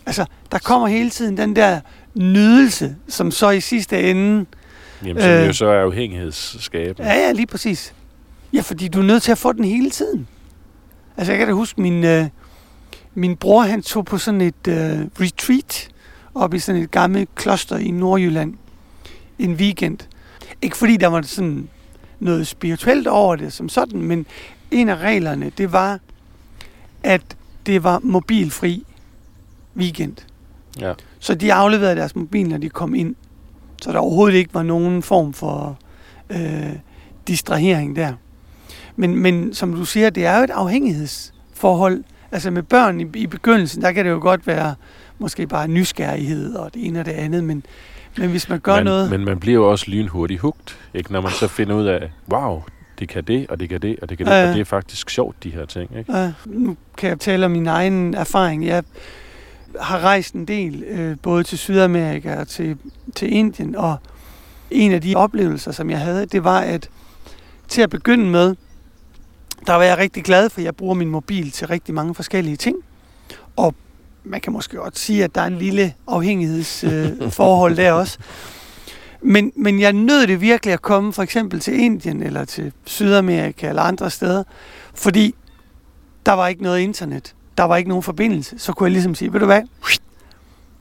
altså, 0.06 0.24
der 0.52 0.58
kommer 0.58 0.88
hele 0.88 1.10
tiden 1.10 1.36
den 1.36 1.56
der 1.56 1.80
nydelse, 2.14 2.96
som 3.08 3.30
så 3.30 3.50
i 3.50 3.60
sidste 3.60 4.10
ende... 4.10 4.46
Jamen, 5.04 5.22
som 5.22 5.30
Øh. 5.30 5.46
jo 5.46 5.52
så 5.52 5.66
er 5.66 5.82
afhængighedsskabende. 5.82 7.10
Ja, 7.10 7.14
ja, 7.26 7.32
lige 7.32 7.46
præcis. 7.46 7.94
Ja, 8.52 8.60
fordi 8.60 8.88
du 8.88 8.98
er 8.98 9.04
nødt 9.04 9.22
til 9.22 9.32
at 9.32 9.38
få 9.38 9.52
den 9.52 9.64
hele 9.64 9.90
tiden. 9.90 10.28
Altså, 11.16 11.32
jeg 11.32 11.38
kan 11.38 11.48
da 11.48 11.54
huske, 11.54 11.80
min, 11.80 12.04
øh, 12.04 12.26
min 13.14 13.36
bror, 13.36 13.62
han 13.62 13.82
tog 13.82 14.04
på 14.04 14.18
sådan 14.18 14.40
et 14.40 14.68
øh, 14.68 15.00
retreat 15.20 15.88
op 16.34 16.54
i 16.54 16.58
sådan 16.58 16.82
et 16.82 16.90
gammelt 16.90 17.34
kloster 17.34 17.76
i 17.76 17.90
Nordjylland 17.90 18.54
en 19.38 19.52
weekend. 19.52 19.98
Ikke 20.62 20.76
fordi 20.76 20.96
der 20.96 21.06
var 21.06 21.22
sådan 21.22 21.68
noget 22.20 22.46
spirituelt 22.46 23.06
over 23.06 23.36
det 23.36 23.52
som 23.52 23.68
sådan, 23.68 24.02
men 24.02 24.26
en 24.70 24.88
af 24.88 24.96
reglerne, 24.96 25.52
det 25.58 25.72
var, 25.72 25.98
at 27.02 27.36
det 27.66 27.84
var 27.84 28.00
mobilfri 28.02 28.84
weekend. 29.76 30.16
Ja. 30.80 30.92
Så 31.18 31.34
de 31.34 31.52
afleverede 31.52 31.96
deres 31.96 32.16
mobil, 32.16 32.48
når 32.48 32.58
de 32.58 32.68
kom 32.68 32.94
ind. 32.94 33.14
Så 33.82 33.92
der 33.92 33.98
overhovedet 33.98 34.36
ikke 34.36 34.54
var 34.54 34.62
nogen 34.62 35.02
form 35.02 35.32
for 35.32 35.78
øh, 36.30 36.72
distrahering 37.26 37.96
der. 37.96 38.12
Men, 38.98 39.16
men 39.16 39.54
som 39.54 39.74
du 39.74 39.84
siger, 39.84 40.10
det 40.10 40.26
er 40.26 40.38
jo 40.38 40.44
et 40.44 40.50
afhængighedsforhold. 40.50 42.04
Altså 42.32 42.50
med 42.50 42.62
børn 42.62 43.00
i, 43.00 43.06
i 43.14 43.26
begyndelsen, 43.26 43.82
der 43.82 43.92
kan 43.92 44.04
det 44.04 44.10
jo 44.10 44.18
godt 44.20 44.46
være 44.46 44.74
måske 45.18 45.46
bare 45.46 45.68
nysgerrighed 45.68 46.54
og 46.54 46.74
det 46.74 46.86
ene 46.86 47.00
og 47.00 47.06
det 47.06 47.12
andet, 47.12 47.44
men, 47.44 47.62
men 48.18 48.30
hvis 48.30 48.48
man 48.48 48.60
gør 48.60 48.74
men, 48.74 48.84
noget... 48.84 49.10
Men 49.10 49.24
man 49.24 49.40
bliver 49.40 49.54
jo 49.54 49.70
også 49.70 49.84
lynhurtigt 49.88 50.40
hugt, 50.40 50.78
ikke? 50.94 51.12
Når 51.12 51.20
man 51.20 51.32
så 51.32 51.48
finder 51.48 51.74
ud 51.74 51.86
af, 51.86 52.10
wow, 52.32 52.62
det 52.98 53.08
kan 53.08 53.24
det, 53.24 53.46
og 53.48 53.60
det 53.60 53.68
kan 53.68 53.82
det, 53.82 53.96
og 54.02 54.08
det 54.08 54.18
kan 54.18 54.26
det, 54.26 54.32
Ja, 54.32 54.42
ja. 54.42 54.48
og 54.48 54.54
det 54.54 54.60
er 54.60 54.64
faktisk 54.64 55.10
sjovt, 55.10 55.44
de 55.44 55.50
her 55.50 55.66
ting, 55.66 55.90
ikke? 55.98 56.16
Ja, 56.16 56.32
nu 56.46 56.76
kan 56.96 57.10
jeg 57.10 57.20
tale 57.20 57.46
om 57.46 57.50
min 57.50 57.66
egen 57.66 58.14
erfaring. 58.14 58.66
Jeg 58.66 58.82
har 59.80 59.98
rejst 59.98 60.34
en 60.34 60.44
del, 60.44 60.82
øh, 60.82 61.16
både 61.22 61.44
til 61.44 61.58
Sydamerika 61.58 62.40
og 62.40 62.48
til, 62.48 62.76
til 63.14 63.32
Indien, 63.32 63.76
og 63.76 63.96
en 64.70 64.92
af 64.92 65.00
de 65.00 65.14
oplevelser, 65.14 65.72
som 65.72 65.90
jeg 65.90 66.00
havde, 66.00 66.26
det 66.26 66.44
var, 66.44 66.60
at 66.60 66.88
til 67.68 67.82
at 67.82 67.90
begynde 67.90 68.26
med, 68.26 68.54
der 69.66 69.74
var 69.74 69.82
jeg 69.82 69.98
rigtig 69.98 70.24
glad, 70.24 70.50
for 70.50 70.60
jeg 70.60 70.76
bruger 70.76 70.94
min 70.94 71.08
mobil 71.08 71.50
til 71.50 71.66
rigtig 71.66 71.94
mange 71.94 72.14
forskellige 72.14 72.56
ting. 72.56 72.76
Og 73.56 73.74
man 74.24 74.40
kan 74.40 74.52
måske 74.52 74.76
godt 74.76 74.98
sige, 74.98 75.24
at 75.24 75.34
der 75.34 75.40
er 75.40 75.46
en 75.46 75.58
lille 75.58 75.94
afhængighedsforhold 76.08 77.72
øh, 77.72 77.76
der 77.84 77.92
også. 77.92 78.18
Men, 79.22 79.52
men 79.56 79.80
jeg 79.80 79.92
nød 79.92 80.26
det 80.26 80.40
virkelig 80.40 80.72
at 80.72 80.82
komme 80.82 81.12
for 81.12 81.22
eksempel 81.22 81.60
til 81.60 81.80
Indien 81.80 82.22
eller 82.22 82.44
til 82.44 82.72
Sydamerika 82.84 83.68
eller 83.68 83.82
andre 83.82 84.10
steder, 84.10 84.42
fordi 84.94 85.34
der 86.26 86.32
var 86.32 86.48
ikke 86.48 86.62
noget 86.62 86.80
internet. 86.80 87.34
Der 87.58 87.64
var 87.64 87.76
ikke 87.76 87.88
nogen 87.88 88.02
forbindelse. 88.02 88.58
Så 88.58 88.72
kunne 88.72 88.84
jeg 88.86 88.92
ligesom 88.92 89.14
sige, 89.14 89.32
ved 89.32 89.40
du 89.40 89.46
hvad, 89.46 89.62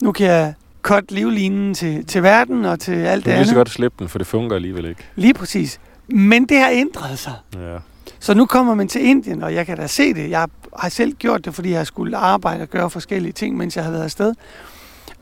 nu 0.02 0.12
kan 0.12 0.28
jeg 0.28 0.54
cut 0.82 1.12
livlinen 1.12 1.74
til, 1.74 2.06
til 2.06 2.24
verden 2.24 2.66
og 2.66 2.80
til 2.80 2.92
alt 2.92 3.26
Du 3.26 3.30
det 3.30 3.36
kan 3.36 3.38
lige 3.38 3.46
så 3.46 3.52
andet. 3.52 3.56
godt 3.56 3.70
slippe 3.70 3.96
den, 4.00 4.10
for 4.10 4.18
det 4.18 4.28
fungerer 4.28 4.56
alligevel 4.56 4.86
ikke. 4.86 5.02
Lige 5.16 5.34
præcis. 5.34 5.80
Men 6.08 6.46
det 6.46 6.58
har 6.60 6.70
ændret 6.70 7.20
sig. 7.20 7.34
Ja. 7.56 7.78
Så 8.20 8.34
nu 8.34 8.46
kommer 8.46 8.76
man 8.76 8.88
til 8.88 9.06
Indien, 9.06 9.44
og 9.44 9.54
jeg 9.54 9.66
kan 9.66 9.78
da 9.78 9.88
se 9.88 10.14
det. 10.14 10.30
Jeg 10.30 10.48
har 10.80 10.90
selv 10.90 11.14
gjort 11.14 11.46
det, 11.46 11.56
fordi 11.56 11.72
jeg 11.72 11.88
skulle 11.88 12.18
arbejde 12.18 12.62
og 12.62 12.68
gøre 12.68 12.90
forskellige 12.90 13.32
ting, 13.32 13.58
mens 13.58 13.76
jeg 13.76 13.84
har 13.84 13.92
været 13.92 14.04
afsted. 14.04 14.34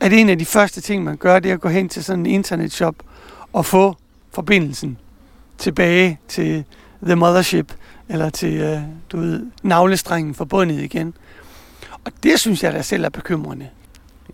At 0.00 0.12
en 0.12 0.28
af 0.28 0.38
de 0.38 0.44
første 0.44 0.80
ting, 0.80 1.04
man 1.04 1.16
gør, 1.16 1.38
det 1.38 1.50
er 1.50 1.54
at 1.54 1.60
gå 1.60 1.68
hen 1.68 1.88
til 1.88 2.04
sådan 2.04 2.20
en 2.20 2.26
internetshop 2.26 2.94
og 3.52 3.66
få 3.66 3.96
forbindelsen 4.32 4.98
tilbage 5.58 6.18
til 6.28 6.64
the 7.02 7.14
mothership, 7.14 7.72
eller 8.08 8.30
til, 8.30 8.54
øh, 8.54 8.78
du 9.12 9.16
ved, 9.16 9.46
navlestrengen 9.62 10.34
forbundet 10.34 10.80
igen. 10.80 11.14
Og 12.04 12.12
det 12.22 12.40
synes 12.40 12.62
jeg 12.62 12.72
da 12.72 12.82
selv 12.82 13.04
er 13.04 13.08
bekymrende. 13.08 13.68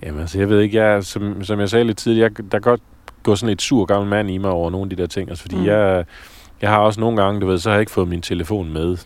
Jamen, 0.03 0.21
altså, 0.21 0.39
jeg 0.39 0.49
ved 0.49 0.61
ikke, 0.61 0.77
jeg, 0.83 1.05
som, 1.05 1.45
som 1.45 1.61
jeg 1.61 1.69
sagde 1.69 1.85
lidt 1.85 1.99
tidligere, 1.99 2.31
jeg, 2.39 2.53
der 2.53 2.59
kan 2.59 2.61
godt 2.61 2.81
gå 3.23 3.37
sådan 3.37 3.53
et 3.53 3.63
sur 3.63 3.85
gammel 3.85 4.11
mand 4.11 4.31
i 4.31 4.39
mig 4.39 4.51
over 4.51 4.71
nogle 4.71 4.85
af 4.85 4.97
de 4.97 5.03
der 5.03 5.07
ting, 5.09 5.29
altså 5.29 5.43
fordi 5.43 5.57
mm. 5.57 5.67
jeg, 5.67 6.05
jeg 6.63 6.71
har 6.71 6.79
også 6.79 7.01
nogle 7.01 7.23
gange, 7.23 7.41
du 7.41 7.47
ved, 7.47 7.59
så 7.59 7.69
har 7.69 7.75
jeg 7.77 7.81
ikke 7.81 7.93
fået 7.93 8.09
min 8.09 8.23
telefon 8.23 8.73
med. 8.73 8.97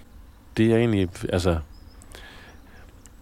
Det 0.56 0.72
er 0.72 0.76
egentlig, 0.76 1.08
altså, 1.32 1.56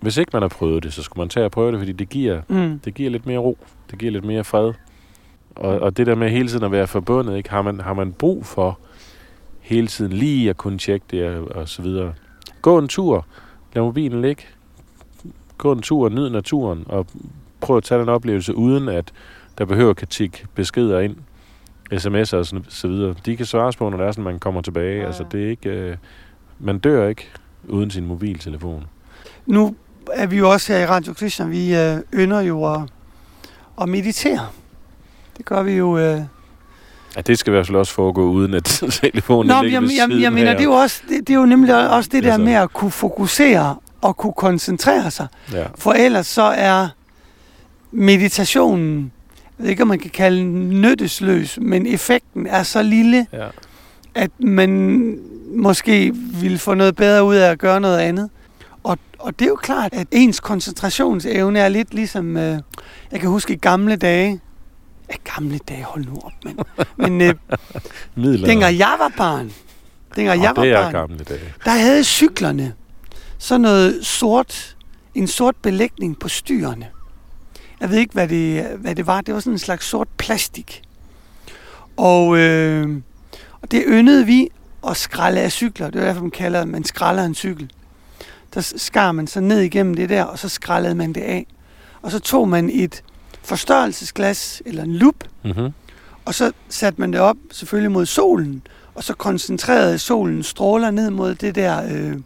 hvis 0.01 0.17
ikke 0.17 0.31
man 0.33 0.43
har 0.43 0.49
prøvet 0.49 0.83
det, 0.83 0.93
så 0.93 1.03
skulle 1.03 1.21
man 1.21 1.29
tage 1.29 1.45
og 1.47 1.51
prøve 1.53 1.73
det, 1.73 1.81
fordi 1.81 1.93
det 1.93 2.09
giver, 2.09 2.41
Mm. 2.49 2.79
det 2.85 2.95
giver 2.95 3.11
lidt 3.11 3.27
mere 3.27 3.39
ro, 3.39 3.59
det 3.91 3.99
giver 3.99 4.13
lidt 4.13 4.25
mere 4.25 4.45
fred. 4.45 4.73
Og, 5.57 5.79
og 5.79 5.97
det 5.97 6.07
der 6.07 6.15
med 6.15 6.31
hele 6.31 6.49
tiden 6.49 6.65
at 6.65 6.73
være 6.73 6.87
forbundet, 6.87 7.37
ikke? 7.37 7.51
Har, 7.51 7.63
man, 7.63 7.81
har 7.81 7.95
man 7.95 8.13
brug 8.13 8.47
for 8.47 8.79
hele 9.61 9.87
tiden 9.87 10.13
lige 10.13 10.51
at 10.51 10.57
kunne 10.57 10.79
tjekke 10.79 11.07
det 11.11 11.27
og, 11.27 11.49
og 11.57 11.69
så 11.69 11.83
videre. 11.83 12.15
Gå 12.63 12.79
en 12.79 12.89
tur, 12.89 13.27
lad 13.75 13.83
mobilen 13.83 14.23
ligge, 14.23 14.43
gå 15.59 15.73
en 15.73 15.83
tur 15.83 16.05
og 16.05 16.13
nyd 16.13 16.31
naturen, 16.31 16.85
og 16.89 17.07
prøv 17.61 17.77
at 17.77 17.83
tage 17.85 18.01
den 18.01 18.09
oplevelse 18.09 18.55
uden 18.55 18.89
at 18.89 19.13
der 19.59 19.65
behøver 19.65 19.91
at 20.03 20.09
tikke 20.09 20.47
beskeder 20.55 21.01
ind, 21.01 21.17
sms'er 21.95 22.37
og 22.37 22.47
sådan- 22.47 22.65
så 22.69 22.89
videre, 22.89 23.15
de 23.27 23.37
kan 23.37 23.47
svares 23.47 23.77
på, 23.77 23.89
når 23.89 23.97
det 23.97 24.07
er 24.07 24.13
sådan, 24.13 24.25
man 24.25 24.39
kommer 24.39 24.61
tilbage. 24.63 25.01
Ja. 25.01 25.07
Altså, 25.07 25.25
det 25.33 25.45
er 25.45 25.51
ikke... 25.51 25.69
Øh, 25.71 25.97
man 26.59 26.79
dør 26.79 27.09
ikke 27.09 27.29
uden 27.69 27.91
sin 27.91 28.07
mobiltelefon. 28.07 28.85
Nu 29.47 29.75
er 30.13 30.27
vi 30.27 30.37
jo 30.37 30.51
også 30.51 30.73
her 30.73 30.81
i 30.81 30.87
Radio 30.87 31.13
Krishna, 31.13 31.47
vi 31.47 31.77
øh, 31.77 31.97
ynder 32.15 32.41
jo 32.41 32.73
at, 32.75 32.81
at 33.83 33.89
meditere. 33.89 34.47
Det 35.39 35.45
gør 35.45 35.63
vi 35.63 35.73
jo... 35.73 35.99
Øh. 35.99 36.21
Ja, 37.17 37.21
det 37.21 37.39
skal 37.39 37.51
i 37.51 37.55
hvert 37.55 37.67
fald 37.67 37.77
også 37.77 37.93
foregå, 37.93 38.23
uden 38.31 38.55
at 38.55 38.65
telefonen 39.03 39.49
Nå, 39.57 39.63
ligger 39.63 39.81
jeg, 39.81 39.89
jeg, 39.91 40.07
siden 40.09 40.23
jeg 40.23 40.33
mener, 40.33 40.51
det 40.53 40.61
er, 40.61 40.65
jo 40.65 40.73
også, 40.73 41.03
det, 41.09 41.29
det 41.29 41.35
er 41.35 41.39
jo 41.39 41.47
nemlig 41.47 41.91
også 41.91 42.11
det 42.13 42.25
der 42.25 42.33
Altså. 42.33 42.45
med 42.45 42.53
at 42.53 42.73
kunne 42.73 42.91
fokusere 42.91 43.77
og 44.01 44.17
kunne 44.17 44.33
koncentrere 44.33 45.11
sig. 45.11 45.27
Ja. 45.53 45.65
For 45.79 45.93
ellers 45.93 46.27
så 46.27 46.43
er 46.43 46.89
meditationen, 47.91 49.13
jeg 49.59 49.65
ved 49.65 49.71
ikke, 49.71 49.83
om 49.83 49.89
man 49.89 49.99
kan 49.99 50.11
kalde 50.11 50.39
den 50.39 50.81
nyttesløs, 50.81 51.59
men 51.63 51.87
effekten 51.87 52.47
er 52.47 52.63
så 52.63 52.83
lille, 52.83 53.27
ja. 53.33 53.49
at 54.15 54.31
man 54.41 54.71
måske 55.57 56.15
ville 56.15 56.59
få 56.59 56.75
noget 56.75 56.97
bedre 56.97 57.25
ud 57.25 57.35
af 57.35 57.51
at 57.51 57.59
gøre 57.59 57.81
noget 57.81 57.99
andet. 57.99 58.31
Og, 58.83 58.99
og 59.19 59.39
det 59.39 59.45
er 59.45 59.49
jo 59.49 59.57
klart, 59.57 59.93
at 59.93 60.07
ens 60.11 60.41
koncentrationsevne 60.41 61.59
er 61.59 61.69
lidt 61.69 61.95
ligesom, 61.95 62.37
øh, 62.37 62.59
jeg 63.13 63.21
kan 63.21 63.29
huske 63.29 63.53
i 63.53 63.57
gamle 63.57 63.97
dage, 63.97 64.41
ja, 65.11 65.15
gamle 65.35 65.59
dage, 65.69 65.85
hold 65.85 66.05
nu 66.05 66.21
op, 66.25 66.33
men, 66.45 66.59
men 66.97 67.21
øh, 67.21 67.35
dengang 68.51 68.79
jeg 68.79 68.97
var 68.99 69.13
barn, 69.17 69.53
dengang 70.17 70.43
jeg 70.43 70.53
var 70.57 70.65
barn, 70.65 70.93
gamle 70.93 71.25
dage. 71.25 71.41
der 71.65 71.71
havde 71.71 72.05
cyklerne 72.05 72.73
så 73.39 73.59
noget 73.59 74.07
sort, 74.07 74.77
en 75.15 75.27
sort 75.27 75.57
belægning 75.63 76.19
på 76.19 76.29
styrene. 76.29 76.87
Jeg 77.85 77.91
ved 77.91 77.99
ikke, 77.99 78.13
hvad 78.13 78.29
det, 78.29 78.65
hvad 78.79 78.95
det 78.95 79.07
var. 79.07 79.21
Det 79.21 79.35
var 79.35 79.41
sådan 79.41 79.53
en 79.53 79.59
slags 79.59 79.87
sort 79.87 80.09
plastik. 80.17 80.83
Og, 81.97 82.39
øh, 82.39 83.01
og 83.63 83.71
det 83.71 83.85
yndede 83.87 84.27
vi 84.27 84.49
at 84.89 84.97
skralde 84.97 85.41
af 85.41 85.53
cykler. 85.53 85.91
Det 85.91 86.01
er 86.01 86.05
derfor, 86.05 86.21
man 86.21 86.31
kalder 86.31 86.61
at 86.61 86.69
man 86.69 86.85
skralder 86.85 87.25
en 87.25 87.35
cykel. 87.35 87.71
Der 88.55 88.61
skar 88.61 89.13
man 89.13 89.27
så 89.27 89.41
ned 89.41 89.61
igennem 89.61 89.95
det 89.95 90.09
der, 90.09 90.25
og 90.25 90.39
så 90.39 90.49
skrællede 90.49 90.95
man 90.95 91.13
det 91.13 91.21
af. 91.21 91.47
Og 92.03 92.11
så 92.11 92.19
tog 92.19 92.49
man 92.49 92.71
et 92.73 93.03
forstørrelsesglas 93.43 94.63
eller 94.67 94.83
en 94.83 94.93
lup, 94.95 95.25
Mm-hmm. 95.45 95.73
og 96.25 96.35
så 96.35 96.53
satte 96.69 97.01
man 97.01 97.13
det 97.13 97.21
op 97.21 97.37
selvfølgelig 97.51 97.93
mod 97.93 98.07
solen, 98.07 98.63
og 98.95 99.05
så 99.05 99.15
koncentrerede 99.15 99.99
solen 99.99 100.43
stråler 100.43 100.91
ned 100.91 101.11
mod 101.11 101.35
det 101.35 101.55
der 101.55 101.93
øh, 101.93 102.17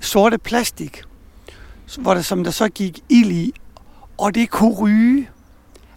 sorte 0.00 0.38
plastik, 0.38 1.02
hvor 1.98 2.14
der, 2.14 2.22
som 2.22 2.44
der 2.44 2.50
så 2.50 2.68
gik 2.68 3.00
ild 3.08 3.30
i, 3.30 3.54
og 4.18 4.34
det 4.34 4.50
kunne 4.50 4.74
ryge. 4.74 5.28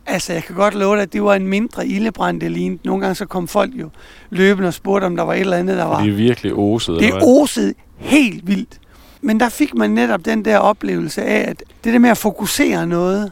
Altså, 0.05 0.33
jeg 0.33 0.43
kan 0.43 0.55
godt 0.55 0.73
love 0.73 0.95
dig, 0.95 1.01
at 1.01 1.13
det 1.13 1.23
var 1.23 1.35
en 1.35 1.47
mindre 1.47 1.87
ildebrand, 1.87 2.41
det 2.41 2.51
lignede. 2.51 2.79
Nogle 2.85 3.01
gange 3.01 3.15
så 3.15 3.25
kom 3.25 3.47
folk 3.47 3.75
jo 3.75 3.89
løbende 4.29 4.67
og 4.67 4.73
spurgte, 4.73 5.05
om 5.05 5.15
der 5.15 5.23
var 5.23 5.33
et 5.33 5.39
eller 5.39 5.57
andet, 5.57 5.77
der 5.77 5.83
var... 5.83 6.03
De 6.03 6.09
er 6.09 6.13
virkelig 6.13 6.53
osede, 6.53 6.99
Det 6.99 7.13
osede 7.21 7.73
helt 7.97 8.47
vildt. 8.47 8.79
Men 9.21 9.39
der 9.39 9.49
fik 9.49 9.73
man 9.73 9.89
netop 9.89 10.25
den 10.25 10.45
der 10.45 10.57
oplevelse 10.57 11.23
af, 11.23 11.49
at 11.49 11.63
det 11.83 11.93
der 11.93 11.99
med 11.99 12.09
at 12.09 12.17
fokusere 12.17 12.87
noget, 12.87 13.31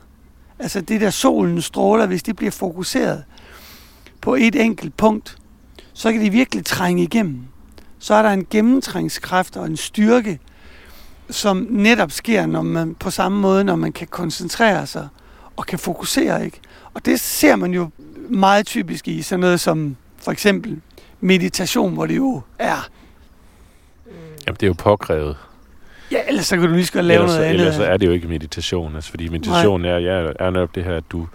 altså 0.60 0.82
det 0.82 1.02
der 1.02 1.10
solens 1.10 1.66
stråler, 1.66 2.06
hvis 2.06 2.24
de 2.24 2.34
bliver 2.34 2.52
fokuseret 2.52 3.24
på 4.22 4.36
et 4.36 4.56
enkelt 4.56 4.98
punkt, 4.98 5.38
så 5.94 6.12
kan 6.12 6.22
de 6.22 6.30
virkelig 6.30 6.66
trænge 6.66 7.04
igennem. 7.04 7.40
Så 8.00 8.14
er 8.14 8.22
der 8.22 8.30
en 8.30 8.48
gennemtrængskraft 8.50 9.58
og 9.58 9.66
en 9.66 9.78
styrke, 9.78 10.40
som 11.30 11.68
netop 11.70 12.12
sker 12.12 12.46
når 12.46 12.62
man, 12.62 12.96
på 12.96 13.10
samme 13.10 13.40
måde, 13.42 13.64
når 13.64 13.76
man 13.76 13.92
kan 13.92 14.08
koncentrere 14.08 14.88
sig 14.88 15.08
og 15.56 15.66
kan 15.66 15.80
fokusere. 15.80 16.46
ikke. 16.46 16.60
Og 16.94 17.06
det 17.06 17.20
ser 17.20 17.56
man 17.56 17.74
jo 17.74 17.90
meget 18.30 18.66
typisk 18.66 19.08
i 19.08 19.22
sådan 19.22 19.40
noget 19.40 19.60
som 19.60 19.96
for 20.18 20.32
eksempel 20.32 20.82
meditation, 21.22 21.94
hvor 21.94 22.06
det 22.06 22.16
jo 22.16 22.42
er 22.60 22.90
Jamen, 24.48 24.56
det 24.56 24.64
er 24.64 24.68
jo 24.68 24.76
påkrævet. 24.78 25.38
Ja, 26.12 26.18
ellers 26.28 26.46
så 26.46 26.58
kan 26.58 26.68
du 26.68 26.74
lige 26.74 26.86
så 26.86 26.94
godt 26.94 27.06
lave 27.06 27.20
ellers, 27.20 27.36
noget 27.36 27.46
andet. 27.46 27.60
ellers 27.60 27.76
så 27.76 27.84
er 27.84 27.98
det 27.98 28.06
jo 28.08 28.12
ikke 28.12 28.28
meditation. 28.28 28.96
Altså, 28.96 29.10
fordi 29.10 29.30
meditation 29.30 29.86
er, 29.86 29.98
ja, 29.98 30.32
er 30.40 30.50
netop 30.50 30.76
det 30.76 30.84
her, 30.84 30.96
at 30.96 31.04
du, 31.12 31.28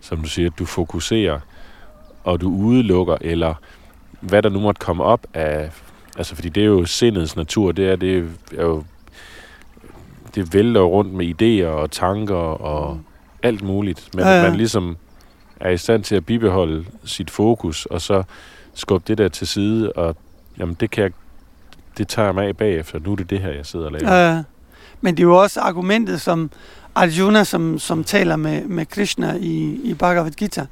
som 0.00 0.22
du 0.22 0.28
siger, 0.28 0.50
du 0.50 0.64
fokuserer, 0.64 1.40
og 2.24 2.40
du 2.40 2.50
udelukker, 2.50 3.16
eller 3.20 3.54
hvad 4.20 4.42
der 4.42 4.48
nu 4.48 4.60
måtte 4.60 4.78
komme 4.78 5.04
op 5.04 5.26
af... 5.34 5.70
Altså, 6.16 6.34
fordi 6.34 6.48
det 6.48 6.62
er 6.62 6.66
jo 6.66 6.84
sindets 6.84 7.36
natur. 7.36 7.72
Det 7.72 7.88
er, 7.88 7.96
det 7.96 8.30
er 8.58 8.62
jo... 8.62 8.84
Det 10.38 10.54
vælter 10.54 10.80
rundt 10.80 11.14
med 11.14 11.26
idéer 11.42 11.66
og 11.68 11.90
tanker 11.90 12.34
og 12.34 13.00
alt 13.42 13.62
muligt. 13.62 14.08
Men 14.14 14.24
Ja, 14.24 14.28
ja, 14.28 14.34
ja. 14.34 14.42
ja. 14.42 14.48
man 14.48 14.56
ligesom 14.56 14.96
er 15.60 15.70
i 15.70 15.76
stand 15.76 16.04
til 16.04 16.14
at 16.14 16.26
bibeholde 16.26 16.84
sit 17.04 17.30
fokus, 17.30 17.86
og 17.86 18.00
så 18.00 18.22
skubbe 18.74 19.04
det 19.08 19.18
der 19.18 19.28
til 19.28 19.46
side, 19.46 19.92
og 19.92 20.16
jamen, 20.58 20.76
det 20.80 20.90
kan 20.90 21.02
jeg 21.02 21.12
det 21.98 22.08
tager 22.08 22.26
jeg 22.26 22.34
mig 22.34 22.46
af 22.46 22.56
bagefter. 22.56 22.98
Nu 22.98 23.12
er 23.12 23.16
det 23.16 23.30
det 23.30 23.40
her, 23.40 23.50
jeg 23.50 23.66
sidder 23.66 23.86
og 23.86 23.92
laver. 23.92 24.14
Ja. 24.14 24.42
Men 25.00 25.16
det 25.16 25.22
er 25.22 25.26
jo 25.26 25.36
også 25.36 25.60
argumentet, 25.60 26.20
som 26.20 26.50
Arjuna, 26.94 27.44
som, 27.44 27.78
som 27.78 28.04
taler 28.04 28.36
med, 28.36 28.64
med 28.64 28.86
Krishna 28.86 29.34
i, 29.40 29.80
i 29.84 29.94
Bhagavad 29.94 30.30
Gita, 30.30 30.66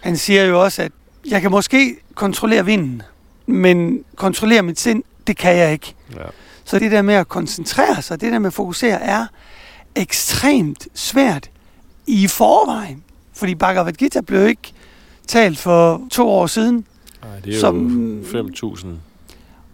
han 0.00 0.16
siger 0.16 0.44
jo 0.44 0.62
også, 0.62 0.82
at 0.82 0.92
jeg 1.30 1.42
kan 1.42 1.50
måske 1.50 1.96
kontrollere 2.14 2.64
vinden, 2.64 3.02
men 3.46 4.04
kontrollere 4.16 4.62
mit 4.62 4.80
sind, 4.80 5.02
det 5.26 5.36
kan 5.36 5.56
jeg 5.56 5.72
ikke. 5.72 5.94
Ja. 6.16 6.22
Så 6.64 6.78
det 6.78 6.92
der 6.92 7.02
med 7.02 7.14
at 7.14 7.28
koncentrere 7.28 8.02
sig, 8.02 8.20
det 8.20 8.32
der 8.32 8.38
med 8.38 8.46
at 8.46 8.52
fokusere, 8.54 9.00
er 9.02 9.26
ekstremt 9.94 10.88
svært 10.94 11.50
i 12.06 12.26
forvejen. 12.26 13.04
Fordi 13.32 13.54
Bhagavad 13.54 13.92
Gita 13.92 14.20
blev 14.20 14.46
ikke 14.48 14.72
talt 15.26 15.58
for 15.58 16.02
to 16.10 16.28
år 16.28 16.46
siden, 16.46 16.86
Ej, 17.22 17.28
det 17.44 17.54
er 17.56 17.60
Som- 17.60 18.20
jo 18.32 18.42
5.000. 18.42 18.86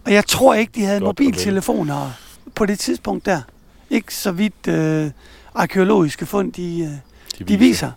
og 0.05 0.13
jeg 0.13 0.25
tror 0.27 0.53
ikke, 0.53 0.71
de 0.75 0.83
havde 0.85 0.99
Godt 0.99 1.07
mobiltelefoner 1.19 2.11
på 2.55 2.65
det 2.65 2.79
tidspunkt 2.79 3.25
der. 3.25 3.41
Ikke 3.89 4.15
så 4.15 4.31
vidt 4.31 4.67
øh, 4.67 5.11
arkeologiske 5.55 6.25
fund, 6.25 6.53
de, 6.53 6.99
øh, 7.39 7.47
de 7.47 7.57
viser. 7.57 7.91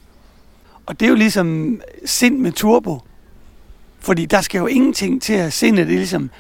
Og 0.87 1.01
det 1.01 1.07
er 1.07 1.11
jo 1.11 1.15
ligesom 1.17 1.81
sind 2.07 2.39
med 2.39 2.53
turbo. 2.53 3.01
Fordi 4.01 4.27
der 4.27 4.41
skal 4.41 4.59
jo 4.59 4.67
ingenting 4.67 5.23
til 5.23 5.33
at 5.33 5.53
sindet, 5.53 5.87
det 5.87 5.97
ligesom... 5.97 6.31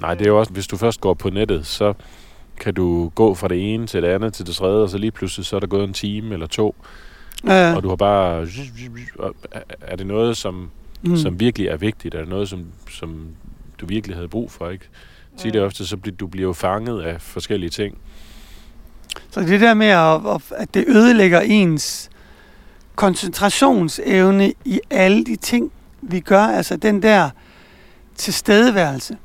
Nej, 0.00 0.14
det 0.14 0.26
er 0.26 0.30
jo 0.30 0.38
også, 0.38 0.52
hvis 0.52 0.66
du 0.66 0.76
først 0.76 1.00
går 1.00 1.14
på 1.14 1.30
nettet, 1.30 1.66
så 1.66 1.92
kan 2.60 2.74
du 2.74 3.08
gå 3.14 3.34
fra 3.34 3.48
det 3.48 3.74
ene 3.74 3.86
til 3.86 4.02
det 4.02 4.08
andet 4.08 4.34
til 4.34 4.46
det 4.46 4.54
tredje, 4.54 4.82
og 4.82 4.90
så 4.90 4.98
lige 4.98 5.10
pludselig 5.10 5.46
så 5.46 5.56
er 5.56 5.60
der 5.60 5.66
gået 5.66 5.84
en 5.84 5.92
time 5.92 6.32
eller 6.34 6.46
to, 6.46 6.74
Øh, 7.44 7.76
og 7.76 7.82
du 7.82 7.88
har 7.88 7.96
bare... 7.96 8.46
er- 9.80 9.96
det 9.96 10.06
noget, 10.06 10.36
som, 10.36 10.70
mm. 11.02 11.16
som 11.16 11.40
virkelig 11.40 11.66
er 11.68 11.76
vigtigt? 11.76 12.14
Er 12.14 12.18
det 12.18 12.28
noget, 12.28 12.48
som, 12.48 12.64
som 12.90 13.26
du 13.80 13.86
virkelig 13.86 14.16
havde 14.16 14.28
brug 14.28 14.50
for, 14.50 14.68
ikke? 14.70 14.84
Tit 15.38 15.56
og 15.56 15.64
ofte, 15.66 15.86
så 15.86 15.96
bliver 15.96 16.16
du 16.16 16.26
bliver 16.26 16.48
jo 16.48 16.52
fanget 16.52 17.02
af 17.02 17.20
forskellige 17.20 17.70
ting. 17.70 17.98
Så 19.30 19.40
det 19.40 19.60
der 19.60 19.74
med, 19.74 19.86
at, 19.86 20.20
at- 20.34 20.52
at 20.56 20.74
det 20.74 20.84
ødelægger 20.88 21.40
ens 21.40 22.10
koncentrationsevne 22.96 24.52
i 24.64 24.80
alle 24.90 25.24
de 25.24 25.36
ting, 25.36 25.72
vi 26.02 26.20
gør, 26.20 26.42
altså 26.42 26.76
den 26.76 27.02
der 27.02 27.30
tilstedeværelse. 28.16 29.16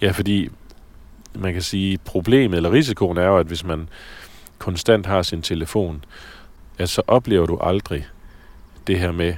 Ja, 0.00 0.10
fordi 0.10 0.48
man 1.34 1.52
kan 1.52 1.62
sige, 1.62 1.98
problemet 2.04 2.56
eller 2.56 2.72
risikoen 2.72 3.16
er 3.18 3.26
jo, 3.26 3.38
at 3.38 3.46
hvis 3.46 3.64
man 3.64 3.88
konstant 4.58 5.06
har 5.06 5.22
sin 5.22 5.42
telefon, 5.42 6.04
ja, 6.78 6.86
så 6.86 7.02
oplever 7.06 7.46
du 7.46 7.58
aldrig 7.58 8.06
det 8.86 8.98
her 8.98 9.12
med 9.12 9.34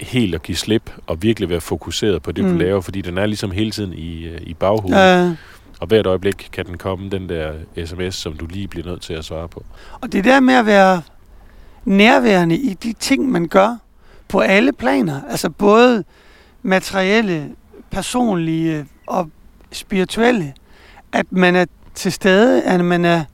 helt 0.00 0.34
at 0.34 0.42
give 0.42 0.56
slip 0.56 0.90
og 1.06 1.22
virkelig 1.22 1.48
være 1.48 1.60
fokuseret 1.60 2.22
på 2.22 2.32
det, 2.32 2.44
mm. 2.44 2.50
Du 2.52 2.56
laver, 2.58 2.80
fordi 2.80 3.00
den 3.00 3.18
er 3.18 3.26
ligesom 3.26 3.50
hele 3.50 3.70
tiden 3.70 3.92
i, 3.92 4.24
øh, 4.24 4.40
i 4.42 4.54
baghovedet. 4.54 5.28
Øh, 5.28 5.36
Og 5.80 5.86
hvert 5.86 6.06
øjeblik 6.06 6.48
kan 6.52 6.66
den 6.66 6.78
komme, 6.78 7.10
den 7.10 7.28
der 7.28 7.52
sms, 7.86 8.14
som 8.14 8.32
du 8.36 8.46
lige 8.46 8.68
bliver 8.68 8.86
nødt 8.86 9.02
til 9.02 9.14
at 9.14 9.24
svare 9.24 9.48
på. 9.48 9.64
og 10.00 10.12
det 10.12 10.24
der 10.24 10.40
med 10.40 10.54
at 10.54 10.66
være 10.66 11.02
nærværende 11.84 12.56
i 12.56 12.74
de 12.74 12.92
ting, 12.92 13.30
man 13.30 13.48
gør 13.48 13.76
på 14.28 14.40
alle 14.40 14.72
planer, 14.72 15.20
altså 15.30 15.50
både 15.50 16.04
materielle, 16.62 17.50
personlige 17.90 18.86
og 19.06 19.30
spirituelle, 19.72 20.54
at 21.12 21.32
man 21.32 21.56
er 21.56 21.64
til 21.94 22.12
stede, 22.12 22.62
at 22.62 22.84
man 22.84 23.04
er, 23.04 23.24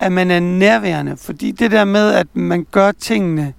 at 0.00 0.12
man 0.12 0.30
er 0.30 0.40
nærværende. 0.40 1.16
Fordi 1.16 1.50
det 1.50 1.70
der 1.70 1.84
med, 1.84 2.12
at 2.12 2.26
man 2.34 2.66
gør 2.70 2.92
tingene, 2.92 3.54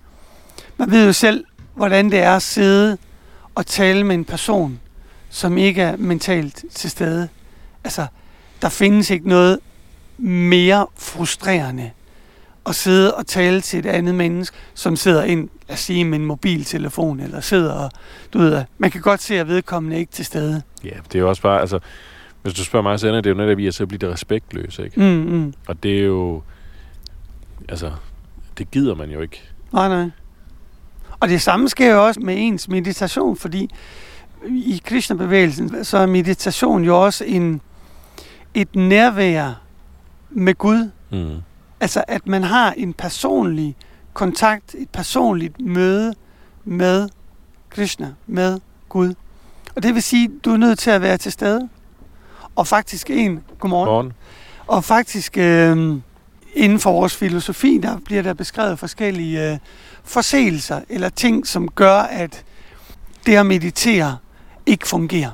man 0.78 0.92
ved 0.92 1.06
jo 1.06 1.14
selv, 1.14 1.46
hvordan 1.76 2.12
det 2.12 2.20
er 2.20 2.36
at 2.36 2.42
sidde 2.42 2.98
og 3.56 3.66
tale 3.66 4.04
med 4.04 4.16
en 4.16 4.26
person, 4.26 4.80
som 5.30 5.58
ikke 5.58 5.82
er 5.82 5.98
mentalt 5.98 6.66
til 6.74 6.90
stede. 6.90 7.28
Altså, 7.84 8.06
der 8.62 8.70
findes 8.70 9.10
ikke 9.10 9.30
noget 9.30 9.60
mere 10.18 10.88
frustrerende 10.98 11.92
at 12.66 12.76
sidde 12.76 13.16
og 13.16 13.28
tale 13.28 13.62
til 13.62 13.80
et 13.80 13.86
andet 13.86 14.16
menneske, 14.16 14.58
som 14.74 14.96
sidder 14.96 15.24
ind, 15.24 15.50
lad 15.68 15.74
os 15.74 15.80
sige, 15.80 16.06
med 16.06 16.20
en 16.20 16.26
mobiltelefon, 16.26 17.20
eller 17.20 17.42
sidder 17.42 17.74
og, 17.74 17.92
du 18.34 18.40
ved, 18.40 18.64
man 18.78 18.92
kan 18.92 19.02
godt 19.02 19.22
se, 19.22 19.40
at 19.40 19.48
vedkommende 19.48 19.98
ikke 19.98 20.12
til 20.12 20.26
stede. 20.26 20.62
Ja, 20.84 20.90
det 20.90 21.16
er 21.16 21.20
jo 21.20 21.30
også 21.30 21.42
bare, 21.42 21.62
altså, 21.62 21.80
hvis 22.42 22.54
du 22.54 22.64
spørger 22.64 22.84
mig, 22.84 23.00
så 23.00 23.08
ender 23.08 23.22
det 23.22 23.30
jo 23.30 23.36
netop 23.36 23.60
i, 23.60 23.68
at 23.68 23.74
så 23.74 23.86
bliver 23.86 24.00
det 24.00 24.10
respektløs, 24.10 24.80
ikke? 24.80 25.00
Mm, 25.00 25.06
mm. 25.06 25.54
Og 25.68 25.84
det 25.84 26.00
er 26.00 26.04
jo, 26.04 26.42
altså, 27.70 27.92
det 28.58 28.72
gider 28.72 28.96
man 28.96 29.10
jo 29.10 29.22
ikke. 29.22 29.42
Nej, 29.74 29.88
nej. 29.88 30.10
Og 31.20 31.30
det 31.30 31.42
samme 31.42 31.70
sker 31.70 31.94
jo 31.94 32.06
også 32.06 32.20
med 32.20 32.36
ens 32.38 32.68
meditation, 32.68 33.38
fordi 33.38 33.70
i 34.48 34.82
Krishna-bevægelsen, 34.86 35.86
så 35.86 35.98
er 35.98 36.06
meditation 36.06 36.84
jo 36.84 37.06
også 37.06 37.24
en, 37.26 37.62
et 38.54 38.76
nærvær 38.76 39.62
med 40.30 40.56
Gud. 40.56 40.90
Mm. 41.12 41.42
Altså, 41.82 42.04
at 42.08 42.28
man 42.28 42.44
har 42.44 42.72
en 42.78 42.94
personlig 42.94 43.76
kontakt, 44.14 44.76
et 44.78 44.90
personligt 44.90 45.62
møde 45.62 46.14
med 46.64 47.10
Krishna, 47.70 48.14
med 48.28 48.60
Gud. 48.90 49.14
Og 49.76 49.84
det 49.84 49.94
vil 49.94 50.04
sige, 50.04 50.26
at 50.26 50.46
du 50.46 50.54
er 50.54 50.58
nødt 50.58 50.80
til 50.80 50.92
at 50.92 51.02
være 51.02 51.18
til 51.18 51.32
stede. 51.32 51.70
Og 52.56 52.68
faktisk 52.68 53.10
en, 53.10 53.44
godmorgen, 53.60 53.88
Morgen. 53.88 54.14
og 54.68 54.84
faktisk 54.84 55.38
øh, 55.38 55.96
inden 56.54 56.80
for 56.80 56.92
vores 56.92 57.16
filosofi, 57.16 57.80
der 57.84 58.00
bliver 58.00 58.22
der 58.22 58.34
beskrevet 58.34 58.80
forskellige 58.80 59.52
øh, 59.52 59.58
forseelser 60.04 60.82
eller 60.90 61.10
ting, 61.10 61.48
som 61.48 61.68
gør, 61.68 61.96
at 61.98 62.44
det 63.26 63.36
at 63.36 63.46
meditere 63.46 64.18
ikke 64.66 64.88
fungerer. 64.88 65.32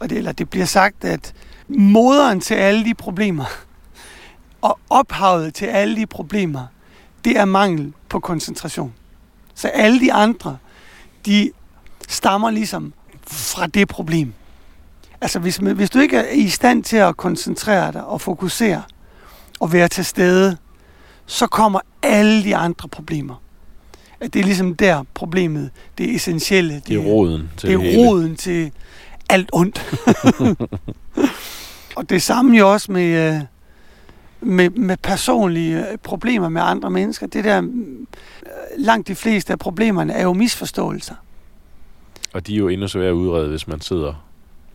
Og 0.00 0.10
det, 0.10 0.18
eller 0.18 0.32
det 0.32 0.50
bliver 0.50 0.66
sagt, 0.66 1.04
at 1.04 1.34
moderen 1.68 2.40
til 2.40 2.54
alle 2.54 2.84
de 2.84 2.94
problemer 2.94 3.44
og 4.64 4.78
ophavet 4.90 5.54
til 5.54 5.66
alle 5.66 5.96
de 5.96 6.06
problemer, 6.06 6.66
det 7.24 7.38
er 7.38 7.44
mangel 7.44 7.92
på 8.08 8.20
koncentration. 8.20 8.94
Så 9.54 9.68
alle 9.68 10.00
de 10.00 10.12
andre, 10.12 10.56
de 11.26 11.50
stammer 12.08 12.50
ligesom 12.50 12.92
fra 13.26 13.66
det 13.66 13.88
problem. 13.88 14.32
Altså 15.20 15.38
hvis, 15.38 15.56
hvis 15.56 15.90
du 15.90 15.98
ikke 15.98 16.16
er 16.16 16.32
i 16.32 16.48
stand 16.48 16.84
til 16.84 16.96
at 16.96 17.16
koncentrere 17.16 17.92
dig 17.92 18.04
og 18.04 18.20
fokusere 18.20 18.82
og 19.60 19.72
være 19.72 19.88
til 19.88 20.04
stede, 20.04 20.56
så 21.26 21.46
kommer 21.46 21.80
alle 22.02 22.44
de 22.44 22.56
andre 22.56 22.88
problemer. 22.88 23.42
At 24.20 24.34
det 24.34 24.40
er 24.40 24.44
ligesom 24.44 24.74
der 24.74 25.04
problemet, 25.14 25.70
det 25.98 26.10
er 26.10 26.14
essentielle. 26.14 26.82
Det 26.88 26.96
er 26.96 27.00
roden 27.00 27.50
til 27.56 27.70
det 27.70 27.78
det, 27.78 27.86
er 27.86 27.90
hele. 27.90 28.08
roden 28.08 28.36
til 28.36 28.72
alt 29.28 29.50
ondt. 29.52 30.04
og 31.96 32.10
det 32.10 32.22
samme 32.22 32.58
jo 32.58 32.72
også 32.72 32.92
med, 32.92 33.34
øh, 33.34 33.40
med, 34.44 34.70
med 34.70 34.96
personlige 34.96 35.86
problemer 36.02 36.48
med 36.48 36.62
andre 36.64 36.90
mennesker. 36.90 37.26
Det 37.26 37.44
der, 37.44 37.62
langt 38.78 39.08
de 39.08 39.14
fleste 39.14 39.52
af 39.52 39.58
problemerne 39.58 40.12
er 40.12 40.22
jo 40.22 40.32
misforståelser. 40.32 41.14
Og 42.32 42.46
de 42.46 42.54
er 42.54 42.58
jo 42.58 42.68
endnu 42.68 42.88
svære 42.88 43.08
at 43.08 43.12
udrede, 43.12 43.48
hvis 43.48 43.68
man 43.68 43.80
sidder 43.80 44.26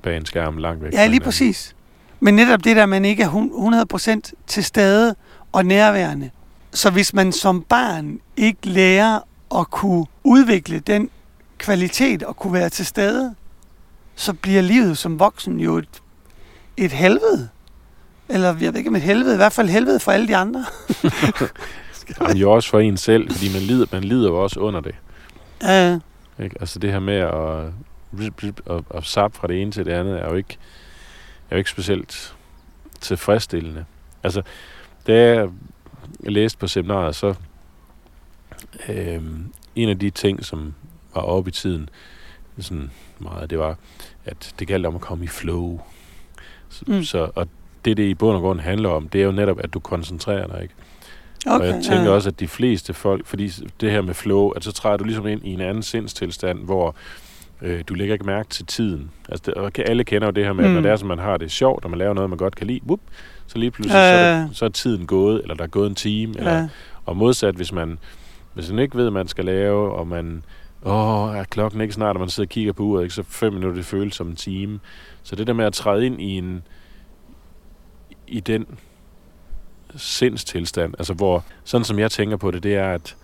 bag 0.02 0.18
en 0.18 0.26
skærm 0.26 0.58
langt 0.58 0.84
væk. 0.84 0.94
Ja, 0.94 1.08
lige 1.08 1.20
præcis. 1.20 1.76
Men 2.20 2.34
netop 2.36 2.64
det 2.64 2.76
der, 2.76 2.86
man 2.86 3.06
ikke 3.06 3.24
er 3.24 3.28
hun- 3.28 3.74
100% 3.74 4.32
til 4.48 4.64
stede 4.64 5.16
og 5.52 5.66
nærværende. 5.66 6.30
Så 6.72 6.90
hvis 6.90 7.14
man 7.14 7.32
som 7.32 7.62
barn 7.62 8.20
ikke 8.38 8.68
lærer 8.70 9.20
at 9.60 9.70
kunne 9.72 10.06
udvikle 10.24 10.80
den 10.80 11.10
kvalitet 11.58 12.24
og 12.24 12.38
kunne 12.38 12.54
være 12.54 12.70
til 12.70 12.86
stede, 12.86 13.36
så 14.16 14.34
bliver 14.34 14.62
livet 14.62 14.98
som 14.98 15.20
voksen 15.20 15.60
jo 15.60 15.78
et, 15.78 15.90
et 16.78 16.92
helvede. 16.92 17.50
Eller 18.30 18.48
jeg 18.48 18.74
ved 18.74 18.76
ikke 18.76 18.90
om 18.90 18.96
et 18.96 19.02
helvede, 19.02 19.34
i 19.34 19.38
hvert 19.38 19.54
fald 19.54 19.70
helvede 19.70 20.00
for 20.00 20.12
alle 20.12 20.28
de 20.28 20.36
andre. 20.36 20.66
Men 22.28 22.38
jo 22.38 22.52
også 22.52 22.70
for 22.70 22.80
en 22.80 22.98
selv, 22.98 23.32
fordi 23.32 23.54
man 23.54 23.62
lider, 23.62 23.86
man 23.92 24.04
lider 24.04 24.30
jo 24.30 24.44
også 24.44 24.60
under 24.60 24.80
det. 24.80 24.96
Uh, 25.64 26.02
Ikke? 26.44 26.56
Altså 26.60 26.80
det 26.80 26.92
her 26.92 27.00
med 27.00 27.16
at, 27.16 28.76
at, 28.76 28.84
at 28.96 29.06
zappe 29.06 29.38
fra 29.38 29.48
det 29.48 29.62
ene 29.62 29.72
til 29.72 29.86
det 29.86 29.92
andet, 29.92 30.20
er 30.20 30.30
jo 30.30 30.36
ikke, 30.36 30.58
er 31.50 31.56
jo 31.56 31.58
ikke 31.58 31.70
specielt 31.70 32.36
tilfredsstillende. 33.02 33.86
Altså, 34.24 34.42
da 35.08 35.14
jeg 35.14 35.50
læste 36.20 36.58
på 36.58 36.68
seminaret, 36.68 37.16
så 37.16 37.34
øh, 38.90 39.24
en 39.76 39.90
af 39.90 40.00
de 40.00 40.10
ting, 40.10 40.46
som 40.46 40.74
var 41.16 41.22
oppe 41.22 41.50
i 41.50 41.52
tiden, 41.52 41.90
sådan 42.60 42.92
meget, 43.20 43.50
det 43.50 43.60
var, 43.60 43.76
at 44.26 44.54
det 44.60 44.68
galt 44.68 44.86
om 44.86 44.96
at 44.96 45.02
komme 45.02 45.24
i 45.24 45.28
flow. 45.28 45.82
Så, 46.70 46.84
mm. 46.88 47.04
så, 47.04 47.32
og 47.36 47.48
det, 47.86 47.98
det 47.98 48.04
i 48.04 48.14
bund 48.14 48.36
og 48.36 48.42
grund 48.42 48.60
handler 48.60 48.90
om, 48.90 49.08
det 49.08 49.22
er 49.22 49.26
jo 49.26 49.32
netop, 49.32 49.60
at 49.64 49.74
du 49.74 49.80
koncentrerer 49.80 50.48
dig, 50.48 50.60
ikke? 50.62 50.74
okay, 51.48 51.60
og 51.60 51.66
jeg 51.66 51.84
tænker 51.84 52.04
ja. 52.04 52.10
også, 52.10 52.30
at 52.30 52.40
de 52.40 52.48
fleste 52.48 52.94
folk, 52.94 53.26
fordi 53.26 53.52
det 53.82 53.92
her 53.92 54.02
med 54.02 54.14
flow, 54.14 54.50
at 54.50 54.64
så 54.64 54.72
træder 54.72 54.98
du 54.98 55.04
ligesom 55.04 55.28
ind 55.28 55.42
i 55.46 55.54
en 55.54 55.62
anden 55.62 55.84
sindstilstand, 55.84 56.60
hvor 56.60 56.96
øh, 57.62 57.84
du 57.88 57.94
lægger 57.94 58.14
ikke 58.14 58.26
mærke 58.26 58.50
til 58.50 58.66
tiden. 58.66 59.12
Altså, 59.30 59.44
det, 59.46 59.54
og 59.54 59.72
alle 59.80 60.04
kender 60.04 60.28
jo 60.28 60.32
det 60.32 60.46
her 60.46 60.54
med, 60.54 60.66
at 60.66 60.72
når 60.72 60.80
Mm. 60.80 60.84
det 60.84 60.92
er, 60.92 60.96
som 60.96 61.08
man 61.08 61.20
har 61.20 61.38
det 61.38 61.52
sjovt, 61.52 61.84
og 61.84 61.90
man 61.90 62.00
laver 62.00 62.14
noget, 62.14 62.30
man 62.30 62.38
godt 62.38 62.56
kan 62.56 62.68
lide, 62.68 62.80
whoop, 62.86 63.00
så 63.48 63.58
lige 63.58 63.72
pludselig, 63.72 63.94
så, 63.94 63.98
er 63.98 64.40
det, 64.42 64.50
så 64.58 64.66
er 64.66 64.70
tiden 64.70 65.06
gået, 65.08 65.42
eller 65.42 65.56
der 65.56 65.64
er 65.64 65.68
gået 65.68 65.90
en 65.90 65.96
time, 65.96 66.34
eller, 66.38 66.54
Ja, 66.58 66.68
og 67.06 67.18
modsat, 67.18 67.56
hvis 67.56 67.72
man, 67.72 68.00
hvis 68.54 68.70
man 68.72 68.80
ikke 68.80 68.96
ved, 68.98 69.04
hvad 69.04 69.12
man 69.12 69.28
skal 69.28 69.46
lave, 69.46 69.92
og 69.94 70.08
man, 70.08 70.44
åh, 70.86 71.36
er 71.36 71.44
klokken 71.44 71.82
ikke 71.82 71.94
snart, 71.94 72.16
og 72.16 72.20
man 72.20 72.30
sidder 72.30 72.48
og 72.48 72.50
kigger 72.52 72.74
på 72.74 72.84
uret, 72.84 73.04
ikke, 73.04 73.16
så 73.16 73.24
fem 73.24 73.54
minutter, 73.54 73.76
det 73.76 73.86
føles 73.86 74.16
som 74.16 74.28
en 74.28 74.36
time. 74.36 74.80
Så 75.24 75.36
det 75.36 75.48
der 75.48 75.54
med 75.54 75.66
at 75.66 75.74
træde 75.74 76.06
ind 76.06 76.22
i 76.22 76.38
en, 76.38 76.64
i 78.30 78.40
den 78.40 78.66
sindstilstand, 79.96 80.94
altså 81.00 81.14
hvor, 81.14 81.44
sådan 81.64 81.86
som 81.86 82.00
jeg 82.00 82.12
tænker 82.12 82.38
på 82.38 82.52
det, 82.52 82.64
det 82.64 82.76
er, 82.76 82.92
at 82.94 83.16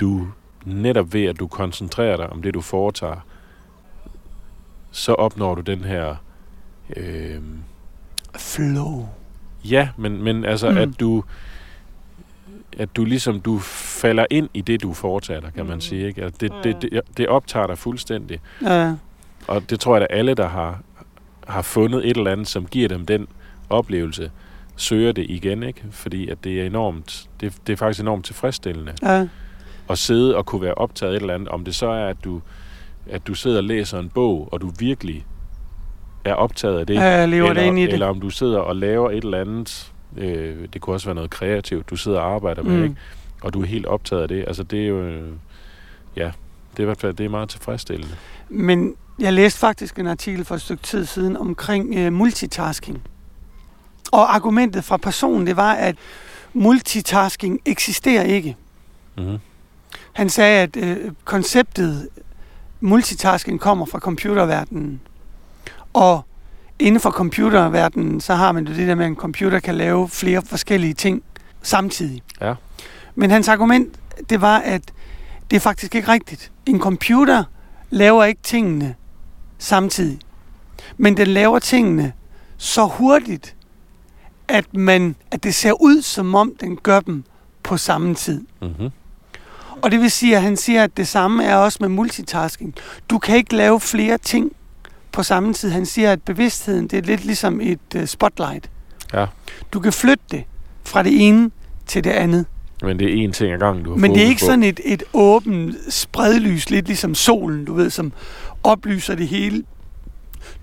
du 0.00 0.26
netop 0.64 1.12
ved, 1.12 1.24
at 1.24 1.38
du 1.40 1.46
koncentrerer 1.46 2.16
dig 2.16 2.30
om 2.30 2.42
det, 2.42 2.54
du 2.54 2.60
foretager, 2.60 3.16
så 4.90 5.14
opnår 5.14 5.54
du 5.54 5.60
den 5.60 5.84
her, 5.84 6.14
øh, 6.96 7.40
flow. 8.38 9.08
ja, 9.64 9.88
men, 9.96 10.22
men 10.22 10.44
altså, 10.44 10.70
Mm. 10.70 10.76
at 10.76 10.88
du, 11.00 11.24
at 12.78 12.96
du 12.96 13.04
ligesom, 13.04 13.40
du 13.40 13.58
falder 13.58 14.26
ind 14.30 14.48
i 14.54 14.60
det, 14.60 14.82
du 14.82 14.92
foretager 14.92 15.40
dig, 15.40 15.52
kan 15.54 15.66
man 15.66 15.74
Mm. 15.74 15.80
sige, 15.80 16.06
ikke? 16.06 16.22
Altså, 16.22 16.38
det, 16.40 16.52
det, 16.64 16.82
det, 16.82 17.00
det 17.16 17.28
optager 17.28 17.66
dig 17.66 17.78
fuldstændig. 17.78 18.40
Ja, 18.62 18.94
Og 19.48 19.70
det 19.70 19.80
tror 19.80 19.96
jeg, 19.96 20.06
at 20.10 20.16
alle, 20.18 20.34
der 20.34 20.48
har, 20.48 20.80
har 21.48 21.62
fundet 21.62 22.10
et 22.10 22.16
eller 22.16 22.32
andet, 22.32 22.48
som 22.48 22.66
giver 22.66 22.88
dem 22.88 23.06
den 23.06 23.28
oplevelse, 23.74 24.30
søger 24.76 25.12
det 25.12 25.26
igen, 25.28 25.62
ikke? 25.62 25.82
Fordi 25.90 26.28
at 26.28 26.44
det 26.44 26.60
er 26.60 26.66
enormt, 26.66 27.28
det, 27.40 27.52
det 27.66 27.72
er 27.72 27.76
faktisk 27.76 28.00
enormt 28.00 28.24
tilfredsstillende 28.24 28.92
ja, 29.02 29.26
at 29.90 29.98
sidde 29.98 30.36
og 30.36 30.46
kunne 30.46 30.62
være 30.62 30.74
optaget 30.74 31.12
af 31.12 31.16
et 31.16 31.20
eller 31.20 31.34
andet. 31.34 31.48
Om 31.48 31.64
det 31.64 31.74
så 31.74 31.86
er, 31.88 32.06
at 32.08 32.16
du, 32.24 32.40
at 33.10 33.26
du 33.26 33.34
sidder 33.34 33.56
og 33.56 33.64
læser 33.64 33.98
en 33.98 34.08
bog, 34.08 34.48
og 34.52 34.60
du 34.60 34.72
virkelig 34.78 35.26
er 36.24 36.34
optaget 36.34 36.78
af 36.78 36.86
det, 36.86 36.94
ja, 36.94 37.02
jeg 37.02 37.28
lever 37.28 37.48
eller, 37.50 37.62
det 37.62 37.68
ind 37.68 37.78
i 37.78 37.82
det. 37.82 37.92
eller 37.92 38.06
om 38.06 38.20
du 38.20 38.30
sidder 38.30 38.58
og 38.58 38.76
laver 38.76 39.10
et 39.10 39.24
eller 39.24 39.40
andet, 39.40 39.92
øh, 40.16 40.68
det 40.72 40.80
kunne 40.80 40.96
også 40.96 41.06
være 41.06 41.14
noget 41.14 41.30
kreativt, 41.30 41.90
du 41.90 41.96
sidder 41.96 42.18
og 42.20 42.34
arbejder 42.34 42.62
med, 42.62 42.76
Mm. 42.76 42.82
ikke? 42.84 42.96
og 43.42 43.54
du 43.54 43.62
er 43.62 43.66
helt 43.66 43.86
optaget 43.86 44.22
af 44.22 44.28
det. 44.28 44.44
Altså 44.46 44.62
det 44.62 44.82
er 44.82 44.86
jo, 44.86 45.00
øh, 45.02 45.28
ja, 46.16 46.30
det 46.70 46.78
er 46.78 46.82
i 46.82 46.84
hvert 46.84 47.00
fald 47.00 47.14
det 47.14 47.24
er 47.26 47.30
meget 47.30 47.48
tilfredsstillende. 47.48 48.14
Men 48.48 48.94
jeg 49.18 49.32
læste 49.32 49.58
faktisk 49.60 49.98
en 49.98 50.06
artikel 50.06 50.44
for 50.44 50.54
et 50.54 50.60
stykke 50.60 50.82
tid 50.82 51.04
siden 51.04 51.36
omkring 51.36 51.94
øh, 51.98 52.12
multitasking. 52.12 53.02
Og 54.14 54.34
argumentet 54.34 54.84
fra 54.84 54.96
personen, 54.96 55.46
det 55.46 55.56
var, 55.56 55.72
at 55.72 55.96
multitasking 56.52 57.60
eksisterer 57.64 58.22
ikke. 58.22 58.56
Mm-hmm. 59.16 59.38
Han 60.12 60.28
sagde, 60.30 60.62
at 60.62 60.76
øh, 60.76 61.12
konceptet 61.24 62.08
multitasking 62.80 63.60
kommer 63.60 63.86
fra 63.86 63.98
computerverdenen. 63.98 65.00
Og 65.92 66.22
inden 66.78 67.00
for 67.00 67.10
computerverdenen, 67.10 68.20
så 68.20 68.34
har 68.34 68.52
man 68.52 68.66
jo 68.66 68.74
det 68.74 68.88
der 68.88 68.94
med, 68.94 69.04
at 69.04 69.10
en 69.10 69.16
computer 69.16 69.60
kan 69.60 69.74
lave 69.74 70.08
flere 70.08 70.42
forskellige 70.42 70.94
ting 70.94 71.22
samtidig. 71.62 72.22
Ja. 72.40 72.54
Men 73.14 73.30
hans 73.30 73.48
argument, 73.48 73.94
det 74.30 74.40
var, 74.40 74.58
at 74.58 74.82
det 75.50 75.56
er 75.56 75.60
faktisk 75.60 75.94
ikke 75.94 76.12
rigtigt. 76.12 76.52
En 76.66 76.80
computer 76.80 77.44
laver 77.90 78.24
ikke 78.24 78.42
tingene 78.42 78.94
samtidig. 79.58 80.18
Men 80.96 81.16
den 81.16 81.28
laver 81.28 81.58
tingene 81.58 82.12
så 82.56 82.86
hurtigt, 82.86 83.54
at, 84.48 84.74
man, 84.74 85.16
at 85.30 85.44
det 85.44 85.54
ser 85.54 85.72
ud, 85.82 86.02
som 86.02 86.34
om 86.34 86.52
den 86.60 86.76
gør 86.76 87.00
dem 87.00 87.24
på 87.62 87.76
samme 87.76 88.14
tid. 88.14 88.40
Mm-hmm. 88.62 88.90
Og 89.82 89.90
det 89.90 90.00
vil 90.00 90.10
sige, 90.10 90.36
at 90.36 90.42
han 90.42 90.56
siger, 90.56 90.84
at 90.84 90.96
det 90.96 91.08
samme 91.08 91.44
er 91.44 91.56
også 91.56 91.78
med 91.80 91.88
multitasking. 91.88 92.74
Du 93.10 93.18
kan 93.18 93.36
ikke 93.36 93.56
lave 93.56 93.80
flere 93.80 94.18
ting 94.18 94.52
på 95.12 95.22
samme 95.22 95.52
tid. 95.52 95.70
Han 95.70 95.86
siger, 95.86 96.12
at 96.12 96.22
bevidstheden, 96.22 96.88
det 96.88 96.98
er 96.98 97.02
lidt 97.02 97.24
ligesom 97.24 97.60
et 97.60 97.78
uh, 97.96 98.04
spotlight. 98.04 98.70
Ja. 99.12 99.26
Du 99.72 99.80
kan 99.80 99.92
flytte 99.92 100.24
det 100.30 100.44
fra 100.84 101.02
det 101.02 101.28
ene 101.28 101.50
til 101.86 102.04
det 102.04 102.10
andet. 102.10 102.46
Men 102.82 102.98
det 102.98 103.24
er 103.24 103.28
én 103.28 103.32
ting 103.32 103.52
ad 103.52 103.58
gangen, 103.58 103.84
du 103.84 103.90
har 103.90 103.98
Men 103.98 104.14
det 104.14 104.22
er 104.22 104.26
ikke 104.26 104.40
på. 104.40 104.46
sådan 104.46 104.62
et, 104.62 104.80
et 104.84 105.02
åbent 105.12 105.76
spredlys, 105.88 106.70
lidt 106.70 106.86
ligesom 106.86 107.14
solen, 107.14 107.64
du 107.64 107.74
ved, 107.74 107.90
som 107.90 108.12
oplyser 108.62 109.14
det 109.14 109.28
hele. 109.28 109.64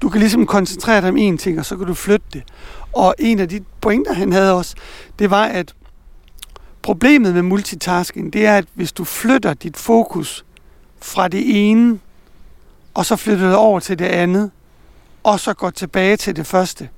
Du 0.02 0.10
kan 0.10 0.20
ligesom 0.20 0.46
koncentrere 0.46 1.02
dig 1.02 1.10
om 1.10 1.18
én 1.18 1.38
ting, 1.38 1.60
og 1.60 1.66
så 1.66 1.78
kan 1.78 1.88
du 1.88 1.94
flytte 1.94 2.26
det. 2.34 2.44
Og 2.94 3.16
en 3.20 3.40
af 3.40 3.50
de 3.50 3.60
pointer, 3.82 4.14
han 4.14 4.32
havde 4.32 4.54
også, 4.54 4.76
det 5.20 5.30
var, 5.30 5.46
at 5.46 5.74
problemet 6.82 7.34
med 7.34 7.42
multitasking, 7.42 8.34
det 8.34 8.46
er, 8.46 8.58
at 8.58 8.66
hvis 8.74 8.92
du 8.92 9.04
flytter 9.04 9.54
dit 9.54 9.78
fokus 9.78 10.46
fra 11.02 11.28
det 11.28 11.70
ene, 11.70 12.00
og 12.94 13.06
så 13.06 13.16
flytter 13.16 13.48
det 13.48 13.56
over 13.56 13.80
til 13.80 14.00
det 14.00 14.06
andet, 14.06 14.52
og 15.24 15.40
så 15.40 15.54
går 15.54 15.70
tilbage 15.70 16.18
til 16.18 16.36
det 16.36 16.48
første. 16.48 16.90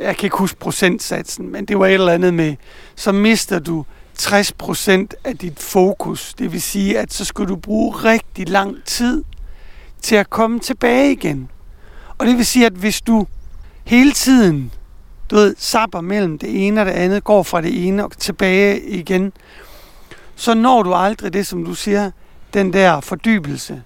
Jeg 0.00 0.16
kan 0.16 0.26
ikke 0.26 0.36
huske 0.36 0.58
procentsatsen, 0.58 1.52
men 1.52 1.64
det 1.64 1.78
var 1.78 1.86
et 1.86 1.94
eller 1.94 2.12
andet 2.12 2.34
med, 2.34 2.56
så 2.96 3.12
mister 3.12 3.58
du 3.58 3.84
60% 4.18 5.06
af 5.24 5.38
dit 5.40 5.58
fokus. 5.58 6.34
Det 6.34 6.52
vil 6.52 6.62
sige, 6.62 6.98
at 6.98 7.12
så 7.12 7.24
skal 7.24 7.44
du 7.44 7.56
bruge 7.56 7.96
rigtig 7.96 8.48
lang 8.48 8.84
tid 8.84 9.24
til 10.02 10.14
at 10.16 10.30
komme 10.30 10.60
tilbage 10.60 11.12
igen. 11.12 11.50
Og 12.18 12.26
det 12.26 12.36
vil 12.36 12.46
sige, 12.46 12.66
at 12.66 12.72
hvis 12.72 13.00
du 13.00 13.26
hele 13.84 14.12
tiden 14.12 14.72
du 15.30 15.34
ved, 15.36 15.54
sapper 15.58 16.00
mellem 16.00 16.38
det 16.38 16.66
ene 16.66 16.80
og 16.80 16.86
det 16.86 16.92
andet, 16.92 17.24
går 17.24 17.42
fra 17.42 17.60
det 17.60 17.86
ene 17.86 18.04
og 18.04 18.18
tilbage 18.18 18.80
igen, 18.80 19.32
så 20.36 20.54
når 20.54 20.82
du 20.82 20.94
aldrig 20.94 21.32
det, 21.32 21.46
som 21.46 21.64
du 21.64 21.74
siger, 21.74 22.10
den 22.54 22.72
der 22.72 23.00
fordybelse, 23.00 23.82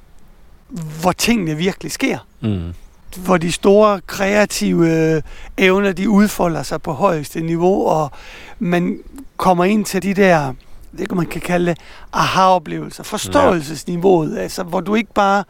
hvor 1.01 1.13
tingene 1.13 1.57
virkelig 1.57 1.93
sker. 1.93 2.19
Mm. 2.41 2.73
Hvor 3.17 3.37
de 3.37 3.53
store 3.53 4.01
kreative 4.07 5.23
evner, 5.59 5.93
de 5.93 6.09
udfolder 6.09 6.63
sig 6.63 6.83
på 6.83 6.93
højeste 6.93 7.41
niveau, 7.41 7.87
og 7.87 8.11
man 8.59 8.99
kommer 9.37 9.65
ind 9.65 9.85
til 9.85 10.03
de 10.03 10.15
der, 10.15 10.55
det 10.99 11.09
kan 11.09 11.17
man 11.17 11.27
kan 11.27 11.41
kalde 11.41 11.75
aha-oplevelser, 12.13 13.03
forståelsesniveauet, 13.03 14.37
ja. 14.37 14.41
altså 14.41 14.63
hvor 14.63 14.81
du 14.81 14.95
ikke 14.95 15.15
bare 15.15 15.45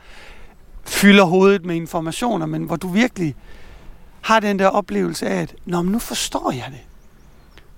fylder 0.84 1.24
hovedet 1.24 1.64
med 1.64 1.76
informationer, 1.76 2.46
men 2.46 2.62
hvor 2.62 2.76
du 2.76 2.88
virkelig 2.88 3.34
har 4.20 4.40
den 4.40 4.58
der 4.58 4.66
oplevelse 4.66 5.26
af, 5.26 5.40
at 5.40 5.54
Nå, 5.66 5.82
men 5.82 5.92
nu 5.92 5.98
forstår 5.98 6.52
jeg 6.52 6.66
det. 6.70 6.80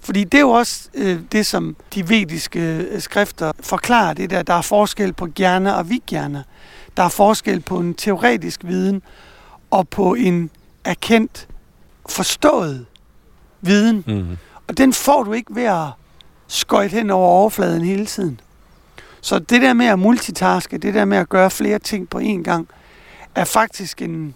Fordi 0.00 0.24
det 0.24 0.38
er 0.38 0.40
jo 0.42 0.50
også 0.50 0.88
øh, 0.94 1.20
det, 1.32 1.46
som 1.46 1.76
de 1.94 2.08
vediske 2.08 2.60
øh, 2.60 3.00
skrifter 3.00 3.52
forklarer, 3.60 4.14
det 4.14 4.30
der, 4.30 4.42
der 4.42 4.54
er 4.54 4.62
forskel 4.62 5.12
på 5.12 5.28
gerne 5.34 5.76
og 5.76 5.90
vigjerne. 5.90 6.44
Der 6.96 7.02
er 7.02 7.08
forskel 7.08 7.60
på 7.60 7.78
en 7.78 7.94
teoretisk 7.94 8.60
viden 8.64 9.02
og 9.70 9.88
på 9.88 10.14
en 10.14 10.50
erkendt, 10.84 11.48
forstået 12.08 12.86
viden. 13.60 14.04
Mm. 14.06 14.36
Og 14.68 14.78
den 14.78 14.92
får 14.92 15.22
du 15.22 15.32
ikke 15.32 15.54
ved 15.54 15.64
at 15.64 15.86
skøjte 16.46 16.92
hen 16.92 17.10
over 17.10 17.28
overfladen 17.28 17.84
hele 17.84 18.06
tiden. 18.06 18.40
Så 19.20 19.38
det 19.38 19.62
der 19.62 19.72
med 19.72 19.86
at 19.86 19.98
multitaske, 19.98 20.78
det 20.78 20.94
der 20.94 21.04
med 21.04 21.18
at 21.18 21.28
gøre 21.28 21.50
flere 21.50 21.78
ting 21.78 22.08
på 22.08 22.18
én 22.18 22.42
gang, 22.42 22.68
er 23.34 23.44
faktisk 23.44 24.02
en, 24.02 24.34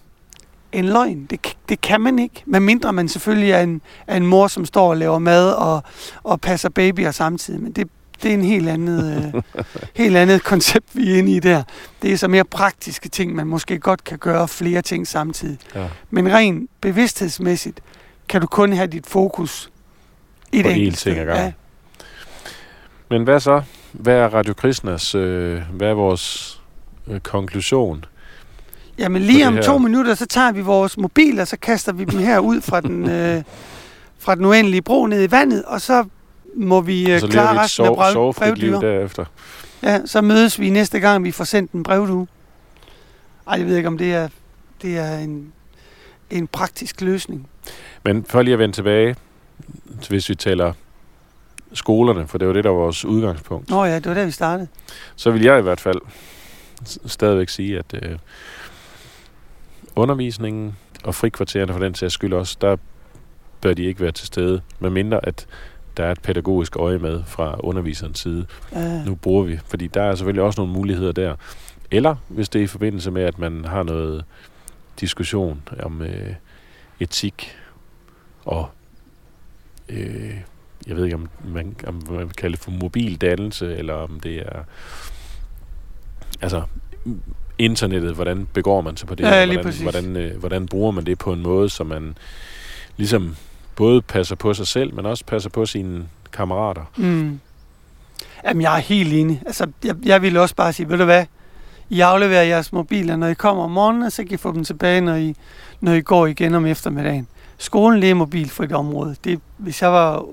en 0.72 0.84
løgn. 0.84 1.26
Det, 1.26 1.56
det 1.68 1.80
kan 1.80 2.00
man 2.00 2.18
ikke, 2.18 2.42
medmindre 2.46 2.92
man 2.92 3.08
selvfølgelig 3.08 3.50
er 3.50 3.60
en, 3.60 3.80
er 4.06 4.16
en 4.16 4.26
mor, 4.26 4.48
som 4.48 4.64
står 4.64 4.90
og 4.90 4.96
laver 4.96 5.18
mad 5.18 5.52
og, 5.52 5.82
og 6.22 6.40
passer 6.40 6.68
babyer 6.68 7.10
samtidig. 7.10 7.60
Men 7.60 7.72
det, 7.72 7.88
det 8.22 8.30
er 8.30 8.34
en 8.34 8.44
helt 8.44 8.68
andet, 8.68 9.32
øh, 9.34 9.42
helt 10.04 10.16
andet 10.16 10.44
koncept, 10.44 10.86
vi 10.92 11.12
er 11.12 11.18
inde 11.18 11.32
i 11.32 11.40
der. 11.40 11.62
Det 12.02 12.12
er 12.12 12.16
så 12.16 12.28
mere 12.28 12.44
praktiske 12.44 13.08
ting, 13.08 13.34
man 13.34 13.46
måske 13.46 13.78
godt 13.78 14.04
kan 14.04 14.18
gøre 14.18 14.48
flere 14.48 14.82
ting 14.82 15.06
samtidig. 15.06 15.58
Ja. 15.74 15.88
Men 16.10 16.32
rent 16.32 16.70
bevidsthedsmæssigt 16.80 17.80
kan 18.28 18.40
du 18.40 18.46
kun 18.46 18.72
have 18.72 18.86
dit 18.86 19.06
fokus 19.06 19.70
i 20.52 20.62
På 20.62 20.68
et 20.68 20.72
én 20.72 20.74
enkelt 20.74 20.98
ting 20.98 21.18
ad 21.18 21.26
gangen. 21.26 21.54
Men 23.10 23.24
hvad 23.24 23.40
så? 23.40 23.62
Hvad 23.92 24.14
er 24.14 24.28
Radio 24.28 24.54
Krishnas, 24.54 25.14
øh, 25.14 25.62
hvad 25.72 25.88
er 25.88 25.94
vores 25.94 26.56
øh, 27.06 27.20
konklusion? 27.20 28.04
Jamen 28.99 29.22
lige 29.22 29.47
om 29.47 29.55
her. 29.55 29.62
to 29.62 29.78
minutter, 29.78 30.14
så 30.14 30.26
tager 30.26 30.53
vi 30.53 30.61
vores 30.61 30.99
mobiler, 30.99 31.44
så 31.44 31.57
kaster 31.57 31.92
vi 31.92 32.05
dem 32.05 32.18
her 32.18 32.38
ud 32.38 32.61
fra 32.61 32.80
den, 32.80 33.11
øh, 33.11 33.42
fra 34.18 34.34
den 34.34 34.44
uendelige 34.44 34.82
bro 34.82 35.07
ned 35.07 35.28
i 35.28 35.30
vandet, 35.30 35.64
og 35.64 35.80
så 35.80 36.05
må 36.57 36.80
vi 36.80 37.11
øh, 37.12 37.20
så 37.20 37.26
klare 37.26 37.53
vi 37.55 37.59
resten 37.59 37.84
af 37.84 37.88
sov, 37.88 37.97
brev, 37.97 38.12
sovefrit 38.12 38.59
liv 38.59 38.70
brevdyr. 38.72 38.88
derefter. 38.88 39.24
Ja, 39.82 40.07
så 40.07 40.20
mødes 40.20 40.61
vi 40.61 40.70
næste 40.70 41.01
gang, 41.01 41.24
vi 41.24 41.30
får 41.30 41.44
sendt 41.44 41.72
en 41.72 41.82
brevdue. 41.82 42.26
Ej, 43.49 43.59
jeg 43.59 43.66
ved 43.66 43.76
ikke, 43.76 43.86
om 43.86 43.99
det 43.99 44.14
er, 44.14 44.28
det 44.82 44.99
er 44.99 45.18
en, 45.18 45.53
en 46.30 46.47
praktisk 46.47 47.01
løsning. 47.01 47.49
Men 48.05 48.24
for 48.24 48.42
lige 48.42 48.53
at 48.53 48.59
vende 48.59 48.74
tilbage, 48.74 49.16
hvis 50.09 50.28
vi 50.28 50.34
taler 50.34 50.72
skolerne, 51.72 52.26
for 52.28 52.38
det 52.38 52.47
var 52.49 52.55
det, 52.55 52.64
der 52.64 52.70
var 52.70 52.76
vores 52.76 53.05
udgangspunkt, 53.05 53.70
Nå 53.70 53.84
ja, 53.84 53.94
det 53.94 54.07
var 54.07 54.14
der, 54.14 54.24
vi 54.24 54.30
startede. 54.30 54.68
så 55.16 55.30
vil 55.30 55.42
jeg 55.42 55.59
i 55.59 55.62
hvert 55.62 55.80
fald 55.80 55.99
stadigvæk 57.07 57.49
sige, 57.49 57.78
at 57.78 57.94
øh, 58.03 58.18
undervisningen 59.97 60.76
og 61.05 61.14
frikvartererne 61.14 61.72
for 61.72 61.80
den 61.80 61.94
sags 61.94 62.14
skyld 62.14 62.32
også, 62.32 62.57
der 62.61 62.76
bør 63.61 63.74
de 63.74 63.84
ikke 63.84 64.01
være 64.01 64.12
til 64.12 64.26
stede, 64.26 64.61
medmindre 64.80 65.26
at 65.26 65.47
der 65.97 66.05
er 66.05 66.12
et 66.12 66.20
pædagogisk 66.22 66.76
øje 66.76 66.99
med 66.99 67.22
fra 67.26 67.57
underviserens 67.61 68.18
side. 68.18 68.47
Ja, 68.72 69.05
Nu 69.05 69.14
bruger 69.14 69.44
vi, 69.44 69.59
fordi 69.66 69.86
der 69.86 70.03
er 70.03 70.14
selvfølgelig 70.14 70.42
også 70.42 70.61
nogle 70.61 70.72
muligheder 70.72 71.12
der. 71.12 71.36
Eller 71.90 72.16
hvis 72.28 72.49
det 72.49 72.59
er 72.59 72.64
i 72.64 72.66
forbindelse 72.66 73.11
med, 73.11 73.22
at 73.22 73.38
man 73.38 73.64
har 73.64 73.82
noget 73.82 74.24
diskussion 75.01 75.62
om 75.82 76.03
øh, 76.03 76.34
etik 77.01 77.57
og 78.44 78.68
øh, 79.88 80.34
jeg 80.86 80.97
ved 80.97 81.05
ikke, 81.05 81.16
om 81.16 81.28
man, 81.44 81.76
om 81.86 82.03
man 82.11 82.18
vil 82.18 82.32
kalde 82.32 82.57
det 82.57 82.64
for 82.64 82.70
mobildannelse, 82.70 83.76
eller 83.76 83.94
om 83.94 84.20
det 84.20 84.38
er 84.38 84.64
altså 86.40 86.62
internettet, 87.59 88.14
hvordan 88.14 88.48
begår 88.52 88.80
man 88.80 88.96
sig 88.96 89.09
på 89.09 89.14
det, 89.14 89.24
Ja, 89.24 89.44
lige 89.44 89.57
hvordan, 89.57 89.64
præcis. 89.64 89.82
hvordan, 89.82 90.16
øh, 90.16 90.38
hvordan 90.38 90.66
bruger 90.66 90.90
man 90.90 91.07
det 91.07 91.18
på 91.18 91.32
en 91.32 91.42
måde, 91.42 91.70
så 91.70 91.84
man 91.84 92.16
ligesom 92.96 93.36
både 93.76 94.02
passer 94.02 94.34
på 94.36 94.54
sig 94.54 94.66
selv, 94.66 94.94
men 94.94 95.07
også 95.07 95.24
passer 95.24 95.50
på 95.50 95.66
sine 95.66 96.04
kammerater. 96.32 96.82
Mm. 96.96 97.40
Jamen, 98.44 98.62
jeg 98.62 98.76
er 98.76 98.80
helt 98.80 99.12
enig. 99.12 99.42
Altså, 99.46 99.66
jeg, 99.84 99.94
jeg 100.04 100.22
ville 100.22 100.40
også 100.40 100.54
bare 100.54 100.72
sige, 100.72 100.88
ved 100.88 100.98
du 100.98 101.04
hvad? 101.04 101.24
I 101.90 102.00
afleverer 102.00 102.42
jeres 102.42 102.72
mobiler, 102.72 103.16
når 103.16 103.26
I 103.26 103.34
kommer 103.34 103.64
om 103.64 103.70
morgenen, 103.70 104.02
og 104.02 104.12
så 104.12 104.24
kan 104.24 104.32
I 104.32 104.36
få 104.36 104.52
dem 104.52 104.64
tilbage, 104.64 105.00
når 105.00 105.14
I, 105.14 105.34
når 105.80 105.92
I 105.92 106.00
går 106.00 106.26
igen 106.26 106.54
om 106.54 106.66
eftermiddagen. 106.66 107.28
Skolen, 107.59 108.02
det 108.02 108.11
er 108.11 108.14
mobilfrit 108.14 108.72
område. 108.72 109.16
Det, 109.24 109.40
hvis 109.57 109.82
jeg 109.82 109.92
var 109.92 110.24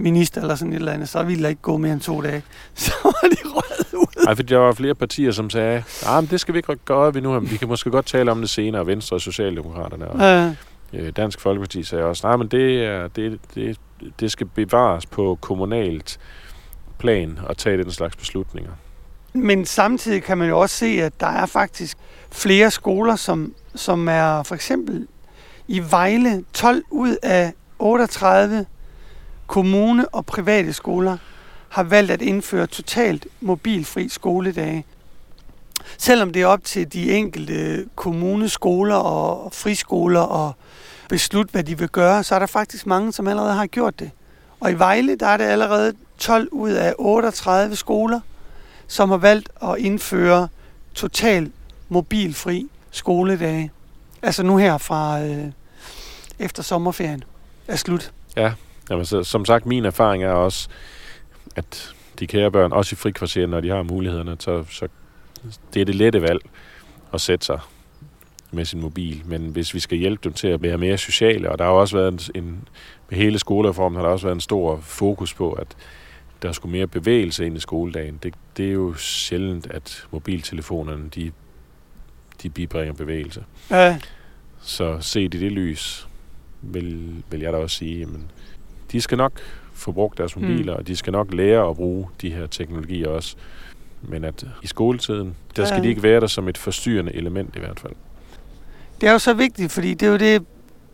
undervisningsminister 0.00 0.40
eller 0.40 0.54
sådan 0.54 0.72
et 0.72 0.76
eller 0.76 0.92
andet, 0.92 1.08
så 1.08 1.22
ville 1.22 1.42
jeg 1.42 1.50
ikke 1.50 1.62
gå 1.62 1.76
mere 1.76 1.92
end 1.92 2.00
to 2.00 2.22
dage. 2.22 2.42
Så 2.74 2.92
var 3.04 3.28
de 3.28 3.36
røget 3.44 3.94
ud. 3.94 4.24
Nej, 4.24 4.34
for 4.34 4.42
der 4.42 4.58
var 4.58 4.72
flere 4.72 4.94
partier, 4.94 5.32
som 5.32 5.50
sagde, 5.50 5.82
ah, 6.06 6.22
men 6.22 6.30
det 6.30 6.40
skal 6.40 6.54
vi 6.54 6.58
ikke 6.58 6.76
gøre 6.84 7.14
ved 7.14 7.22
nu. 7.22 7.40
Vi 7.40 7.56
kan 7.56 7.68
måske 7.68 7.90
godt 7.90 8.06
tale 8.06 8.30
om 8.30 8.40
det 8.40 8.50
senere, 8.50 8.86
Venstre 8.86 9.16
og 9.16 9.20
Socialdemokraterne. 9.20 10.08
Og 10.08 10.20
Ja, 10.92 10.98
øh, 10.98 11.12
Dansk 11.16 11.40
Folkeparti 11.40 11.82
sagde 11.82 12.04
også, 12.04 12.26
nej, 12.26 12.36
men 12.36 12.48
det, 12.48 12.84
er, 12.84 13.08
det, 13.08 13.38
det, 13.54 13.76
det 14.20 14.32
skal 14.32 14.46
bevares 14.46 15.06
på 15.06 15.38
kommunalt 15.40 16.18
plan 16.98 17.38
og 17.46 17.56
tage 17.56 17.76
den 17.76 17.90
slags 17.92 18.16
beslutninger. 18.16 18.72
Men 19.32 19.64
samtidig 19.64 20.22
kan 20.22 20.38
man 20.38 20.48
jo 20.48 20.58
også 20.58 20.76
se, 20.76 20.86
at 20.86 21.20
der 21.20 21.26
er 21.26 21.46
faktisk 21.46 21.98
flere 22.30 22.70
skoler, 22.70 23.16
som, 23.16 23.54
som 23.74 24.08
er 24.08 24.42
for 24.42 24.54
eksempel 24.54 25.06
i 25.68 25.82
Vejle 25.90 26.44
12 26.52 26.82
ud 26.90 27.16
af 27.22 27.52
38 27.78 28.66
kommune- 29.50 30.08
og 30.08 30.26
private 30.26 30.72
skoler 30.72 31.16
har 31.68 31.82
valgt 31.82 32.10
at 32.10 32.22
indføre 32.22 32.66
totalt 32.66 33.26
mobilfri 33.40 34.08
skoledage. 34.08 34.84
Selvom 35.98 36.32
det 36.32 36.42
er 36.42 36.46
op 36.46 36.64
til 36.64 36.92
de 36.92 37.12
enkelte 37.12 37.86
kommuneskoler 37.96 38.94
og 38.96 39.52
friskoler 39.52 40.20
og 40.20 40.52
beslutte, 41.08 41.52
hvad 41.52 41.64
de 41.64 41.78
vil 41.78 41.88
gøre, 41.88 42.22
så 42.24 42.34
er 42.34 42.38
der 42.38 42.46
faktisk 42.46 42.86
mange, 42.86 43.12
som 43.12 43.28
allerede 43.28 43.54
har 43.54 43.66
gjort 43.66 43.98
det. 43.98 44.10
Og 44.60 44.70
i 44.70 44.74
Vejle, 44.74 45.16
der 45.16 45.26
er 45.26 45.36
det 45.36 45.44
allerede 45.44 45.92
12 46.18 46.48
ud 46.52 46.70
af 46.70 46.94
38 46.98 47.76
skoler, 47.76 48.20
som 48.86 49.10
har 49.10 49.16
valgt 49.16 49.48
at 49.62 49.78
indføre 49.78 50.48
total 50.94 51.52
mobilfri 51.88 52.68
skoledage. 52.90 53.70
Altså 54.22 54.42
nu 54.42 54.56
her 54.56 54.78
fra 54.78 55.22
øh, 55.22 55.46
efter 56.38 56.62
sommerferien 56.62 57.24
er 57.68 57.76
slut. 57.76 58.12
Ja, 58.36 58.52
Jamen, 58.90 59.04
så, 59.04 59.22
som 59.22 59.44
sagt, 59.44 59.66
min 59.66 59.84
erfaring 59.84 60.24
er 60.24 60.30
også, 60.30 60.68
at 61.56 61.94
de 62.18 62.26
kære 62.26 62.50
børn, 62.50 62.72
også 62.72 62.94
i 62.94 62.96
frikvarteren, 62.96 63.50
når 63.50 63.60
de 63.60 63.68
har 63.68 63.82
mulighederne, 63.82 64.36
så, 64.38 64.64
så 64.70 64.88
det 65.74 65.80
er 65.80 65.84
det 65.84 65.94
lette 65.94 66.22
valg 66.22 66.40
at 67.14 67.20
sætte 67.20 67.46
sig 67.46 67.60
med 68.50 68.64
sin 68.64 68.80
mobil. 68.80 69.22
Men 69.24 69.46
hvis 69.46 69.74
vi 69.74 69.80
skal 69.80 69.98
hjælpe 69.98 70.20
dem 70.24 70.32
til 70.32 70.48
at 70.48 70.62
være 70.62 70.78
mere 70.78 70.98
sociale, 70.98 71.50
og 71.50 71.58
der 71.58 71.64
har 71.64 71.72
også 71.72 71.96
været 71.96 72.30
en, 72.34 72.42
en 72.44 72.68
med 73.10 73.18
hele 73.18 73.38
skolereformen 73.38 73.96
har 73.96 74.02
der 74.02 74.12
også 74.12 74.26
været 74.26 74.34
en 74.34 74.40
stor 74.40 74.80
fokus 74.80 75.34
på, 75.34 75.52
at 75.52 75.76
der 76.42 76.52
skulle 76.52 76.72
mere 76.72 76.86
bevægelse 76.86 77.46
ind 77.46 77.56
i 77.56 77.60
skoledagen. 77.60 78.18
Det, 78.22 78.34
det 78.56 78.68
er 78.68 78.72
jo 78.72 78.94
sjældent, 78.94 79.66
at 79.66 80.06
mobiltelefonerne, 80.10 81.08
de, 81.08 81.32
de 82.42 82.50
bibringer 82.50 82.92
bevægelse. 82.92 83.44
Ja, 83.70 83.98
Så 84.62 84.98
set 85.00 85.34
i 85.34 85.38
det 85.38 85.52
lys, 85.52 86.08
vil, 86.62 87.14
vil 87.30 87.40
jeg 87.40 87.52
da 87.52 87.58
også 87.58 87.76
sige, 87.76 87.98
jamen, 87.98 88.30
de 88.92 89.00
skal 89.00 89.18
nok 89.18 89.32
få 89.74 89.92
brugt 89.92 90.18
deres 90.18 90.36
Mm. 90.36 90.42
mobiler, 90.42 90.72
mm. 90.72 90.78
og 90.78 90.86
de 90.86 90.96
skal 90.96 91.12
nok 91.12 91.34
lære 91.34 91.68
at 91.70 91.76
bruge 91.76 92.06
de 92.22 92.30
her 92.30 92.46
teknologier 92.46 93.08
også. 93.08 93.36
Men 94.02 94.24
at 94.24 94.44
i 94.62 94.66
skoletiden, 94.66 95.34
der 95.56 95.64
skal 95.64 95.76
Ja. 95.76 95.82
de 95.82 95.88
ikke 95.88 96.02
være 96.02 96.20
der 96.20 96.26
som 96.26 96.48
et 96.48 96.58
forstyrrende 96.58 97.14
element 97.14 97.56
i 97.56 97.58
hvert 97.58 97.80
fald. 97.80 97.92
det 99.00 99.08
er 99.08 99.12
jo 99.12 99.18
så 99.18 99.34
vigtigt, 99.34 99.72
fordi 99.72 99.94
det 99.94 100.06
er 100.06 100.10
jo 100.10 100.16
det 100.16 100.42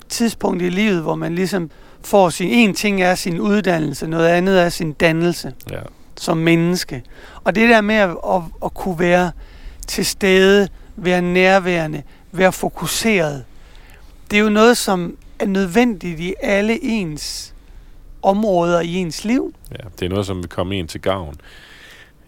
tidspunkt 0.08 0.62
i 0.62 0.68
livet, 0.68 1.02
hvor 1.02 1.14
man 1.14 1.34
ligesom 1.34 1.70
får 2.02 2.28
sin... 2.30 2.48
En 2.50 2.74
ting 2.74 3.02
er 3.02 3.14
sin 3.14 3.40
uddannelse, 3.40 4.06
noget 4.06 4.28
andet 4.28 4.62
er 4.62 4.68
sin 4.68 4.92
dannelse. 4.92 5.52
Ja. 5.70 5.80
som 6.18 6.36
menneske. 6.36 7.02
Og 7.44 7.54
det 7.54 7.68
der 7.68 7.80
med 7.80 7.94
at, 7.94 8.10
at, 8.10 8.42
at 8.64 8.74
kunne 8.74 8.98
være 8.98 9.30
til 9.86 10.06
stede, 10.06 10.68
være 10.96 11.22
nærværende, 11.22 12.02
være 12.32 12.52
fokuseret, 12.52 13.44
det 14.30 14.36
er 14.38 14.42
jo 14.42 14.48
noget, 14.48 14.76
som 14.76 15.16
er 15.38 15.46
nødvendigt 15.46 16.20
i 16.20 16.34
alle 16.42 16.84
ens 16.84 17.54
områder 18.22 18.80
i 18.80 18.94
ens 18.94 19.24
liv. 19.24 19.54
Ja, 19.70 19.84
det 20.00 20.04
er 20.06 20.08
noget, 20.08 20.26
som 20.26 20.36
vil 20.36 20.48
komme 20.48 20.74
en 20.76 20.86
til 20.88 21.00
gavn. 21.00 21.34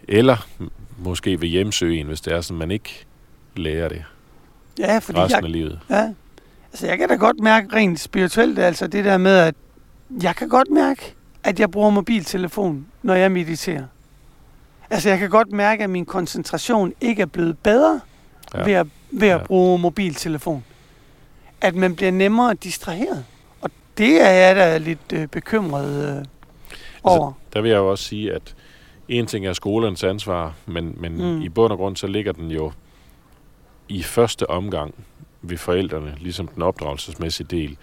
Eller 0.07 0.47
måske 0.97 1.39
vil 1.39 1.49
hjemsøge 1.49 1.99
en, 1.99 2.07
hvis 2.07 2.21
det 2.21 2.33
er 2.33 2.41
sådan, 2.41 2.57
man 2.57 2.71
ikke 2.71 3.05
lærer 3.55 3.89
det 3.89 4.03
Ja, 4.79 4.97
fordi 4.97 5.19
resten 5.19 5.37
jeg, 5.37 5.43
af 5.45 5.51
livet. 5.51 5.79
ja, 5.89 6.09
altså 6.71 6.87
jeg 6.87 6.97
kan 6.97 7.09
da 7.09 7.15
godt 7.15 7.39
mærke 7.39 7.67
rent 7.75 7.99
spirituelt, 7.99 8.59
altså 8.59 8.87
det 8.87 9.05
der 9.05 9.17
med, 9.17 9.37
at 9.37 9.55
jeg 10.23 10.35
kan 10.35 10.49
godt 10.49 10.71
mærke, 10.71 11.13
at 11.43 11.59
jeg 11.59 11.71
bruger 11.71 11.89
mobiltelefon, 11.89 12.85
når 13.03 13.13
jeg 13.13 13.31
mediterer. 13.31 13.83
Altså 14.89 15.09
jeg 15.09 15.19
kan 15.19 15.29
godt 15.29 15.51
mærke, 15.51 15.83
at 15.83 15.89
min 15.89 16.05
koncentration 16.05 16.93
ikke 17.01 17.21
er 17.21 17.25
blevet 17.25 17.57
bedre. 17.57 17.99
Ja. 18.55 18.63
ved 18.63 18.73
at, 18.73 18.87
ved 19.11 19.27
at 19.27 19.39
Ja. 19.39 19.43
bruge 19.45 19.79
mobiltelefon. 19.79 20.63
At 21.61 21.75
man 21.75 21.95
bliver 21.95 22.11
nemmere 22.11 22.53
distraheret. 22.53 23.25
Det 23.99 24.21
er 24.21 24.29
jeg 24.29 24.55
da 24.55 24.77
lidt 24.77 25.13
øh, 25.13 25.27
bekymret 25.27 26.17
øh, 26.19 26.25
over. 27.03 27.31
Der 27.53 27.61
vil 27.61 27.69
jeg 27.71 27.77
jo 27.77 27.91
også 27.91 28.03
sige, 28.03 28.33
at 28.33 28.55
en 29.09 29.25
ting 29.27 29.45
er 29.45 29.53
skolernes 29.53 30.03
ansvar, 30.03 30.53
men, 30.65 30.95
men 30.97 31.17
Mm. 31.17 31.41
i 31.41 31.49
bund 31.49 31.71
og 31.71 31.77
grund, 31.77 31.95
så 31.95 32.07
ligger 32.07 32.31
den 32.31 32.51
jo 32.51 32.71
i 33.89 34.03
første 34.03 34.49
omgang 34.49 34.93
ved 35.41 35.57
forældrene, 35.57 36.15
ligesom 36.19 36.47
den 36.47 36.63
opdragelsesmæssige 36.63 37.47
del. 37.49 37.77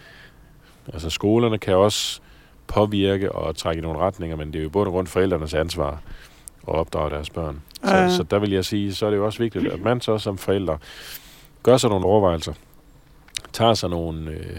Altså 0.92 1.10
skolerne 1.10 1.58
kan 1.58 1.74
også 1.76 2.20
påvirke 2.66 3.32
og 3.32 3.56
trække 3.56 3.78
i 3.78 3.82
nogle 3.82 3.98
retninger, 3.98 4.36
men 4.36 4.48
det 4.52 4.56
er 4.58 4.62
jo 4.62 4.66
i 4.68 4.70
bund 4.70 4.86
og 4.88 4.92
grund 4.92 5.06
forældrenes 5.06 5.54
ansvar 5.54 5.90
at 6.68 6.74
opdrage 6.74 7.10
deres 7.10 7.30
børn. 7.30 7.62
Så, 7.84 7.96
Ja. 7.96 8.08
så 8.10 8.22
der 8.22 8.38
vil 8.38 8.50
jeg 8.52 8.64
sige, 8.64 8.94
så 8.94 9.06
er 9.06 9.10
det 9.10 9.16
jo 9.16 9.26
også 9.26 9.38
vigtigt, 9.38 9.66
at 9.72 9.80
man 9.80 10.00
så 10.00 10.18
som 10.18 10.38
forældre 10.38 10.78
gør 11.62 11.76
sig 11.76 11.90
nogle 11.90 12.06
overvejelser, 12.06 12.52
tager 13.52 13.74
sig 13.74 13.90
nogle, 13.90 14.30
øh, 14.30 14.56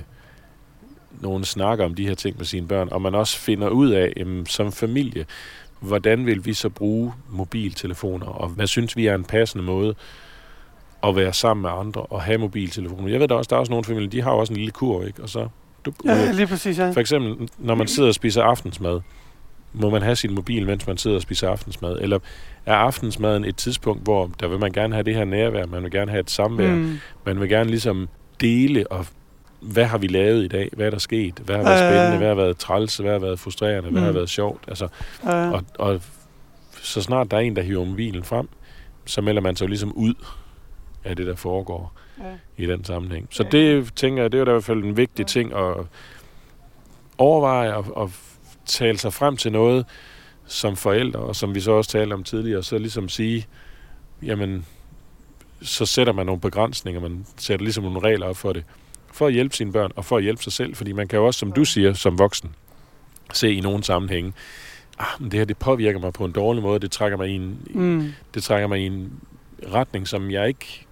nogle 1.22 1.45
snakker 1.45 1.86
om 1.86 1.95
de 1.95 2.07
her 2.07 2.15
ting 2.15 2.38
med 2.38 2.45
sine 2.45 2.68
børn, 2.68 2.88
og 2.91 3.01
man 3.01 3.15
også 3.15 3.38
finder 3.38 3.70
ud 3.70 3.89
af, 3.89 4.13
jamen, 4.18 4.45
som 4.45 4.72
familie, 4.72 5.26
hvordan 5.80 6.26
vil 6.26 6.45
vi 6.45 6.53
så 6.53 6.70
bruge 6.70 7.13
mobiltelefoner, 7.30 8.26
og 8.26 8.49
hvad 8.49 8.68
synes 8.68 8.95
vi 8.95 9.07
er 9.07 9.15
en 9.15 9.24
passende 9.24 9.63
måde 9.63 9.95
at 11.03 11.15
være 11.15 11.34
sammen 11.34 11.61
med 11.61 11.70
andre 11.70 12.01
og 12.01 12.22
have 12.22 12.38
mobiltelefoner. 12.38 13.09
Jeg 13.09 13.20
ved 13.20 13.28
da 13.28 13.34
også, 13.34 13.49
der 13.49 13.55
er 13.55 13.59
også 13.59 13.72
nogle 13.72 13.86
familier, 13.86 14.09
de 14.09 14.22
har 14.22 14.32
også 14.32 14.53
en 14.53 14.57
lille 14.57 14.72
kur, 14.72 15.03
ikke? 15.03 15.24
Og 15.24 15.30
så, 15.30 15.47
du, 15.86 15.91
Ja, 16.05 16.32
lige 16.32 16.47
præcis, 16.47 16.80
ja. 16.80 16.91
for 16.91 16.99
eksempel, 16.99 17.49
når 17.57 17.76
man 17.76 17.88
sidder 17.88 18.09
og 18.09 18.15
spiser 18.15 18.43
aftensmad, 18.43 19.01
må 19.74 19.89
man 19.89 20.01
have 20.01 20.15
sin 20.15 20.34
mobil, 20.34 20.65
mens 20.65 20.88
man 20.88 20.97
sidder 20.97 21.15
og 21.15 21.22
spiser 21.22 21.49
aftensmad? 21.49 21.97
Eller 22.01 22.20
er 22.65 22.74
aftensmaden 22.74 23.45
et 23.45 23.55
tidspunkt, 23.55 24.03
hvor 24.03 24.32
der 24.39 24.47
vil 24.47 24.59
man 24.59 24.72
gerne 24.72 24.93
have 24.93 25.03
det 25.03 25.15
her 25.15 25.26
nærvær, 25.26 25.65
man 25.65 25.84
vil 25.84 25.91
gerne 25.91 26.11
have 26.11 26.20
et 26.20 26.32
samvær. 26.32 26.76
Mm. 26.76 26.99
man 27.26 27.39
vil 27.39 27.49
gerne 27.49 27.70
ligesom 27.70 28.09
dele, 28.41 28.91
og 28.91 29.05
hvad 29.60 29.86
har 29.86 29.97
vi 29.97 30.08
lavet 30.08 30.43
i 30.43 30.47
dag? 30.47 30.70
Hvad 30.74 30.86
er 30.86 30.89
der 30.89 30.97
sket? 30.97 31.34
Hvad 31.45 31.55
har 31.55 31.64
været 31.64 31.82
ja. 31.82 31.89
spændende? 31.91 32.18
Hvad 32.18 32.28
har 32.28 32.36
været 32.36 32.58
træls? 32.58 32.97
Hvad 32.97 33.12
har 33.12 33.20
været 33.20 33.39
frustrerende? 33.39 33.89
Hvad 33.89 34.01
Mm. 34.01 34.05
har 34.05 34.12
været 34.12 34.30
sjovt? 34.30 34.64
Altså, 34.68 34.88
Ja. 35.26 35.51
og, 35.51 35.64
og 35.80 36.01
så 36.82 37.01
snart 37.01 37.32
der 37.32 37.38
er 37.38 37.41
en, 37.41 37.55
der 37.55 37.62
hiver 37.62 37.86
mobilen 37.86 38.24
frem, 38.24 38.49
så 39.05 39.22
melder 39.22 39.41
man 39.41 39.55
sig 39.55 39.66
jo 39.66 39.68
ligesom 39.68 39.93
ud 39.93 40.14
af 41.03 41.16
det, 41.16 41.28
der 41.28 41.36
foregår 41.36 41.93
Ja. 42.20 42.64
i 42.64 42.66
den 42.68 42.84
sammenhæng. 42.84 43.28
Så 43.30 43.43
Ja. 43.43 43.49
det 43.49 43.93
tænker 43.95 44.24
jeg, 44.24 44.32
det 44.32 44.38
er 44.38 44.41
jo 44.41 44.49
i 44.49 44.51
hvert 44.53 44.64
fald 44.64 44.84
en 44.84 44.97
vigtig 44.97 45.24
Ja. 45.24 45.28
ting 45.28 45.53
at 45.53 45.76
overveje 47.18 47.74
og, 47.76 47.86
og 47.97 48.12
tale 48.66 48.97
sig 48.97 49.14
frem 49.14 49.38
til 49.38 49.51
noget 49.51 49.86
som 50.45 50.76
forældre, 50.76 51.20
og 51.20 51.36
som 51.36 51.55
vi 51.55 51.60
så 51.60 51.72
også 51.72 51.89
talte 51.91 52.14
om 52.14 52.24
tidligere, 52.24 52.64
så 52.64 52.78
ligesom 52.78 53.10
sige, 53.10 53.45
jamen, 54.24 54.66
så 55.62 55.86
sætter 55.86 56.14
man 56.14 56.26
nogle 56.26 56.41
begrænsninger, 56.41 57.01
man 57.01 57.26
sætter 57.38 57.64
ligesom 57.64 57.84
nogle 57.84 57.99
regler 57.99 58.26
op 58.28 58.38
for 58.38 58.53
det, 58.53 58.64
for 59.18 59.28
at 59.28 59.34
hjælpe 59.34 59.55
sine 59.55 59.72
børn, 59.72 59.91
og 59.95 60.05
for 60.05 60.18
at 60.18 60.24
hjælpe 60.24 60.43
sig 60.43 60.53
selv, 60.53 60.76
fordi 60.76 60.91
man 60.91 61.07
kan 61.07 61.20
jo 61.20 61.26
også, 61.26 61.39
som 61.39 61.51
du 61.51 61.65
siger, 61.65 61.93
som 61.93 62.20
voksen, 62.20 62.49
se 63.34 63.53
i 63.53 63.59
nogle 63.59 63.84
sammenhænge, 63.84 64.34
ah, 64.99 65.05
men 65.20 65.32
det 65.32 65.39
her, 65.39 65.45
det 65.45 65.57
påvirker 65.57 65.99
mig 65.99 66.13
på 66.13 66.26
en 66.26 66.32
dårlig 66.32 66.63
måde, 66.63 66.80
det 66.80 66.91
trækker 66.91 67.18
mig 67.18 67.30
i 67.30 67.36
en, 67.36 67.57
Mm. 67.70 68.11
det 68.34 68.43
trækker 68.43 68.68
mig 68.68 68.80
i 68.80 68.86
en 68.86 69.13
retning, 69.74 70.07
som 70.07 70.32
jeg 70.32 70.47
ikke 70.47 70.86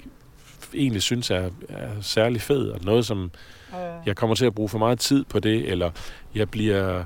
egentlig 0.73 1.01
synes 1.01 1.31
er, 1.31 1.49
er 1.69 1.89
særlig 2.01 2.41
fed, 2.41 2.67
og 2.69 2.79
noget, 2.83 3.05
som 3.05 3.31
jeg 4.05 4.15
kommer 4.15 4.35
til 4.35 4.45
at 4.45 4.55
bruge 4.55 4.69
for 4.69 4.77
meget 4.77 4.99
tid 4.99 5.25
på 5.29 5.39
det, 5.39 5.71
eller 5.71 5.91
jeg 6.35 6.49
bliver, 6.49 7.03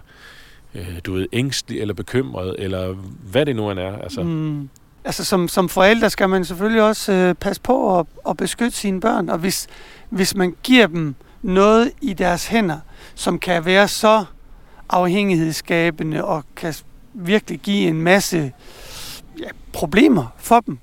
øh, 0.75 0.99
du 1.05 1.13
ved, 1.13 1.27
ængstelig 1.33 1.81
eller 1.81 1.93
bekymret, 1.93 2.55
eller 2.59 2.93
hvad 3.31 3.45
det 3.45 3.55
nu 3.55 3.71
end 3.71 3.79
er. 3.79 3.97
Altså, 3.97 4.23
mm. 4.23 4.69
Altså 5.05 5.25
som, 5.25 5.47
som 5.47 5.69
forældre 5.69 6.09
skal 6.09 6.29
man 6.29 6.45
selvfølgelig 6.45 6.81
også 6.81 7.11
øh, 7.11 7.35
passe 7.35 7.61
på 7.61 7.99
at, 7.99 8.05
at 8.29 8.37
beskytte 8.37 8.77
sine 8.77 9.01
børn, 9.01 9.29
og 9.29 9.37
hvis, 9.37 9.67
hvis 10.09 10.35
man 10.35 10.55
giver 10.63 10.87
dem 10.87 11.15
noget 11.41 11.91
i 12.01 12.13
deres 12.13 12.47
hænder, 12.47 12.79
som 13.15 13.39
kan 13.39 13.65
være 13.65 13.87
så 13.87 14.25
afhængighedsskabende 14.89 16.25
og 16.25 16.43
kan 16.55 16.73
virkelig 17.13 17.59
give 17.59 17.87
en 17.87 18.01
masse 18.01 18.51
ja, 19.39 19.47
problemer 19.73 20.33
for 20.37 20.59
dem, 20.59 20.77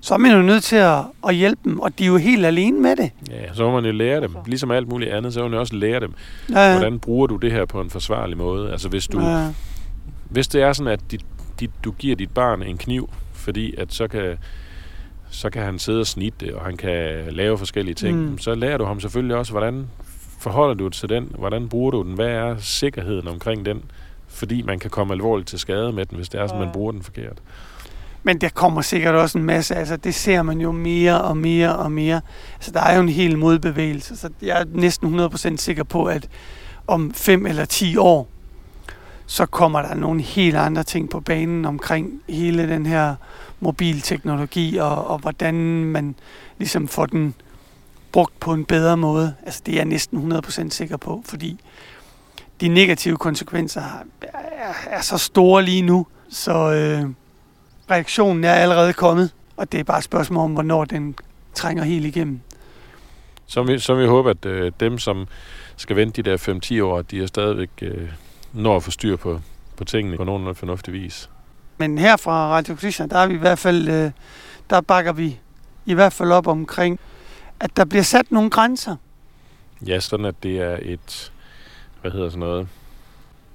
så 0.00 0.14
er 0.14 0.18
man 0.18 0.32
jo 0.32 0.42
nødt 0.42 0.64
til 0.64 0.76
at, 0.76 0.98
at 1.28 1.34
hjælpe 1.34 1.60
dem, 1.64 1.80
og 1.80 1.98
de 1.98 2.04
er 2.04 2.08
jo 2.08 2.16
helt 2.16 2.46
alene 2.46 2.80
med 2.80 2.96
det. 2.96 3.10
Ja, 3.30 3.54
så 3.54 3.64
må 3.64 3.72
man 3.72 3.84
jo 3.84 3.92
lære 3.92 4.20
dem. 4.20 4.36
Ligesom 4.46 4.70
alt 4.70 4.88
muligt 4.88 5.10
andet, 5.10 5.34
så 5.34 5.40
må 5.40 5.48
man 5.48 5.54
jo 5.54 5.60
også 5.60 5.74
lære 5.74 6.00
dem, 6.00 6.14
Ja, 6.50 6.72
hvordan 6.72 6.98
bruger 6.98 7.26
du 7.26 7.36
det 7.36 7.52
her 7.52 7.64
på 7.64 7.80
en 7.80 7.90
forsvarlig 7.90 8.36
måde. 8.36 8.72
Altså 8.72 8.88
hvis 8.88 9.06
du, 9.06 9.20
ja, 9.20 9.48
hvis 10.30 10.48
det 10.48 10.62
er 10.62 10.72
sådan, 10.72 10.92
at 10.92 11.00
dit, 11.10 11.24
dit, 11.60 11.70
du 11.84 11.92
giver 11.92 12.16
dit 12.16 12.30
barn 12.30 12.62
en 12.62 12.78
kniv, 12.78 13.08
fordi 13.44 13.74
at 13.78 13.92
så 13.92 14.08
kan, 14.08 14.36
så 15.30 15.50
kan 15.50 15.62
han 15.62 15.78
sidde 15.78 16.00
og 16.00 16.06
snitte 16.06 16.46
det, 16.46 16.54
og 16.54 16.64
han 16.64 16.76
kan 16.76 17.24
lave 17.30 17.58
forskellige 17.58 17.94
ting, 17.94 18.18
Mm. 18.30 18.38
så 18.38 18.54
lærer 18.54 18.78
du 18.78 18.84
ham 18.84 19.00
selvfølgelig 19.00 19.36
også, 19.36 19.52
hvordan 19.52 19.86
forholder 20.40 20.74
du 20.74 20.84
dig 20.84 20.92
til 20.92 21.08
den, 21.08 21.30
hvordan 21.38 21.68
bruger 21.68 21.90
du 21.90 22.02
den, 22.02 22.12
hvad 22.14 22.28
er 22.28 22.56
sikkerheden 22.58 23.28
omkring 23.28 23.66
den, 23.66 23.82
fordi 24.28 24.62
man 24.62 24.78
kan 24.78 24.90
komme 24.90 25.14
alvorligt 25.14 25.48
til 25.48 25.58
skade 25.58 25.92
med 25.92 26.06
den, 26.06 26.16
hvis 26.16 26.28
det 26.28 26.40
er 26.40 26.46
sådan, 26.46 26.62
man 26.64 26.72
bruger 26.72 26.92
den 26.92 27.02
forkert. 27.02 27.38
Men 28.22 28.40
der 28.40 28.48
kommer 28.48 28.82
sikkert 28.82 29.14
også 29.14 29.38
en 29.38 29.44
masse, 29.44 29.74
altså 29.74 29.96
det 29.96 30.14
ser 30.14 30.42
man 30.42 30.60
jo 30.60 30.72
mere 30.72 31.20
og 31.22 31.36
mere 31.36 31.76
og 31.76 31.92
mere. 31.92 32.20
Altså 32.54 32.70
der 32.70 32.80
er 32.80 32.94
jo 32.96 33.02
en 33.02 33.08
hel 33.08 33.38
modbevægelse, 33.38 34.16
så 34.16 34.28
jeg 34.42 34.60
er 34.60 34.64
næsten 34.72 35.20
100% 35.20 35.56
sikker 35.56 35.84
på, 35.84 36.04
at 36.04 36.28
om 36.86 37.14
5 37.14 37.46
eller 37.46 37.64
10 37.64 37.96
år, 37.96 38.28
så 39.34 39.46
kommer 39.46 39.82
der 39.82 39.94
nogle 39.94 40.22
helt 40.22 40.56
andre 40.56 40.82
ting 40.82 41.10
på 41.10 41.20
banen 41.20 41.64
omkring 41.64 42.22
hele 42.28 42.68
den 42.68 42.86
her 42.86 43.14
mobilteknologi, 43.60 44.76
og, 44.76 45.06
og 45.06 45.18
hvordan 45.18 45.54
man 45.84 46.14
ligesom 46.58 46.88
får 46.88 47.06
den 47.06 47.34
brugt 48.12 48.40
på 48.40 48.52
en 48.52 48.64
bedre 48.64 48.96
måde. 48.96 49.34
Altså 49.46 49.62
det 49.66 49.72
er 49.72 49.76
jeg 49.76 49.84
næsten 49.84 50.32
100% 50.32 50.70
sikker 50.70 50.96
på, 50.96 51.22
fordi 51.24 51.60
de 52.60 52.68
negative 52.68 53.16
konsekvenser 53.16 53.82
er, 54.22 54.72
er 54.86 55.00
så 55.00 55.18
store 55.18 55.62
lige 55.62 55.82
nu, 55.82 56.06
så 56.28 56.72
øh, 56.72 57.10
reaktionen 57.90 58.44
er 58.44 58.52
allerede 58.52 58.92
kommet, 58.92 59.30
og 59.56 59.72
det 59.72 59.80
er 59.80 59.84
bare 59.84 59.98
et 59.98 60.04
spørgsmål 60.04 60.44
om, 60.44 60.52
hvornår 60.52 60.84
den 60.84 61.14
trænger 61.54 61.84
helt 61.84 62.06
igennem. 62.06 62.40
Så 63.46 63.62
vi, 63.62 63.78
så 63.78 63.94
vi 63.94 64.06
håber, 64.06 64.30
at 64.30 64.46
øh, 64.46 64.72
dem, 64.80 64.98
som 64.98 65.26
skal 65.76 65.96
vente 65.96 66.22
de 66.22 66.30
der 66.30 66.80
5-10 66.80 66.82
år, 66.82 66.98
at 66.98 67.10
de 67.10 67.22
er 67.22 67.26
stadigvæk 67.26 67.70
øh, 67.82 68.08
når 68.54 68.76
at 68.76 68.82
få 68.82 68.90
styr 68.90 69.16
på, 69.16 69.40
på 69.76 69.84
tingene 69.84 70.16
på 70.16 70.24
nogenlunde 70.24 70.54
fornuftig 70.54 70.92
vis. 70.94 71.30
Men 71.78 71.98
her 71.98 72.16
fra 72.16 72.48
Radio 72.48 72.76
Christian, 72.76 73.10
der 73.10 73.18
er 73.18 73.26
vi 73.26 73.34
i 73.34 73.38
hvert 73.38 73.58
fald, 73.58 73.88
øh, 73.88 74.10
der 74.70 74.80
bakker 74.80 75.12
vi 75.12 75.38
i 75.86 75.94
hvert 75.94 76.12
fald 76.12 76.32
op 76.32 76.46
omkring, 76.46 77.00
at 77.60 77.76
der 77.76 77.84
bliver 77.84 78.02
sat 78.02 78.32
nogle 78.32 78.50
grænser. 78.50 78.96
Ja, 79.86 80.00
sådan 80.00 80.26
at 80.26 80.34
det 80.42 80.60
er 80.60 80.78
et, 80.82 81.32
hvad 82.00 82.10
hedder 82.10 82.28
sådan 82.28 82.40
noget, 82.40 82.68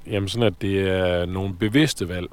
jamen 0.07 0.29
sådan 0.29 0.47
at 0.47 0.61
det 0.61 0.89
er 0.89 1.25
nogle 1.25 1.53
bevidste 1.53 2.09
valg, 2.09 2.27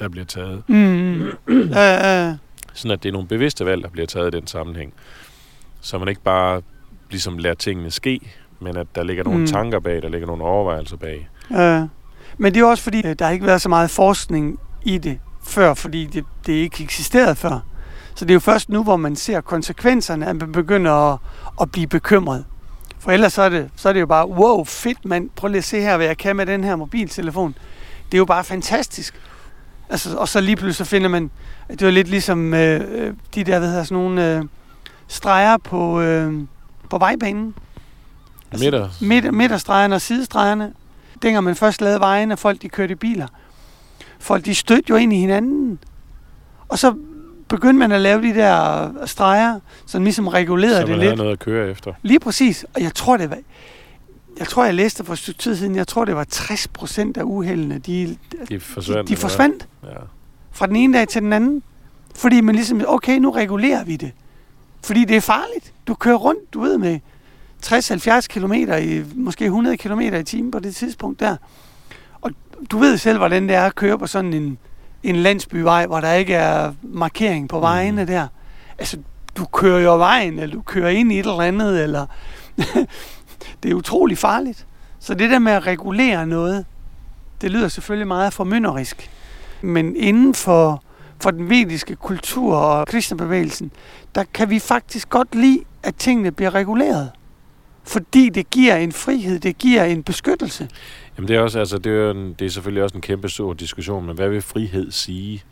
der 0.00 0.08
bliver 0.08 0.24
taget. 0.24 0.68
Mm. 0.68 1.28
ja, 1.48 2.36
Sådan 2.72 2.90
at 2.90 3.02
det 3.02 3.08
er 3.08 3.12
nogle 3.12 3.28
bevidste 3.28 3.66
valg, 3.66 3.82
der 3.82 3.88
bliver 3.88 4.06
taget 4.06 4.34
i 4.34 4.38
den 4.38 4.46
sammenhæng. 4.46 4.92
Så 5.80 5.98
man 5.98 6.08
ikke 6.08 6.20
bare 6.20 6.62
ligesom 7.10 7.38
lader 7.38 7.54
tingene 7.54 7.90
ske, 7.90 8.20
men 8.60 8.76
at 8.76 8.86
der 8.94 9.02
ligger 9.02 9.24
nogle 9.24 9.38
Mm. 9.40 9.46
tanker 9.46 9.80
bag, 9.80 10.02
der 10.02 10.08
ligger 10.08 10.26
nogle 10.26 10.44
overvejelser 10.44 10.96
bag. 10.96 11.28
ja. 11.50 11.86
Men 12.40 12.54
det 12.54 12.60
er 12.60 12.64
også 12.66 12.82
fordi, 12.82 13.02
der 13.02 13.24
har 13.24 13.32
ikke 13.32 13.46
været 13.46 13.62
så 13.62 13.68
meget 13.68 13.90
forskning 13.90 14.58
i 14.82 14.98
det 14.98 15.18
før, 15.44 15.74
fordi 15.74 16.04
det, 16.06 16.24
det 16.46 16.52
ikke 16.52 16.84
eksisterede 16.84 17.34
før. 17.34 17.58
Så 18.14 18.24
det 18.24 18.30
er 18.30 18.34
jo 18.34 18.40
først 18.40 18.68
nu, 18.68 18.82
hvor 18.82 18.96
man 18.96 19.16
ser 19.16 19.40
konsekvenserne, 19.40 20.26
at 20.26 20.36
man 20.36 20.52
begynder 20.52 21.12
at, 21.12 21.18
at 21.60 21.72
blive 21.72 21.86
bekymret. 21.86 22.44
For 22.98 23.10
ellers 23.12 23.32
så 23.32 23.42
er, 23.42 23.48
det, 23.48 23.70
så 23.76 23.88
er 23.88 23.92
det 23.92 24.00
jo 24.00 24.06
bare, 24.06 24.28
wow, 24.28 24.64
fedt 24.64 25.04
mand, 25.04 25.30
prøv 25.36 25.48
lige 25.48 25.58
at 25.58 25.64
se 25.64 25.80
her, 25.80 25.96
hvad 25.96 26.06
jeg 26.06 26.18
kan 26.18 26.36
med 26.36 26.46
den 26.46 26.64
her 26.64 26.76
mobiltelefon. 26.76 27.54
Det 28.06 28.14
er 28.14 28.18
jo 28.18 28.24
bare 28.24 28.44
fantastisk. 28.44 29.14
Altså, 29.88 30.16
og 30.16 30.28
så 30.28 30.40
lige 30.40 30.56
pludselig 30.56 30.74
så 30.76 30.84
finder 30.90 31.08
man, 31.08 31.30
det 31.70 31.82
var 31.84 31.90
lidt 31.90 32.08
ligesom 32.08 32.54
øh, 32.54 32.80
øh, 32.88 33.14
de 33.34 33.44
der, 33.44 33.58
hvad 33.58 33.68
hedder 33.68 33.84
sådan 33.84 34.02
nogle 34.02 34.36
øh, 34.36 34.44
streger 35.08 35.56
på, 35.56 36.00
øh, 36.00 36.34
på 36.90 36.98
vejbanen. 36.98 37.54
Altså, 38.52 38.64
Midter, 38.66 38.88
Midt, 39.00 39.34
midterstregerne 39.34 39.94
og 39.94 40.00
sidestregerne. 40.00 40.72
Dengang 41.22 41.44
man 41.44 41.56
først 41.56 41.80
lavede 41.80 42.00
vejene, 42.00 42.36
folk 42.36 42.62
de 42.62 42.68
kørte 42.68 42.92
i 42.92 42.94
biler. 42.94 43.26
Folk 44.18 44.44
de 44.44 44.54
stødte 44.54 44.84
jo 44.90 44.96
ind 44.96 45.12
i 45.12 45.16
hinanden. 45.16 45.78
Og 46.68 46.78
så 46.78 46.94
begyndte 47.48 47.78
man 47.78 47.92
at 47.92 48.00
lave 48.00 48.22
de 48.22 48.34
der 48.34 48.90
streger, 49.06 49.60
som 49.86 50.02
ligesom 50.04 50.28
regulerede 50.28 50.74
så 50.76 50.80
det 50.80 50.88
man 50.88 50.98
lidt. 50.98 51.04
havde 51.08 51.16
noget 51.16 51.32
at 51.32 51.38
køre 51.38 51.70
efter. 51.70 51.92
Lige 52.02 52.20
præcis. 52.20 52.64
Og 52.74 52.82
jeg 52.82 52.94
tror, 52.94 53.16
det 53.16 53.30
var... 53.30 53.38
jeg 54.38 54.48
tror, 54.48 54.64
jeg 54.64 54.74
læste 54.74 55.04
for 55.04 55.12
et 55.12 55.18
stykke 55.18 55.38
tid 55.40 55.56
siden, 55.56 55.76
jeg 55.76 55.86
tror, 55.86 56.04
det 56.04 56.16
var 56.16 56.24
60 56.24 56.68
procent 56.68 57.16
af 57.16 57.22
uheldene, 57.22 57.78
de, 57.78 58.16
De 58.48 58.60
forsvandt. 58.60 59.08
de, 59.08 59.14
de 59.14 59.20
forsvandt 59.20 59.68
Ja. 59.84 59.88
fra 60.52 60.66
den 60.66 60.76
ene 60.76 60.98
dag 60.98 61.08
til 61.08 61.22
den 61.22 61.32
anden. 61.32 61.62
Fordi 62.16 62.40
man 62.40 62.54
ligesom, 62.54 62.82
okay, 62.86 63.18
nu 63.18 63.30
regulerer 63.30 63.84
vi 63.84 63.96
det. 63.96 64.12
Fordi 64.84 65.04
det 65.04 65.16
er 65.16 65.20
farligt. 65.20 65.72
Du 65.86 65.94
kører 65.94 66.16
rundt, 66.16 66.54
du 66.54 66.60
ved, 66.60 66.78
med 66.78 66.98
60-70 67.66 68.26
km 68.26 68.52
i, 68.52 69.04
måske 69.14 69.44
100 69.44 69.76
km 69.76 70.00
i 70.00 70.24
timen 70.24 70.50
på 70.50 70.58
det 70.58 70.76
tidspunkt 70.76 71.20
der. 71.20 71.36
Og 72.20 72.30
du 72.70 72.78
ved 72.78 72.98
selv, 72.98 73.18
hvordan 73.18 73.48
det 73.48 73.56
er 73.56 73.64
at 73.64 73.74
køre 73.74 73.98
på 73.98 74.06
sådan 74.06 74.32
en, 74.32 74.58
en 75.02 75.16
landsbyvej, 75.16 75.86
hvor 75.86 76.00
der 76.00 76.12
ikke 76.12 76.34
er 76.34 76.72
markering 76.82 77.48
på 77.48 77.60
vejene 77.60 78.06
der. 78.06 78.26
Altså, 78.78 78.98
du 79.36 79.44
kører 79.44 79.80
jo 79.80 79.96
vejen, 79.96 80.38
eller 80.38 80.54
du 80.54 80.62
kører 80.62 80.88
ind 80.88 81.12
i 81.12 81.18
et 81.18 81.26
eller 81.26 81.40
andet, 81.40 81.82
eller... 81.82 82.06
det 83.62 83.70
er 83.70 83.74
utrolig 83.74 84.18
farligt. 84.18 84.66
Så 85.00 85.14
det 85.14 85.30
der 85.30 85.38
med 85.38 85.52
at 85.52 85.66
regulere 85.66 86.26
noget, 86.26 86.66
det 87.40 87.50
lyder 87.50 87.68
selvfølgelig 87.68 88.08
meget 88.08 88.32
formynderisk. 88.32 89.10
Men 89.62 89.96
inden 89.96 90.34
for, 90.34 90.82
for 91.20 91.30
den 91.30 91.50
vediske 91.50 91.96
kultur 91.96 92.56
og 92.56 92.86
kristnebevægelsen, 92.86 93.70
der 94.14 94.24
kan 94.34 94.50
vi 94.50 94.58
faktisk 94.58 95.08
godt 95.10 95.34
lide, 95.34 95.64
at 95.82 95.96
tingene 95.96 96.30
bliver 96.30 96.54
reguleret. 96.54 97.10
Fordi 97.88 98.28
det 98.28 98.50
giver 98.50 98.76
en 98.76 98.92
frihed, 98.92 99.38
det 99.40 99.58
giver 99.58 99.84
en 99.84 100.02
beskyttelse. 100.02 100.68
Jamen 101.16 101.28
det 101.28 101.36
er, 101.36 101.40
også, 101.40 101.58
altså, 101.58 101.78
det, 101.78 101.92
er 101.92 102.10
en, 102.10 102.32
det 102.38 102.46
er 102.46 102.50
selvfølgelig 102.50 102.82
også 102.82 102.94
en 102.96 103.00
kæmpe 103.02 103.28
stor 103.28 103.52
diskussion, 103.52 104.06
men 104.06 104.14
hvad 104.16 104.28
vil 104.28 104.42
frihed 104.42 104.90
sige? 104.90 105.42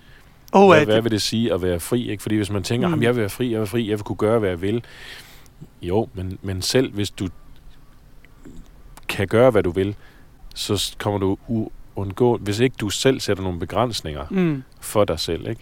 Og 0.53 0.69
Hvad, 0.69 0.81
at, 0.81 0.87
hvad 0.87 1.03
vil 1.03 1.11
det 1.13 1.23
sige 1.23 1.53
at 1.55 1.63
være 1.63 1.81
fri? 1.81 2.11
Ikke? 2.11 2.23
Fordi 2.23 2.37
hvis 2.37 2.51
man 2.51 2.63
tænker, 2.63 2.89
Mm. 2.89 3.03
jeg 3.03 3.15
vil 3.15 3.21
være 3.21 3.31
fri, 3.31 3.45
jeg 3.45 3.51
vil 3.51 3.59
være 3.59 3.67
fri, 3.67 3.91
jeg 3.91 3.99
vil 3.99 4.05
kunne 4.05 4.17
gøre, 4.17 4.39
hvad 4.39 4.49
jeg 4.49 4.63
vil. 4.63 4.85
Jo, 5.83 6.09
men, 6.15 6.39
men 6.43 6.63
selv 6.63 6.93
hvis 6.93 7.11
du 7.11 7.29
kan 9.09 9.27
gøre, 9.29 9.51
hvad 9.51 9.63
du 9.63 9.71
vil, 9.71 9.95
så 10.55 10.97
kommer 10.99 11.19
du 11.19 11.37
uundgå, 11.49 12.37
hvis 12.37 12.61
ikke 12.61 12.77
du 12.81 12.89
selv 12.89 13.21
sætter 13.21 13.43
nogle 13.45 13.59
begrænsninger 13.59 14.25
mm, 14.31 14.63
for 14.81 15.05
dig 15.05 15.21
selv, 15.21 15.49
ikke? 15.49 15.61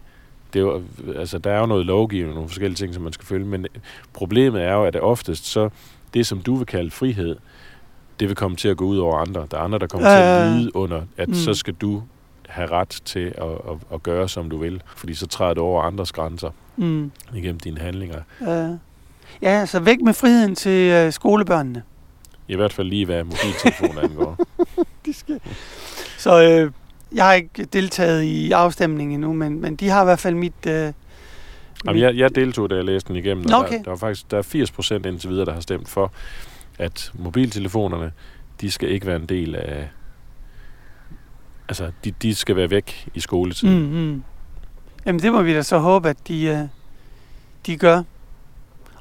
Det 0.53 0.59
er 0.59 0.65
jo, 0.65 0.83
altså, 1.17 1.39
der 1.39 1.51
er 1.51 1.61
jo 1.61 1.67
noget 1.67 1.87
lovgivning, 1.87 2.35
nogle 2.35 2.49
forskellige 2.49 2.77
ting, 2.77 2.95
som 2.95 3.03
man 3.03 3.13
skal 3.13 3.27
følge, 3.27 3.47
men 3.47 3.67
problemet 4.13 4.63
er 4.63 4.73
jo, 4.73 4.85
at 4.85 4.93
det 4.93 5.01
oftest 5.03 5.47
så, 5.47 5.69
det 6.15 6.27
som 6.27 6.41
du 6.43 6.55
vil 6.57 6.67
kalde 6.67 6.91
frihed, 6.91 7.37
det 8.21 8.29
vil 8.29 8.37
komme 8.37 8.57
til 8.57 8.69
at 8.69 8.77
gå 8.77 8.85
ud 8.85 8.99
over 8.99 9.17
andre. 9.19 9.47
Der 9.51 9.57
er 9.59 9.63
andre, 9.63 9.79
der 9.79 9.87
kommer 9.87 10.11
Ja, 10.11 10.17
til 10.17 10.23
at 10.23 10.51
ja. 10.53 10.57
lide 10.59 10.77
under, 10.77 11.03
at 11.17 11.29
Mm. 11.29 11.35
så 11.35 11.55
skal 11.55 11.75
du 11.75 12.03
have 12.49 12.71
ret 12.71 13.01
til 13.05 13.21
at, 13.39 13.45
at, 13.49 13.77
at 13.95 14.03
gøre, 14.03 14.29
som 14.29 14.51
du 14.51 14.59
vil. 14.59 14.83
Fordi 14.97 15.15
så 15.15 15.27
træder 15.27 15.55
du 15.55 15.61
over 15.61 15.83
andres 15.83 16.13
grænser 16.13 16.51
mm, 16.77 17.11
igennem 17.35 17.61
dine 17.61 17.81
handlinger. 17.81 18.21
øh. 18.49 18.77
Ja, 19.43 19.67
så 19.67 19.81
væk 19.81 20.01
med 20.01 20.13
friheden 20.15 20.55
til 20.55 20.91
øh, 20.91 21.13
skolebørnene. 21.13 21.83
I 22.49 22.57
hvert 22.57 22.73
fald 22.73 22.87
lige, 22.89 23.05
hvad 23.05 23.25
mobiltelefoner 23.25 24.01
angår. 24.03 24.39
De 25.07 25.13
skal. 25.13 25.41
Så 26.19 26.43
øh, 26.43 26.71
jeg 27.15 27.25
har 27.25 27.33
ikke 27.33 27.65
deltaget 27.65 28.23
i 28.23 28.53
afstemningen 28.53 29.15
endnu, 29.15 29.33
men, 29.33 29.61
men 29.61 29.77
de 29.77 29.89
har 29.89 30.03
i 30.03 30.05
hvert 30.05 30.19
fald 30.19 30.35
mit... 30.35 30.67
Øh, 30.67 30.93
Jamen, 31.87 32.03
jeg, 32.03 32.17
jeg 32.17 32.35
deltog, 32.35 32.71
da 32.71 32.75
jeg 32.75 32.85
læste 32.85 33.09
den 33.09 33.17
igennem, 33.17 33.45
og 33.45 33.51
Nå, 33.51 33.57
der, 33.57 33.65
okay. 33.65 33.79
der, 33.85 33.91
var 33.91 33.97
faktisk, 33.97 34.31
der 34.31 34.39
er 34.39 34.43
80 34.43 34.71
procent 34.71 35.07
indtil 35.07 35.31
videre, 35.31 35.45
der 35.47 35.53
har 35.53 35.61
stemt 35.61 35.89
for, 35.89 36.13
at 36.79 37.13
mobiltelefonerne, 37.15 38.13
de 38.61 38.71
skal 38.71 38.89
ikke 38.91 39.07
være 39.07 39.17
en 39.17 39.27
del 39.27 39.57
af... 39.57 39.89
Altså, 41.69 41.91
de, 42.05 42.11
de 42.23 42.35
skal 42.35 42.57
være 42.57 42.71
væk 42.71 43.09
i 43.15 43.21
skoletiden. 43.21 43.79
mm, 43.93 43.99
mm. 44.13 44.23
Jamen 45.07 45.23
det 45.23 45.33
må 45.33 45.43
vi 45.43 45.55
da 45.55 45.63
så 45.63 45.79
håbe, 45.79 46.09
at 46.09 46.17
de, 46.29 46.45
øh, 46.45 46.59
de 47.67 47.77
gør. 47.77 48.03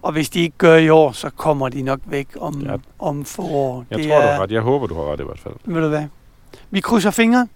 Og 0.02 0.12
hvis 0.12 0.30
de 0.30 0.40
ikke 0.40 0.58
gør 0.58 0.76
i 0.76 0.90
år, 0.90 1.12
så 1.12 1.30
kommer 1.30 1.70
de 1.70 1.82
nok 1.82 2.00
væk 2.06 2.28
om, 2.40 2.62
Ja. 2.62 2.76
om 3.00 3.26
få 3.26 3.42
år. 3.42 3.86
Jeg 3.90 3.98
det 4.00 4.08
tror, 4.08 4.16
du 4.16 4.22
er, 4.28 4.32
har 4.32 4.44
ret. 4.44 4.52
Jeg 4.52 4.62
håber, 4.62 4.88
du 4.88 4.96
har 4.96 5.12
ret 5.14 5.20
i 5.20 5.24
hvert 5.24 5.40
fald. 5.40 5.54
Ved 5.66 5.82
du 5.82 5.88
hvad? 5.88 6.06
Vi 6.72 6.80
krydser 6.80 7.12
fingre 7.12 7.48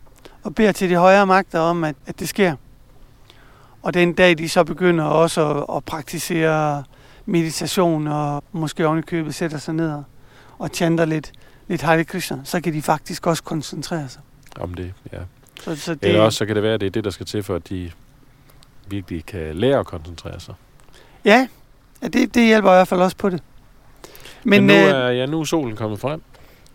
og 0.43 0.55
beder 0.55 0.71
til 0.71 0.89
de 0.89 0.95
højere 0.95 1.25
magter 1.25 1.59
om, 1.59 1.83
at, 1.83 1.95
at 2.05 2.19
det 2.19 2.29
sker. 2.29 2.55
Og 3.87 3.93
den 3.93 4.13
dag, 4.13 4.37
de 4.37 4.49
så 4.49 4.63
begynder 4.63 5.03
også 5.03 5.49
at, 5.49 5.75
at 5.75 5.83
praktisere 5.83 6.83
meditation, 7.25 8.07
og 8.07 8.43
måske 8.51 8.87
oven 8.87 8.99
i 8.99 9.01
købet 9.01 9.35
sætter 9.35 9.57
sig 9.57 9.73
ned 9.73 10.03
og, 10.57 10.69
chanter 10.73 11.05
lidt, 11.05 11.31
lidt 11.67 11.81
Hare 11.81 12.03
Krishna, 12.03 12.37
så 12.43 12.61
kan 12.61 12.73
de 12.73 12.81
faktisk 12.81 13.27
også 13.27 13.43
koncentrere 13.43 14.09
sig. 14.09 14.21
Om 14.59 14.73
det, 14.73 14.93
ja. 15.13 15.17
Så, 15.61 15.75
så 15.75 15.93
det, 15.93 16.03
Eller 16.03 16.21
også, 16.21 16.37
så 16.37 16.45
kan 16.45 16.55
det 16.55 16.63
være, 16.63 16.73
at 16.73 16.79
det 16.81 16.87
er 16.87 16.91
det, 16.91 17.03
der 17.03 17.09
skal 17.09 17.25
til, 17.25 17.43
for 17.43 17.55
at 17.55 17.69
de 17.69 17.91
virkelig 18.87 19.25
kan 19.25 19.55
lære 19.55 19.79
at 19.79 19.85
koncentrere 19.85 20.39
sig. 20.39 20.53
Ja, 21.25 21.47
ja 22.01 22.07
det, 22.07 22.35
det 22.35 22.45
hjælper 22.45 22.69
i 22.69 22.75
hvert 22.75 22.87
fald 22.87 23.01
også 23.01 23.17
på 23.17 23.29
det. 23.29 23.41
Men, 24.43 24.65
Men, 24.65 24.67
nu, 24.67 24.73
øh, 24.73 24.93
er, 24.93 25.09
ja, 25.09 25.25
nu 25.25 25.39
er 25.39 25.43
solen 25.43 25.75
kommet 25.75 25.99
frem. 25.99 26.21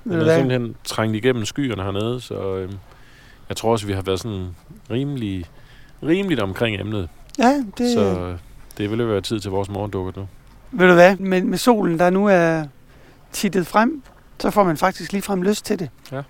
Den 0.04 0.12
er 0.12 0.36
simpelthen 0.36 0.76
trængt 0.84 1.16
igennem 1.16 1.44
skyerne 1.44 1.82
hernede, 1.82 2.20
så 2.20 2.56
øh, 2.56 2.72
jeg 3.48 3.56
tror 3.56 3.72
også, 3.72 3.86
vi 3.86 3.92
har 3.92 4.02
været 4.02 4.20
sådan 4.20 4.56
rimelig, 4.90 5.46
rimeligt 6.06 6.40
omkring 6.40 6.80
emnet. 6.80 7.08
Ja, 7.38 7.62
det, 7.78 7.92
Så 7.92 8.00
øh, 8.00 8.38
det 8.78 8.90
vil 8.90 8.98
jo 9.00 9.06
være 9.06 9.20
tid 9.20 9.40
til 9.40 9.50
vores 9.50 9.68
morgendukker 9.68 10.12
nu. 10.16 10.26
ved 10.72 10.88
du 10.88 10.94
hvad? 10.94 11.16
Med, 11.16 11.42
med 11.42 11.58
solen, 11.58 11.98
der 11.98 12.10
nu 12.10 12.26
er 12.26 12.64
tittet 13.32 13.66
frem, 13.66 14.02
så 14.38 14.50
får 14.50 14.64
man 14.64 14.76
faktisk 14.76 15.12
ligefrem 15.12 15.42
lyst 15.42 15.64
til 15.64 15.78
det. 15.78 15.88
Ja. 16.12 16.22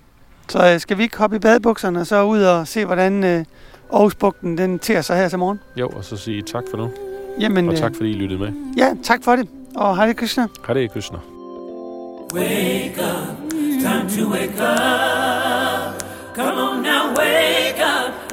Så 0.49 0.73
øh, 0.73 0.79
skal 0.79 0.97
vi 0.97 1.03
ikke 1.03 1.17
hoppe 1.17 1.35
i 1.35 1.39
badebukserne 1.39 1.99
og 1.99 2.07
så 2.07 2.23
ud 2.23 2.41
og 2.41 2.67
se, 2.67 2.85
hvordan 2.85 3.23
øh, 3.23 3.45
Aarhusbugten 3.93 4.57
den 4.57 4.79
ter 4.79 5.01
sig 5.01 5.17
her 5.17 5.29
til 5.29 5.39
morgen? 5.39 5.59
Jo, 5.75 5.89
og 5.89 6.03
så 6.03 6.17
sige 6.17 6.41
tak 6.41 6.63
for 6.69 6.77
nu. 6.77 6.89
Jamen, 7.39 7.67
Og 7.67 7.73
øh, 7.73 7.79
tak 7.79 7.95
fordi 7.95 8.09
I 8.11 8.13
lyttede 8.13 8.39
med. 8.39 8.51
ja, 8.77 8.93
tak 9.03 9.23
for 9.23 9.35
det. 9.35 9.47
Og 9.75 9.95
Hare 9.97 10.13
Krishna. 10.13 10.47
Hare 10.65 10.87
Krishna. 10.87 11.17
Wake 12.33 12.95
up, 12.99 13.49
time 13.81 14.09
to 14.09 14.29
wake 14.31 14.59
up. 14.61 16.03
Come 16.35 16.57
on 16.61 16.81
now, 16.83 17.03
wake 17.17 17.57
up, 17.59 17.62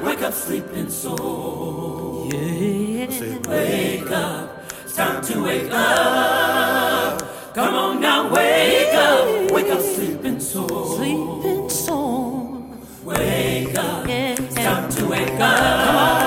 wake 0.03 0.21
up, 0.21 0.33
sleeping 0.33 0.89
soul. 0.89 2.29
Yeah. 2.31 3.37
Wake 3.47 4.11
up, 4.11 4.63
it's 4.83 4.95
time 4.95 5.21
to 5.23 5.43
wake 5.43 5.69
up. 5.71 7.53
Come 7.53 7.73
on 7.75 8.01
now, 8.01 8.29
wake 8.33 8.93
up, 8.93 9.51
wake 9.51 9.71
up, 9.71 9.81
sleeping 9.81 10.39
soul. 10.39 10.95
Sleeping 10.97 11.69
soul. 11.69 12.65
Wake 13.03 13.77
up, 13.77 14.07
Yeah. 14.07 14.35
it's 14.39 14.55
time 14.55 14.89
to 14.91 15.05
wake 15.07 15.39
up. 15.39 16.20